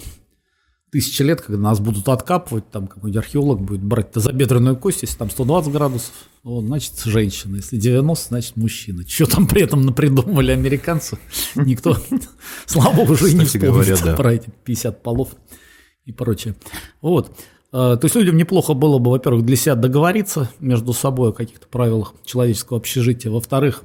тысячи 0.96 1.22
лет, 1.24 1.42
когда 1.42 1.62
нас 1.62 1.82
будут 1.82 2.08
откапывать, 2.08 2.70
там 2.72 2.88
какой-нибудь 2.88 3.22
археолог 3.22 3.60
будет 3.60 3.84
брать 3.84 4.14
тазобедренную 4.14 4.78
кость, 4.78 5.02
если 5.02 5.18
там 5.18 5.30
120 5.30 5.74
градусов, 5.74 6.14
вот, 6.42 6.64
значит, 6.64 6.94
женщина, 7.04 7.58
если 7.58 7.76
90, 7.76 8.30
значит, 8.30 8.56
мужчина. 8.56 9.04
Что 9.06 9.26
там 9.26 9.46
при 9.46 9.64
этом 9.64 9.82
напридумывали 9.82 10.52
американцы, 10.52 11.18
никто, 11.56 11.98
слава 12.66 12.96
богу, 12.96 13.12
уже 13.12 13.34
не 13.34 13.44
вспомнит 13.44 14.16
про 14.16 14.36
эти 14.36 14.50
50 14.64 15.04
полов 15.04 15.36
и 16.06 16.14
прочее. 16.14 16.56
Вот. 17.02 17.30
А, 17.74 17.98
то 17.98 18.06
есть 18.06 18.16
людям 18.16 18.38
неплохо 18.38 18.74
было 18.74 18.98
бы, 18.98 19.12
во-первых, 19.12 19.46
для 19.46 19.58
себя 19.58 19.76
договориться 19.76 20.50
между 20.62 20.94
собой 20.94 21.32
о 21.32 21.34
каких-то 21.34 21.68
правилах 21.68 22.14
человеческого 22.24 22.80
общежития, 22.80 23.30
во-вторых, 23.30 23.84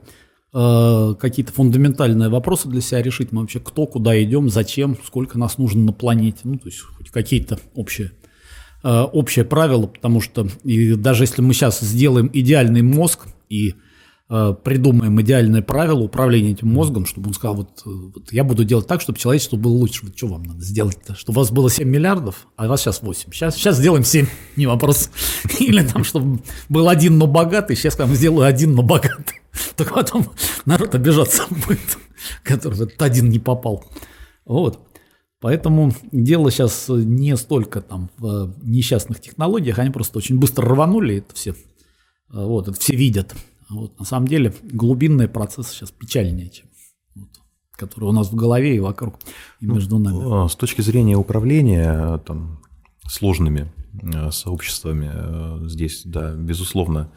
Э, 0.52 1.14
какие-то 1.18 1.52
фундаментальные 1.52 2.28
вопросы 2.28 2.68
для 2.68 2.80
себя 2.80 3.02
решить. 3.02 3.30
Мы 3.30 3.42
вообще 3.42 3.60
кто, 3.60 3.86
куда 3.86 4.20
идем, 4.20 4.50
зачем, 4.50 4.98
сколько 5.04 5.38
нас 5.38 5.58
нужно 5.58 5.84
на 5.84 5.92
планете. 5.92 6.40
Ну, 6.42 6.58
то 6.58 6.66
есть 6.66 6.80
хоть 6.80 7.10
какие-то 7.10 7.60
общие, 7.74 8.10
э, 8.82 8.88
общие 8.88 9.44
правила, 9.44 9.86
потому 9.86 10.20
что 10.20 10.48
и 10.64 10.94
даже 10.94 11.22
если 11.22 11.40
мы 11.40 11.54
сейчас 11.54 11.78
сделаем 11.80 12.28
идеальный 12.32 12.82
мозг 12.82 13.28
и 13.48 13.74
придумаем 14.30 15.20
идеальное 15.20 15.60
правило 15.60 15.98
управления 15.98 16.52
этим 16.52 16.68
мозгом, 16.68 17.04
чтобы 17.04 17.28
он 17.28 17.34
сказал, 17.34 17.56
вот, 17.56 17.82
вот 17.84 18.32
я 18.32 18.44
буду 18.44 18.62
делать 18.62 18.86
так, 18.86 19.00
чтобы 19.00 19.18
человечество 19.18 19.56
было 19.56 19.72
лучше. 19.72 20.06
Вот 20.06 20.16
что 20.16 20.28
вам 20.28 20.44
надо 20.44 20.60
сделать-то? 20.60 21.16
Чтобы 21.16 21.38
у 21.38 21.42
вас 21.42 21.50
было 21.50 21.68
7 21.68 21.88
миллиардов, 21.88 22.46
а 22.56 22.66
у 22.66 22.68
вас 22.68 22.80
сейчас 22.80 23.02
8. 23.02 23.32
Сейчас, 23.32 23.56
сейчас 23.56 23.78
сделаем 23.78 24.04
7, 24.04 24.26
не 24.56 24.68
вопрос. 24.68 25.10
Или 25.58 25.84
там, 25.84 26.04
чтобы 26.04 26.42
был 26.68 26.88
один, 26.88 27.18
но 27.18 27.26
богатый, 27.26 27.74
сейчас 27.74 27.98
я 27.98 28.06
вам 28.06 28.14
сделаю 28.14 28.46
один, 28.46 28.74
но 28.74 28.82
богатый. 28.82 29.40
Так 29.76 29.92
потом 29.92 30.26
народ 30.64 30.94
обижаться 30.94 31.42
будет, 31.50 31.98
который 32.44 32.74
в 32.74 32.82
этот 32.82 33.02
один 33.02 33.30
не 33.30 33.40
попал. 33.40 33.84
Вот. 34.44 34.78
Поэтому 35.40 35.92
дело 36.12 36.52
сейчас 36.52 36.84
не 36.88 37.36
столько 37.36 37.80
там 37.80 38.10
в 38.16 38.54
несчастных 38.62 39.20
технологиях, 39.20 39.80
они 39.80 39.90
просто 39.90 40.18
очень 40.18 40.38
быстро 40.38 40.68
рванули 40.68 41.16
это 41.16 41.34
все. 41.34 41.56
Вот, 42.28 42.68
это 42.68 42.78
все 42.78 42.94
видят. 42.94 43.34
Вот, 43.70 43.98
на 43.98 44.04
самом 44.04 44.26
деле 44.26 44.52
глубинные 44.62 45.28
процессы 45.28 45.72
сейчас 45.72 45.90
печальнее, 45.90 46.50
чем 46.50 46.66
вот, 47.14 47.28
которые 47.72 48.10
у 48.10 48.12
нас 48.12 48.30
в 48.30 48.34
голове 48.34 48.76
и 48.76 48.80
вокруг, 48.80 49.18
и 49.60 49.66
ну, 49.66 49.74
между 49.74 49.98
нами. 49.98 50.44
А, 50.44 50.48
с 50.48 50.56
точки 50.56 50.80
зрения 50.80 51.16
управления 51.16 52.18
там, 52.18 52.62
сложными 53.06 53.72
э, 54.02 54.30
сообществами, 54.30 55.10
э, 55.12 55.68
здесь, 55.68 56.02
да, 56.04 56.34
безусловно, 56.34 57.12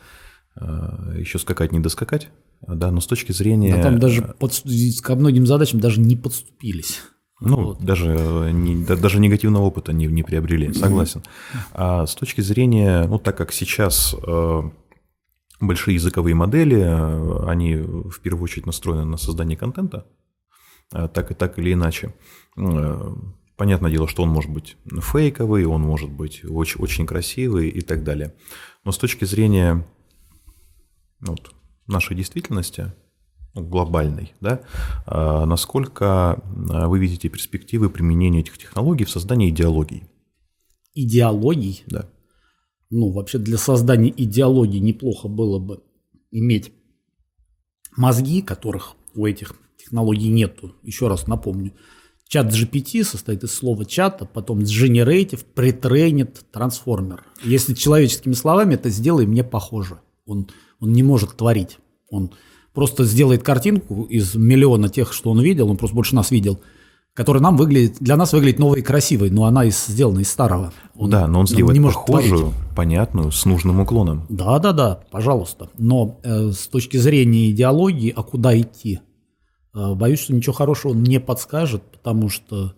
Э, 0.56 1.16
еще 1.18 1.40
скакать, 1.40 1.72
не 1.72 1.80
доскакать, 1.80 2.30
да, 2.62 2.92
но 2.92 3.02
с 3.02 3.08
точки 3.08 3.32
зрения... 3.32 3.76
Да, 3.76 3.84
там 3.84 4.00
даже 4.00 4.22
под, 4.22 4.54
ко 5.02 5.16
многим 5.16 5.48
задачам 5.48 5.80
даже 5.80 6.00
не 6.00 6.16
подступились. 6.16 7.02
Ну, 7.40 7.64
вот. 7.64 7.84
даже, 7.84 8.16
э, 8.18 8.52
не, 8.52 8.86
даже 8.86 9.20
негативного 9.20 9.64
опыта 9.64 9.94
не, 9.94 10.06
не 10.06 10.22
приобрели, 10.22 10.72
согласен. 10.74 11.24
А 11.74 12.06
с 12.06 12.14
точки 12.14 12.42
зрения, 12.42 13.06
ну, 13.08 13.18
так 13.18 13.36
как 13.36 13.52
сейчас 13.52 14.16
э, 14.26 14.62
большие 15.68 15.96
языковые 15.96 16.36
модели, 16.36 16.80
они 17.48 17.76
в 17.76 18.20
первую 18.22 18.44
очередь 18.44 18.66
настроены 18.66 19.06
на 19.06 19.18
создание 19.18 19.58
контента, 19.58 20.06
так 20.90 21.32
и 21.32 21.34
так 21.34 21.58
или 21.60 21.74
иначе. 21.74 22.14
Понятное 23.56 23.92
дело, 23.92 24.08
что 24.08 24.24
он 24.24 24.30
может 24.30 24.52
быть 24.52 24.78
фейковый, 24.86 25.66
он 25.66 25.82
может 25.82 26.10
быть 26.10 26.44
очень, 26.44 26.82
очень 26.82 27.06
красивый 27.06 27.70
и 27.70 27.82
так 27.82 28.04
далее. 28.04 28.34
Но 28.84 28.92
с 28.92 28.98
точки 28.98 29.26
зрения 29.26 29.86
вот, 31.20 31.54
нашей 31.88 32.16
действительности, 32.16 32.92
ну, 33.54 33.64
глобальной, 33.64 34.34
да, 34.42 34.62
а 35.06 35.46
насколько 35.46 36.42
а, 36.42 36.88
вы 36.88 37.00
видите 37.00 37.30
перспективы 37.30 37.90
применения 37.90 38.40
этих 38.40 38.58
технологий 38.58 39.06
в 39.06 39.12
создании 39.12 39.50
идеологий? 39.50 40.04
Идеологий? 40.96 41.84
Да. 41.88 42.10
Ну, 42.94 43.12
вообще 43.12 43.40
для 43.40 43.58
создания 43.58 44.14
идеологии 44.16 44.78
неплохо 44.78 45.28
было 45.28 45.58
бы 45.58 45.82
иметь 46.30 46.72
мозги, 47.98 48.44
которых 48.44 48.94
у 49.16 49.26
этих 49.26 49.56
технологий 49.78 50.30
нету. 50.30 50.76
Еще 50.84 51.08
раз 51.08 51.26
напомню. 51.26 51.74
Чат 52.28 52.54
GPT 52.54 53.04
состоит 53.04 53.44
из 53.44 53.52
слова 53.52 53.84
чата, 53.84 54.26
потом 54.26 54.60
generative, 54.60 55.44
pretrained, 55.56 56.38
трансформер. 56.52 57.26
Если 57.44 57.74
человеческими 57.74 58.34
словами 58.34 58.76
это 58.76 58.90
сделай 58.90 59.26
мне 59.26 59.44
похоже. 59.44 60.00
Он 60.28 60.48
он 60.80 60.94
не 60.94 61.02
может 61.02 61.36
творить. 61.36 61.80
Он 62.10 62.32
просто 62.74 63.06
сделает 63.06 63.42
картинку 63.42 64.04
из 64.04 64.36
миллиона 64.36 64.88
тех, 64.90 65.14
что 65.14 65.32
он 65.32 65.42
видел, 65.42 65.68
он 65.68 65.78
просто 65.78 65.96
больше 65.96 66.14
нас 66.14 66.30
видел, 66.30 66.62
которая 67.14 67.44
нам 67.44 67.58
выглядит, 67.58 67.98
для 68.00 68.18
нас 68.18 68.34
выглядит 68.34 68.60
новой 68.60 68.80
и 68.80 68.84
красивой, 68.84 69.30
но 69.30 69.46
она 69.46 69.66
из, 69.66 69.86
сделана 69.86 70.20
из 70.20 70.32
старого. 70.32 70.74
Он, 70.96 71.10
да, 71.10 71.28
но 71.28 71.40
он 71.42 71.48
сделает 71.48 71.78
он 71.78 71.84
не 71.84 71.88
похожую, 71.90 72.40
творить. 72.40 72.76
понятную, 72.76 73.32
с 73.32 73.46
нужным 73.46 73.80
уклоном. 73.80 74.26
Да, 74.30 74.58
да, 74.60 74.72
да, 74.72 75.04
пожалуйста. 75.12 75.70
Но 75.78 76.20
э, 76.24 76.52
с 76.52 76.68
точки 76.68 76.98
зрения 76.98 77.52
идеологии, 77.52 78.12
а 78.16 78.24
куда 78.24 78.60
идти? 78.60 79.02
Э, 79.76 79.94
боюсь, 79.94 80.22
что 80.22 80.34
ничего 80.34 80.54
хорошего 80.54 80.92
он 80.94 81.04
не 81.04 81.20
подскажет, 81.20 81.84
потому 81.84 82.30
что 82.30 82.74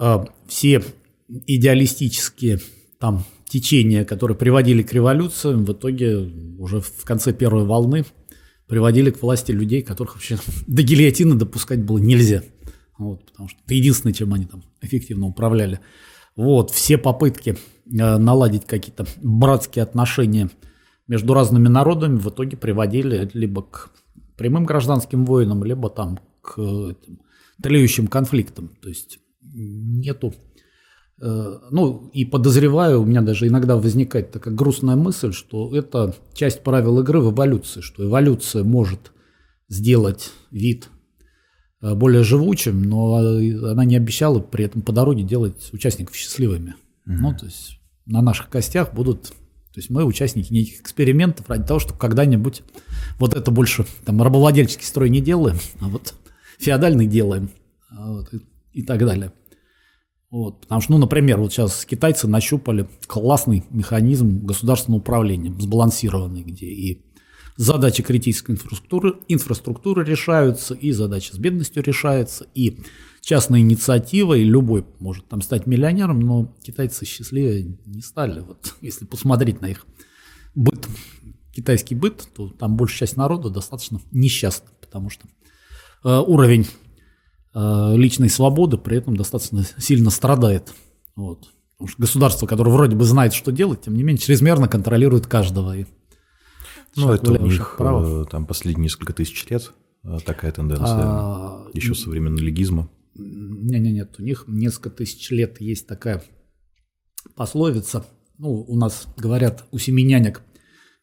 э, 0.00 0.24
все 0.48 0.82
идеалистические 1.28 2.60
там 2.98 3.24
течения, 3.48 4.04
которые 4.04 4.36
приводили 4.36 4.82
к 4.82 4.92
революциям, 4.92 5.64
в 5.64 5.72
итоге 5.72 6.30
уже 6.58 6.80
в 6.80 7.04
конце 7.04 7.32
первой 7.32 7.64
волны 7.64 8.04
приводили 8.66 9.10
к 9.10 9.22
власти 9.22 9.52
людей, 9.52 9.82
которых 9.82 10.14
вообще 10.14 10.38
до 10.66 10.82
гильотины 10.82 11.36
допускать 11.36 11.84
было 11.84 11.98
нельзя. 11.98 12.42
Вот, 13.02 13.26
потому 13.26 13.48
что 13.48 13.58
это 13.64 13.74
единственное, 13.74 14.12
чем 14.12 14.32
они 14.34 14.46
там 14.46 14.62
эффективно 14.80 15.26
управляли. 15.26 15.80
Вот, 16.36 16.70
все 16.70 16.98
попытки 16.98 17.50
э, 17.50 18.18
наладить 18.18 18.66
какие-то 18.66 19.06
братские 19.22 19.82
отношения 19.82 20.50
между 21.06 21.34
разными 21.34 21.68
народами 21.68 22.18
в 22.18 22.28
итоге 22.28 22.56
приводили 22.56 23.30
либо 23.34 23.62
к 23.62 23.90
прямым 24.36 24.64
гражданским 24.64 25.24
войнам, 25.24 25.64
либо 25.64 25.90
там 25.90 26.18
к 26.40 26.58
этим, 26.58 27.20
тлеющим 27.62 28.06
конфликтам. 28.06 28.70
То 28.80 28.88
есть 28.88 29.18
нету 29.42 30.32
Э, 31.22 31.58
ну, 31.70 32.10
и 32.12 32.24
подозреваю, 32.24 33.00
у 33.00 33.04
меня 33.04 33.22
даже 33.22 33.46
иногда 33.46 33.76
возникает 33.76 34.32
такая 34.32 34.52
грустная 34.52 34.96
мысль, 34.96 35.32
что 35.32 35.74
это 35.74 36.16
часть 36.34 36.64
правил 36.64 36.98
игры 36.98 37.20
в 37.20 37.32
эволюции, 37.32 37.80
что 37.80 38.04
эволюция 38.04 38.64
может 38.64 39.12
сделать 39.68 40.32
вид 40.50 40.88
э, 40.88 40.91
более 41.82 42.22
живучим, 42.22 42.82
но 42.82 43.16
она 43.16 43.84
не 43.84 43.96
обещала 43.96 44.38
при 44.38 44.64
этом 44.64 44.82
по 44.82 44.92
дороге 44.92 45.24
делать 45.24 45.70
участников 45.72 46.14
счастливыми. 46.14 46.76
Mm-hmm. 47.06 47.16
Ну, 47.20 47.36
то 47.36 47.46
есть 47.46 47.80
на 48.06 48.22
наших 48.22 48.48
костях 48.48 48.94
будут, 48.94 49.26
то 49.26 49.78
есть 49.78 49.90
мы 49.90 50.04
участники 50.04 50.52
неких 50.52 50.80
экспериментов 50.80 51.48
ради 51.50 51.64
того, 51.64 51.80
чтобы 51.80 51.98
когда-нибудь 51.98 52.62
вот 53.18 53.34
это 53.34 53.50
больше 53.50 53.84
там 54.04 54.22
рабовладельческий 54.22 54.86
строй 54.86 55.10
не 55.10 55.20
делаем, 55.20 55.58
а 55.80 55.88
вот 55.88 56.14
феодальный 56.58 57.06
делаем 57.06 57.50
а 57.90 58.12
вот, 58.12 58.32
и, 58.32 58.40
и 58.72 58.82
так 58.82 59.00
далее. 59.00 59.32
Вот, 60.30 60.62
потому 60.62 60.80
что, 60.80 60.92
ну, 60.92 60.98
например, 60.98 61.38
вот 61.38 61.52
сейчас 61.52 61.84
китайцы 61.84 62.26
нащупали 62.26 62.88
классный 63.06 63.64
механизм 63.68 64.46
государственного 64.46 65.00
управления, 65.00 65.52
сбалансированный, 65.58 66.42
где 66.42 66.66
и 66.66 67.02
задачи 67.56 68.02
критической 68.02 68.54
инфраструктуры, 68.54 69.14
инфраструктуры 69.28 70.04
решаются, 70.04 70.74
и 70.74 70.92
задача 70.92 71.34
с 71.34 71.38
бедностью 71.38 71.82
решается, 71.82 72.46
и 72.54 72.78
частная 73.20 73.60
инициатива, 73.60 74.34
и 74.34 74.44
любой 74.44 74.84
может 74.98 75.28
там 75.28 75.42
стать 75.42 75.66
миллионером, 75.66 76.20
но 76.20 76.54
китайцы 76.62 77.04
счастливее 77.04 77.78
не 77.86 78.02
стали. 78.02 78.40
Вот, 78.40 78.74
если 78.80 79.04
посмотреть 79.04 79.60
на 79.60 79.66
их 79.66 79.86
быт, 80.54 80.86
китайский 81.52 81.94
быт, 81.94 82.28
то 82.34 82.48
там 82.48 82.76
большая 82.76 83.00
часть 83.00 83.16
народа 83.16 83.50
достаточно 83.50 84.00
несчастна, 84.10 84.68
потому 84.80 85.10
что 85.10 85.26
э, 86.04 86.18
уровень 86.18 86.66
Э, 87.54 87.94
личной 87.96 88.30
свободы 88.30 88.78
при 88.78 88.96
этом 88.96 89.16
достаточно 89.16 89.64
сильно 89.78 90.10
страдает. 90.10 90.72
Вот. 91.16 91.50
Потому 91.72 91.88
что 91.88 92.00
государство, 92.00 92.46
которое 92.46 92.70
вроде 92.70 92.96
бы 92.96 93.04
знает, 93.04 93.34
что 93.34 93.52
делать, 93.52 93.82
тем 93.82 93.94
не 93.94 94.02
менее 94.02 94.22
чрезмерно 94.22 94.68
контролирует 94.68 95.26
каждого. 95.26 95.76
И 95.76 95.86
ну, 96.96 97.12
это 97.12 97.32
у 97.32 97.46
них 97.46 97.76
права. 97.76 98.22
Э, 98.22 98.24
там 98.30 98.46
последние 98.46 98.84
несколько 98.84 99.12
тысяч 99.12 99.46
лет 99.48 99.72
э, 100.04 100.18
такая 100.24 100.52
тенденция, 100.52 100.86
а, 100.88 101.66
еще 101.72 101.94
со 101.94 102.10
времен 102.10 102.36
легизма. 102.36 102.90
Нет, 103.14 103.82
нет, 103.82 103.92
нет, 103.92 104.14
у 104.18 104.22
них 104.22 104.44
несколько 104.46 104.90
тысяч 104.90 105.30
лет 105.30 105.60
есть 105.60 105.86
такая 105.86 106.22
пословица. 107.36 108.04
Ну, 108.38 108.64
у 108.66 108.76
нас 108.76 109.06
говорят 109.16 109.66
у 109.70 109.78
семи 109.78 110.02
нянек 110.02 110.42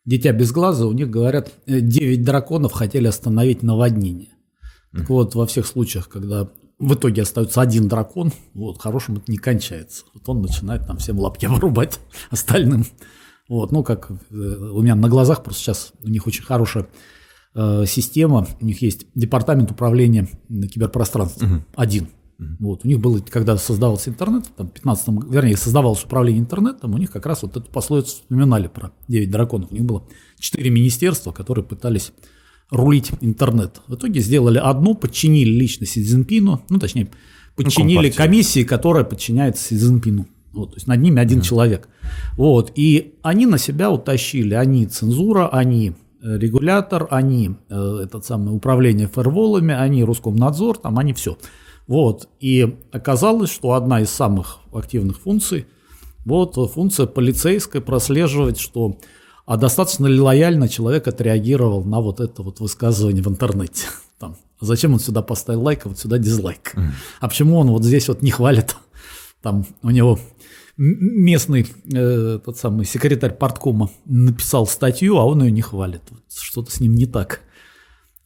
дитя 0.05 0.31
без 0.31 0.51
глаза, 0.51 0.87
у 0.87 0.91
них 0.91 1.09
говорят, 1.09 1.53
девять 1.67 2.23
драконов 2.23 2.73
хотели 2.73 3.07
остановить 3.07 3.61
наводнение. 3.61 4.33
Так 4.91 5.07
вот, 5.09 5.35
во 5.35 5.45
всех 5.45 5.67
случаях, 5.67 6.09
когда 6.09 6.49
в 6.79 6.93
итоге 6.95 7.21
остается 7.21 7.61
один 7.61 7.87
дракон, 7.87 8.31
вот, 8.53 8.81
хорошим 8.81 9.17
это 9.17 9.31
не 9.31 9.37
кончается. 9.37 10.05
Вот 10.13 10.27
он 10.27 10.41
начинает 10.41 10.87
там 10.87 10.97
всем 10.97 11.19
лапки 11.19 11.45
вырубать 11.47 11.99
остальным. 12.31 12.85
Вот, 13.49 13.71
ну, 13.71 13.83
как 13.83 14.11
э, 14.11 14.33
у 14.33 14.81
меня 14.81 14.95
на 14.95 15.09
глазах 15.09 15.43
просто 15.43 15.61
сейчас 15.61 15.91
у 16.03 16.07
них 16.07 16.27
очень 16.27 16.43
хорошая 16.43 16.87
э, 17.55 17.83
система, 17.87 18.47
у 18.61 18.65
них 18.65 18.81
есть 18.81 19.07
департамент 19.15 19.71
управления 19.71 20.29
киберпространством, 20.47 21.51
угу. 21.51 21.63
один. 21.75 22.07
Вот, 22.59 22.85
у 22.85 22.87
них 22.87 23.01
было, 23.01 23.19
когда 23.19 23.57
создавался 23.57 24.11
интернет, 24.11 24.45
там, 24.55 24.69
15 24.69 25.09
вернее, 25.29 25.57
создавалось 25.57 26.05
управление 26.05 26.41
интернетом, 26.41 26.93
у 26.93 26.97
них 26.97 27.11
как 27.11 27.25
раз 27.25 27.41
вот 27.41 27.57
эту 27.57 27.69
пословицу 27.69 28.07
вспоминали 28.07 28.67
про 28.67 28.91
9 29.09 29.29
драконов. 29.29 29.71
У 29.71 29.73
них 29.73 29.83
было 29.83 30.07
4 30.39 30.69
министерства, 30.69 31.33
которые 31.33 31.65
пытались 31.65 32.13
рулить 32.69 33.11
интернет. 33.19 33.81
В 33.87 33.95
итоге 33.95 34.21
сделали 34.21 34.57
одну, 34.57 34.95
подчинили 34.95 35.49
лично 35.49 35.85
Си 35.85 36.01
Цзиньпину, 36.01 36.61
ну, 36.69 36.79
точнее, 36.79 37.09
подчинили 37.57 38.07
ну, 38.07 38.15
комиссии, 38.15 38.63
которая 38.63 39.03
подчиняется 39.03 39.63
Си 39.63 39.77
Цзиньпину. 39.77 40.27
Вот, 40.53 40.71
то 40.71 40.75
есть 40.75 40.87
над 40.87 40.99
ними 40.99 41.21
один 41.21 41.39
mm. 41.39 41.43
человек. 41.43 41.87
Вот, 42.35 42.71
и 42.75 43.15
они 43.21 43.45
на 43.45 43.57
себя 43.57 43.91
утащили, 43.91 44.53
они 44.53 44.87
цензура, 44.87 45.47
они 45.47 45.93
э, 46.21 46.37
регулятор, 46.37 47.07
они 47.11 47.55
э, 47.69 48.01
этот 48.03 48.25
самый 48.25 48.55
управление 48.55 49.07
фаерволами, 49.07 49.73
они 49.73 50.03
Роскомнадзор, 50.03 50.79
там 50.79 50.97
они 50.97 51.13
все. 51.13 51.37
Вот, 51.87 52.27
и 52.39 52.77
оказалось, 52.91 53.51
что 53.51 53.73
одна 53.73 54.01
из 54.01 54.09
самых 54.09 54.59
активных 54.73 55.19
функций, 55.19 55.67
вот 56.25 56.55
функция 56.71 57.05
полицейская 57.05 57.81
прослеживать, 57.81 58.59
что 58.59 58.97
а 59.49 59.57
достаточно 59.57 60.05
ли 60.05 60.19
лояльно 60.19 60.69
человек 60.69 61.07
отреагировал 61.07 61.83
на 61.83 62.01
вот 62.01 62.19
это 62.19 62.43
вот 62.43 62.59
высказывание 62.59 63.23
в 63.23 63.27
интернете? 63.29 63.87
Там, 64.19 64.35
зачем 64.61 64.93
он 64.93 64.99
сюда 64.99 65.23
поставил 65.23 65.63
лайк, 65.63 65.87
а 65.87 65.89
вот 65.89 65.97
сюда 65.97 66.19
дизлайк? 66.19 66.75
Mm. 66.75 66.89
А 67.19 67.27
почему 67.27 67.57
он 67.57 67.71
вот 67.71 67.83
здесь 67.83 68.07
вот 68.09 68.21
не 68.21 68.29
хвалит? 68.29 68.75
Там 69.41 69.65
у 69.83 69.89
него 69.89 70.19
местный 70.77 71.65
э, 71.93 72.39
тот 72.43 72.57
самый 72.57 72.85
секретарь 72.85 73.33
порткома 73.33 73.89
написал 74.05 74.65
статью, 74.65 75.17
а 75.17 75.25
он 75.25 75.43
ее 75.43 75.51
не 75.51 75.61
хвалит. 75.61 76.03
Что-то 76.29 76.71
с 76.71 76.79
ним 76.79 76.95
не 76.95 77.05
так. 77.05 77.41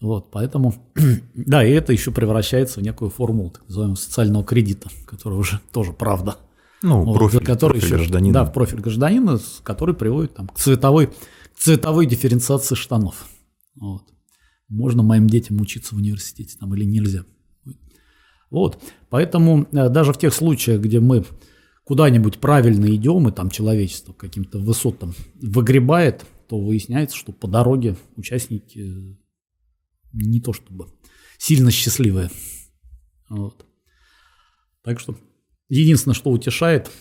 Вот, 0.02 0.32
поэтому, 0.32 0.76
да, 1.34 1.64
и 1.66 1.72
это 1.72 1.94
еще 1.94 2.12
превращается 2.12 2.80
в 2.80 2.84
некую 2.84 3.10
формулу 3.10 3.52
так 3.52 3.66
называемого 3.68 3.96
социального 3.96 4.44
кредита, 4.44 4.90
которая 5.06 5.40
уже 5.40 5.62
тоже 5.72 5.94
правда. 5.94 6.38
Ну, 6.82 7.06
вот, 7.06 7.16
профиль, 7.16 7.46
который 7.46 7.80
профиль 7.80 7.88
еще, 7.88 7.96
гражданина. 7.96 8.34
Да, 8.34 8.44
в 8.44 8.54
профиль 8.54 8.82
гражданина, 8.82 9.40
который 9.64 9.96
приводит 9.96 10.36
там, 10.36 10.50
к, 10.50 10.60
цветовой, 10.60 11.08
к 11.08 11.58
цветовой 11.58 12.06
дифференциации 12.06 12.76
штанов. 12.76 13.26
Вот. 13.76 14.04
Можно 14.68 15.04
моим 15.04 15.28
детям 15.28 15.62
учиться 15.62 15.96
в 15.96 16.00
университете 16.00 16.58
там, 16.60 16.76
или 16.76 16.84
нельзя. 16.84 17.24
Вот. 18.54 18.82
Поэтому 19.10 19.68
э, 19.72 19.90
даже 19.90 20.14
в 20.14 20.18
тех 20.18 20.34
случаях, 20.34 20.80
где 20.80 21.02
мы 21.02 21.26
куда-нибудь 21.84 22.38
правильно 22.40 22.86
идем, 22.96 23.28
и 23.28 23.34
там 23.34 23.50
человечество 23.50 24.14
каким-то 24.14 24.60
высотам 24.60 25.14
выгребает, 25.42 26.26
то 26.48 26.58
выясняется, 26.58 27.18
что 27.18 27.34
по 27.34 27.50
дороге 27.50 27.98
участники 28.16 29.18
не 30.14 30.40
то 30.40 30.54
чтобы 30.54 30.88
сильно 31.38 31.72
счастливые. 31.72 32.30
Вот. 33.28 33.66
Так 34.84 35.02
что 35.02 35.18
Единственное, 35.70 36.14
что 36.14 36.30
утешает, 36.30 36.92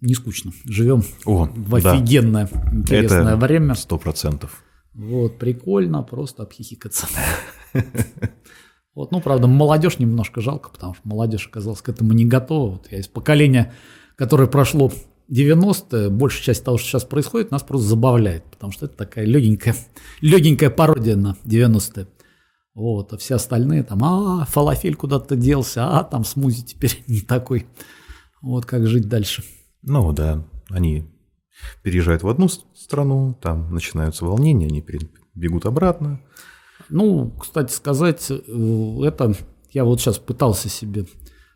не 0.00 0.14
скучно. 0.14 0.52
Живем 0.64 1.02
О, 1.24 1.48
в 1.52 1.74
офигенное, 1.74 2.48
да. 2.52 2.70
интересное 2.72 3.34
Это 3.34 3.36
время. 3.36 3.74
Сто 3.74 3.98
процентов. 3.98 4.62
Вот, 4.94 5.36
прикольно, 5.38 6.04
просто 6.04 6.44
обхихикаться. 6.44 7.08
Вот, 8.98 9.12
ну, 9.12 9.20
правда, 9.20 9.46
молодежь 9.46 10.00
немножко 10.00 10.40
жалко, 10.40 10.70
потому 10.70 10.94
что 10.94 11.06
молодежь 11.06 11.46
оказалась 11.46 11.82
к 11.82 11.88
этому 11.88 12.14
не 12.14 12.24
готова. 12.24 12.72
Вот 12.72 12.88
я 12.90 12.98
из 12.98 13.06
поколения, 13.06 13.72
которое 14.16 14.48
прошло 14.48 14.90
90-е, 15.30 16.08
большая 16.08 16.42
часть 16.42 16.64
того, 16.64 16.78
что 16.78 16.88
сейчас 16.88 17.04
происходит, 17.04 17.52
нас 17.52 17.62
просто 17.62 17.86
забавляет, 17.90 18.42
потому 18.50 18.72
что 18.72 18.86
это 18.86 18.96
такая 18.96 19.24
легенькая, 19.24 19.76
легенькая 20.20 20.68
пародия 20.68 21.14
на 21.14 21.36
90-е. 21.44 22.08
Вот, 22.74 23.12
а 23.12 23.18
все 23.18 23.36
остальные 23.36 23.84
там, 23.84 24.02
а, 24.02 24.44
фалафель 24.46 24.96
куда-то 24.96 25.36
делся, 25.36 25.96
а, 25.96 26.02
там 26.02 26.24
смузи 26.24 26.64
теперь 26.64 27.04
не 27.06 27.20
такой. 27.20 27.68
Вот 28.42 28.66
как 28.66 28.88
жить 28.88 29.08
дальше. 29.08 29.44
Ну 29.82 30.12
да, 30.12 30.44
они 30.70 31.06
переезжают 31.84 32.24
в 32.24 32.28
одну 32.28 32.48
страну, 32.48 33.38
там 33.40 33.72
начинаются 33.72 34.24
волнения, 34.24 34.66
они 34.66 34.84
бегут 35.36 35.66
обратно. 35.66 36.20
Ну, 36.88 37.32
кстати 37.38 37.72
сказать, 37.72 38.30
э, 38.30 39.00
это 39.04 39.34
я 39.72 39.84
вот 39.84 40.00
сейчас 40.00 40.18
пытался 40.18 40.68
себе 40.68 41.06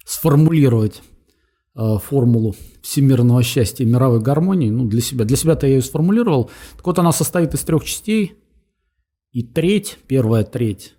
сформулировать 0.04 1.02
э, 1.74 1.96
формулу 1.98 2.54
всемирного 2.82 3.42
счастья 3.42 3.84
и 3.84 3.88
мировой 3.88 4.20
гармонии, 4.20 4.70
ну, 4.70 4.86
для 4.86 5.00
себя. 5.00 5.24
Для 5.24 5.36
себя-то 5.36 5.66
я 5.66 5.76
ее 5.76 5.82
сформулировал. 5.82 6.50
Так 6.76 6.86
вот, 6.86 6.98
она 6.98 7.12
состоит 7.12 7.54
из 7.54 7.60
трех 7.60 7.84
частей. 7.84 8.34
И 9.32 9.42
треть, 9.42 9.98
первая 10.08 10.44
треть, 10.44 10.94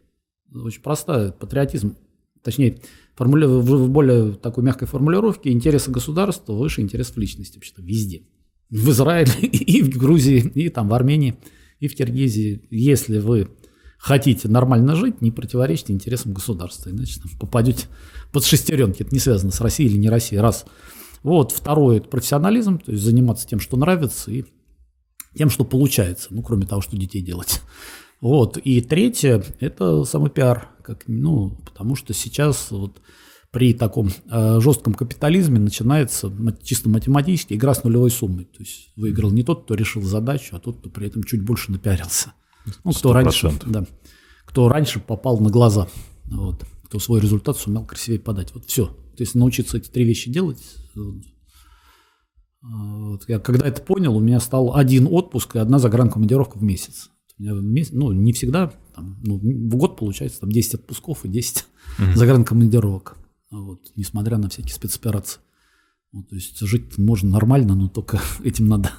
очень 0.52 0.82
простая, 0.82 1.32
патриотизм, 1.32 1.96
точнее, 2.42 2.80
формули... 3.16 3.46
в 3.46 3.90
более 3.90 4.34
такой 4.34 4.64
мягкой 4.64 4.88
формулировке 4.88 5.52
интересы 5.52 5.92
государства 5.92 6.54
выше 6.54 6.82
интересов 6.82 7.18
личности 7.18 7.58
вообще-то 7.58 7.84
везде. 7.84 8.24
В 8.72 8.90
Израиле 8.90 9.34
и 9.42 9.84
в 9.84 9.98
Грузии, 9.98 10.40
и 10.56 10.70
там 10.70 10.90
в 10.90 10.94
Армении, 10.96 11.36
и 11.80 11.88
в 11.88 11.96
Киргизии. 11.96 12.64
Если 12.72 13.20
вы 13.20 13.50
хотите 14.04 14.50
нормально 14.50 14.98
жить, 14.98 15.22
не 15.22 15.32
противоречите 15.32 15.94
интересам 15.94 16.34
государства, 16.34 16.90
иначе 16.90 17.22
там, 17.22 17.32
попадете 17.40 17.88
под 18.34 18.44
шестеренки. 18.44 19.02
Это 19.02 19.16
не 19.16 19.20
связано 19.20 19.54
с 19.54 19.62
Россией 19.62 19.90
или 19.90 19.98
не 19.98 20.10
Россией. 20.10 20.42
Раз. 20.42 20.66
Вот, 21.24 21.54
второе– 21.54 21.98
это 22.00 22.10
профессионализм, 22.10 22.80
то 22.80 22.92
есть 22.92 23.02
заниматься 23.02 23.48
тем, 23.48 23.62
что 23.62 23.78
нравится, 23.78 24.30
и 24.30 24.44
тем, 25.38 25.50
что 25.50 25.64
получается, 25.64 26.28
ну, 26.32 26.44
кроме 26.44 26.66
того, 26.66 26.82
что 26.82 26.98
детей 26.98 27.22
делать. 27.22 27.62
Вот, 28.20 28.58
и 28.58 28.82
третье– 28.82 29.42
это 29.62 30.04
самый 30.04 30.30
пиар, 30.30 30.68
как, 30.84 31.04
ну, 31.08 31.52
потому 31.66 31.96
что 31.96 32.14
сейчас 32.14 32.72
вот 32.72 33.02
при 33.52 33.74
таком 33.74 34.10
э, 34.30 34.60
жестком 34.60 34.96
капитализме 34.96 35.60
начинается 35.60 36.30
чисто 36.62 36.90
математически 36.90 37.54
игра 37.54 37.74
с 37.74 37.86
нулевой 37.86 38.12
суммой. 38.12 38.46
То 38.46 38.60
есть 38.60 38.92
выиграл 38.98 39.32
не 39.32 39.44
тот, 39.44 39.64
кто 39.64 39.76
решил 39.76 40.02
задачу, 40.02 40.58
а 40.58 40.60
тот, 40.60 40.80
кто 40.80 40.90
при 40.90 41.08
этом 41.08 41.24
чуть 41.24 41.46
больше 41.46 41.72
напиарился. 41.72 42.34
Ну, 42.84 42.92
кто 42.92 43.12
100%. 43.12 43.14
раньше, 43.14 43.52
да, 43.66 43.86
кто 44.46 44.70
раньше 44.70 45.00
попал 45.00 45.40
на 45.40 45.50
глаза, 45.50 45.88
вот, 46.26 46.64
кто 46.86 47.00
свой 47.00 47.20
результат 47.20 47.58
сумел 47.58 47.86
красивее 47.86 48.20
подать. 48.20 48.54
Вот 48.54 48.66
все. 48.66 48.86
То 48.86 49.22
есть 49.22 49.36
научиться 49.36 49.78
эти 49.78 49.90
три 49.90 50.06
вещи 50.06 50.32
делать. 50.32 50.62
Вот, 52.62 53.28
я 53.28 53.40
когда 53.40 53.68
это 53.68 53.82
понял, 53.82 54.16
у 54.16 54.22
меня 54.22 54.40
стал 54.40 54.76
один 54.76 55.08
отпуск 55.10 55.56
и 55.56 55.60
одна 55.60 55.80
загранкомандировка 55.80 56.58
в 56.58 56.64
месяц. 56.64 57.10
У 57.38 57.44
меня 57.44 57.56
в 57.56 57.62
месяц, 57.62 57.92
ну, 57.94 58.12
не 58.12 58.32
всегда, 58.32 58.72
там, 58.96 59.20
ну, 59.24 59.38
в 59.38 59.76
год 59.76 59.98
получается 59.98 60.42
там 60.42 60.52
10 60.52 60.76
отпусков 60.76 61.26
и 61.26 61.28
10 61.28 61.66
угу. 62.00 62.16
загранкомандировок. 62.16 63.18
Вот, 63.52 63.82
несмотря 63.96 64.38
на 64.38 64.50
всякие 64.50 64.74
спецоперации. 64.74 65.42
Вот, 66.12 66.30
то 66.30 66.36
есть 66.36 66.60
жить 66.60 66.98
можно 66.98 67.30
нормально, 67.32 67.76
но 67.76 67.90
только 67.90 68.22
этим 68.44 68.68
надо 68.68 68.92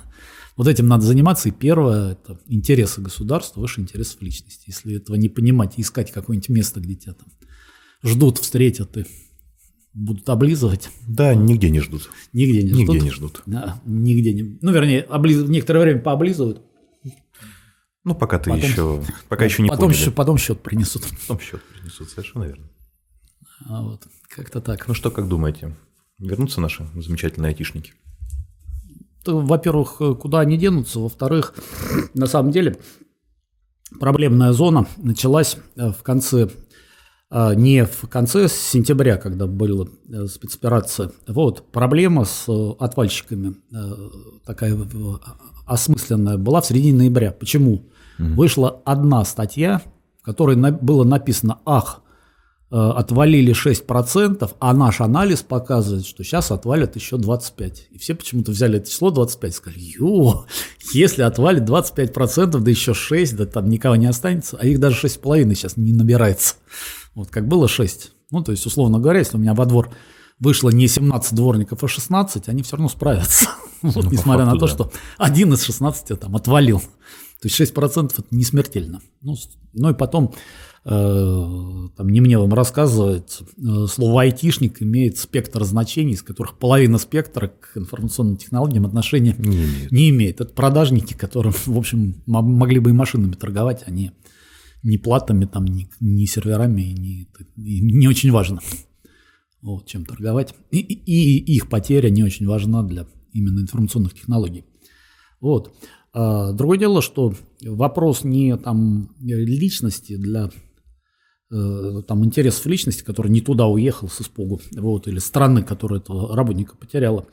вот 0.57 0.69
этим 0.69 0.87
надо 0.87 1.05
заниматься. 1.05 1.49
И 1.49 1.53
первое– 1.53 2.13
это 2.13 2.41
интересы 2.47 3.01
государства, 3.01 3.61
выше 3.61 3.81
интересов 3.81 4.23
личности. 4.23 4.65
Если 4.69 4.97
этого 4.97 5.17
не 5.17 5.29
понимать 5.29 5.75
искать 5.77 6.13
какое-нибудь 6.13 6.49
место, 6.49 6.81
где 6.81 6.95
тебя 6.95 7.15
там 7.15 7.29
ждут, 8.03 8.39
встретят 8.39 8.97
и 8.97 9.07
будут 9.95 10.29
облизывать. 10.29 10.91
Да, 11.09 11.35
нигде 11.35 11.71
не 11.71 11.81
ждут. 11.81 12.11
Нигде 12.33 12.63
не 12.63 12.73
нигде 12.73 12.85
ждут. 12.85 13.03
не 13.03 13.11
ждут. 13.11 13.43
Да, 13.47 13.81
нигде 13.85 14.33
не. 14.33 14.59
Ну, 14.61 14.73
вернее, 14.73 15.03
облиз... 15.03 15.49
некоторое 15.49 15.81
время 15.81 16.01
пооблизывают. 16.01 16.63
Ну, 18.05 18.15
пока 18.15 18.39
ты 18.39 18.51
потом, 18.51 18.69
еще, 18.69 19.05
пока 19.31 19.45
еще 19.47 19.63
не 19.63 19.71
потом 19.71 19.89
поняли. 19.89 20.01
Еще, 20.01 20.11
потом 20.11 20.37
счет 20.37 20.61
принесут. 20.61 21.05
Потом 21.23 21.41
счет 21.41 21.63
принесут, 21.63 22.11
совершенно 22.11 22.45
верно. 22.45 22.71
А 23.67 23.83
вот, 23.83 24.07
как-то 24.29 24.61
так. 24.61 24.87
Ну 24.87 24.93
что, 24.93 25.11
как 25.11 25.27
думаете, 25.27 25.75
вернутся 26.19 26.61
наши 26.61 26.87
замечательные 26.95 27.49
айтишники? 27.49 27.95
Во-первых, 29.27 30.01
куда 30.21 30.41
они 30.41 30.57
денутся, 30.57 31.01
во-вторых, 31.01 31.55
на 32.15 32.27
самом 32.27 32.51
деле 32.51 32.79
проблемная 33.99 34.53
зона 34.53 34.87
началась 34.97 35.57
э, 35.77 35.91
в 35.91 36.03
конце 36.03 36.49
э, 37.31 37.55
не 37.55 37.85
в 37.85 38.09
конце 38.09 38.49
сентября, 38.49 39.17
когда 39.17 39.47
была 39.47 39.87
э, 40.09 40.27
спецоперация. 40.27 41.13
Вот, 41.27 41.71
проблема 41.71 42.25
с 42.25 42.49
отвальщиками 42.79 43.57
такая 44.45 44.77
осмысленная 45.67 46.37
была 46.37 46.61
в 46.61 46.67
середине 46.67 46.99
ноября. 46.99 47.33
Почему? 47.33 47.87
Угу. 48.19 48.29
Вышла 48.35 48.81
одна 48.85 49.25
статья, 49.25 49.83
в 50.21 50.25
которой 50.25 50.57
было 50.57 51.05
написано 51.05 51.59
«Ах, 51.65 52.04
Э, 52.04 52.04
отвалили 52.77 53.55
6%, 53.55 54.51
а 54.59 54.75
наш 54.75 55.01
анализ 55.01 55.43
показывает, 55.43 56.05
что 56.05 56.25
сейчас 56.25 56.51
отвалят 56.51 56.97
еще 56.97 57.17
25%. 57.17 57.73
И 57.93 57.99
все 57.99 58.17
почему-то 58.17 58.51
взяли 58.51 58.79
это 58.79 58.91
число 58.91 59.11
25 59.11 59.53
и 59.53 59.55
сказали, 59.55 59.81
ё, 59.81 60.47
если 60.93 61.23
отвалит 61.23 61.63
25%, 61.63 62.59
да 62.59 62.71
еще 62.71 62.93
6, 62.93 63.37
да 63.37 63.47
там 63.47 63.69
никого 63.69 63.95
не 63.95 64.07
останется, 64.07 64.59
а 64.61 64.67
их 64.67 64.81
даже 64.81 65.07
6,5 65.07 65.55
сейчас 65.55 65.77
не 65.77 65.93
набирается. 65.93 66.57
Вот 67.15 67.29
как 67.29 67.47
было 67.47 67.69
6. 67.69 68.11
Ну, 68.33 68.43
то 68.43 68.51
есть, 68.51 68.67
условно 68.67 68.99
говоря, 68.99 69.21
если 69.21 69.37
у 69.37 69.41
меня 69.41 69.55
во 69.55 69.67
двор 69.67 69.91
вышло 70.41 70.71
не 70.71 70.89
17 70.89 71.33
дворников, 71.33 71.85
а 71.85 71.87
16, 71.87 72.49
они 72.49 72.65
все 72.65 72.77
равно 72.77 72.89
справятся. 72.89 73.51
Ну, 73.83 73.91
вот, 73.91 74.11
несмотря 74.11 74.47
факту, 74.47 74.55
на 74.55 74.61
то, 74.61 74.67
да. 74.67 74.73
что 74.73 74.93
один 75.19 75.53
из 75.53 75.63
16 75.63 76.19
там 76.19 76.35
отвалил. 76.35 76.81
То 76.81 77.49
есть 77.49 77.61
6% 77.61 78.15
это 78.17 78.27
не 78.31 78.43
смертельно. 78.43 79.03
Ну, 79.21 79.37
ну 79.75 79.91
и 79.91 79.93
потом 79.93 80.33
Э, 80.33 80.74
там, 80.85 82.09
не 82.11 82.21
мне 82.21 82.39
вам 82.39 82.53
рассказывать, 82.53 83.39
э, 83.41 83.87
слово 83.89 84.23
«айтишник» 84.23 84.83
имеет 84.83 85.17
спектр 85.17 85.65
значений, 85.65 86.13
из 86.13 86.23
которых 86.23 86.59
половина 86.59 86.99
спектра 86.99 87.49
к 87.49 87.79
информационным 87.79 88.37
технологиям 88.37 88.85
отношения 88.85 89.35
не 89.39 89.65
имеет. 89.65 89.93
Не 89.93 90.11
имеет. 90.11 90.41
Это 90.43 90.53
продажники, 90.53 91.15
которые, 91.15 91.55
в 91.55 91.79
общем, 91.79 92.23
могли 92.27 92.81
бы 92.81 92.91
и 92.91 92.93
машинами 92.93 93.33
торговать, 93.33 93.85
а 93.87 93.91
не, 93.91 94.13
платами, 94.99 95.47
там, 95.47 95.65
не, 95.65 95.89
не 96.01 96.27
серверами, 96.27 96.83
не, 96.83 97.29
не 97.57 98.07
очень 98.07 98.31
важно, 98.31 98.61
вот, 99.63 99.87
чем 99.87 100.05
торговать. 100.05 100.55
И, 100.71 100.81
и, 100.81 101.39
и 101.39 101.55
их 101.57 101.71
потеря 101.71 102.11
не 102.11 102.23
очень 102.23 102.47
важна 102.47 102.83
для 102.83 103.07
именно 103.33 103.61
информационных 103.61 104.13
технологий. 104.13 104.65
Вот. 105.41 105.75
А 106.13 106.53
другое 106.53 106.77
дело, 106.77 107.01
что 107.01 107.35
вопрос 107.63 108.23
не 108.23 108.55
там 108.59 109.15
личности 109.19 110.17
для 110.17 110.51
Э, 110.51 110.64
там 112.07 112.25
интересов 112.25 112.67
личности, 112.67 113.03
который 113.03 113.31
не 113.31 113.41
туда 113.41 113.67
уехал 113.67 114.09
с 114.09 114.21
испугу, 114.21 114.61
вот, 114.73 115.07
или 115.07 115.19
страны, 115.19 115.63
которая 115.63 116.01
этого 116.01 116.35
работника 116.35 116.77
потеряла. 116.77 117.27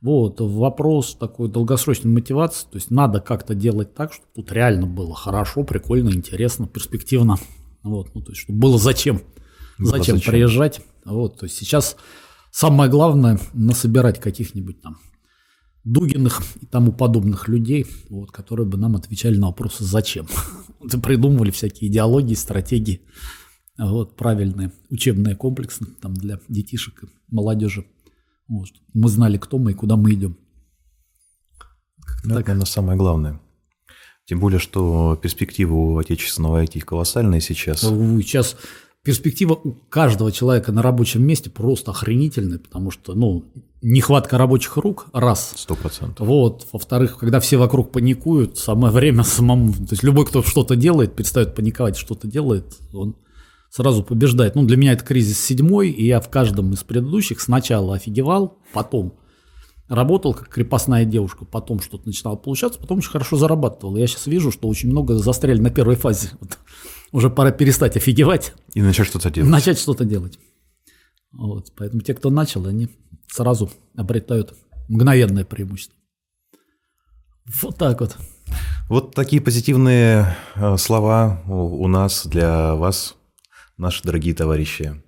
Вот, 0.00 0.40
вопрос 0.40 1.14
такой 1.14 1.48
долгосрочной 1.48 2.10
мотивации, 2.10 2.66
то 2.66 2.76
есть 2.76 2.90
надо 2.90 3.20
как-то 3.20 3.54
делать 3.54 3.94
так, 3.94 4.12
чтобы 4.12 4.28
тут 4.34 4.52
реально 4.52 4.86
было 4.86 5.14
хорошо, 5.14 5.62
прикольно, 5.62 6.10
интересно, 6.10 6.66
перспективно, 6.66 7.36
вот, 7.84 8.12
ну, 8.12 8.20
то 8.20 8.32
есть, 8.32 8.42
чтобы 8.42 8.58
было 8.58 8.78
зачем, 8.78 9.22
было 9.78 9.90
зачем, 9.98 10.16
зачем 10.16 10.32
приезжать, 10.32 10.80
вот, 11.04 11.38
то 11.38 11.44
есть 11.44 11.56
сейчас 11.56 11.96
самое 12.50 12.90
главное 12.90 13.38
насобирать 13.54 14.18
каких-нибудь 14.18 14.82
там 14.82 14.98
Дугиных 15.84 16.42
и 16.60 16.66
тому 16.66 16.92
подобных 16.92 17.48
людей, 17.48 17.86
вот, 18.08 18.30
которые 18.30 18.66
бы 18.66 18.78
нам 18.78 18.94
отвечали 18.94 19.36
на 19.36 19.48
вопросы 19.48 19.82
«зачем?». 19.82 20.28
Придумывали 21.02 21.50
всякие 21.50 21.90
идеологии, 21.90 22.34
стратегии, 22.34 23.02
вот, 23.78 24.16
правильные 24.16 24.72
учебные 24.90 25.36
комплексы 25.36 25.84
там, 26.00 26.14
для 26.14 26.38
детишек 26.48 27.04
и 27.04 27.06
молодежи. 27.28 27.86
Вот, 28.48 28.68
мы 28.92 29.08
знали, 29.08 29.38
кто 29.38 29.58
мы 29.58 29.72
и 29.72 29.74
куда 29.74 29.96
мы 29.96 30.12
идем. 30.12 30.36
Ну, 32.24 32.34
так. 32.34 32.48
Это 32.48 32.66
самое 32.66 32.98
главное. 32.98 33.40
Тем 34.26 34.38
более, 34.38 34.60
что 34.60 35.16
перспективы 35.16 35.74
у 35.74 35.98
отечественного 35.98 36.62
IT 36.62 36.80
колоссальные 36.80 37.40
сейчас. 37.40 37.80
Сейчас 37.80 38.56
перспектива 39.02 39.54
у 39.54 39.72
каждого 39.72 40.30
человека 40.30 40.70
на 40.70 40.80
рабочем 40.80 41.24
месте 41.24 41.50
просто 41.50 41.90
охренительная, 41.90 42.58
потому 42.58 42.90
что, 42.92 43.14
ну, 43.14 43.52
нехватка 43.82 44.38
рабочих 44.38 44.76
рук, 44.76 45.06
раз. 45.12 45.54
Сто 45.56 45.74
процентов. 45.74 46.26
Вот. 46.26 46.68
Во-вторых, 46.72 47.18
когда 47.18 47.40
все 47.40 47.56
вокруг 47.56 47.90
паникуют, 47.90 48.58
самое 48.58 48.92
время 48.92 49.22
самому, 49.24 49.72
то 49.72 49.90
есть 49.90 50.02
любой, 50.04 50.26
кто 50.26 50.42
что-то 50.42 50.76
делает, 50.76 51.16
перестает 51.16 51.54
паниковать, 51.54 51.96
что-то 51.96 52.28
делает, 52.28 52.78
он 52.92 53.16
сразу 53.72 54.04
побеждает. 54.04 54.54
Ну, 54.54 54.64
для 54.64 54.76
меня 54.76 54.92
это 54.92 55.02
кризис 55.02 55.40
седьмой, 55.40 55.88
и 55.90 56.06
я 56.06 56.20
в 56.20 56.28
каждом 56.28 56.72
из 56.74 56.82
предыдущих 56.84 57.40
сначала 57.40 57.94
офигевал, 57.94 58.58
потом 58.74 59.18
работал 59.88 60.34
как 60.34 60.48
крепостная 60.48 61.06
девушка, 61.06 61.46
потом 61.46 61.80
что-то 61.80 62.06
начинало 62.06 62.36
получаться, 62.36 62.78
потом 62.78 62.98
очень 62.98 63.10
хорошо 63.10 63.36
зарабатывал. 63.36 63.96
Я 63.96 64.06
сейчас 64.06 64.26
вижу, 64.26 64.50
что 64.50 64.68
очень 64.68 64.90
много 64.90 65.16
застряли 65.16 65.60
на 65.60 65.70
первой 65.70 65.96
фазе. 65.96 66.30
Вот. 66.40 66.58
Уже 67.12 67.28
пора 67.28 67.50
перестать 67.50 67.96
офигевать. 67.96 68.54
И 68.72 68.80
начать 68.80 69.06
что-то 69.06 69.30
делать. 69.30 69.50
Начать 69.50 69.78
что-то 69.78 70.06
делать. 70.06 70.38
Вот. 71.30 71.70
Поэтому 71.76 72.00
те, 72.00 72.14
кто 72.14 72.30
начал, 72.30 72.66
они 72.66 72.88
сразу 73.26 73.70
обретают 73.94 74.54
мгновенное 74.88 75.44
преимущество. 75.44 75.94
Вот 77.62 77.76
так 77.76 78.00
вот. 78.00 78.16
Вот 78.88 79.14
такие 79.14 79.42
позитивные 79.42 80.36
э, 80.54 80.76
слова 80.78 81.42
у 81.46 81.86
нас 81.86 82.26
для 82.26 82.74
вас 82.76 83.14
наши 83.82 84.04
дорогие 84.04 84.32
товарищи. 84.32 85.02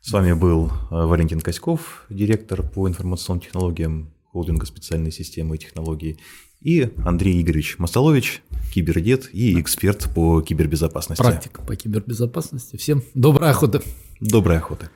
С 0.00 0.10
вами 0.10 0.32
был 0.32 0.68
э, 0.68 0.70
Валентин 0.90 1.40
Коськов, 1.40 2.06
директор 2.08 2.62
по 2.62 2.88
информационным 2.88 3.42
технологиям 3.42 4.10
холдинга 4.32 4.64
специальной 4.64 5.12
системы 5.12 5.56
и 5.56 5.58
технологий, 5.58 6.18
и 6.62 6.90
Андрей 7.04 7.42
Игоревич 7.42 7.78
Мостолович, 7.78 8.42
кибердед 8.72 9.28
и 9.34 9.60
эксперт 9.60 10.08
по 10.14 10.40
кибербезопасности. 10.40 11.22
Практик 11.22 11.60
по 11.66 11.76
кибербезопасности. 11.76 12.78
Всем 12.78 13.02
доброй 13.12 13.50
охоты. 13.50 13.82
Доброй 14.18 14.56
охоты. 14.56 14.88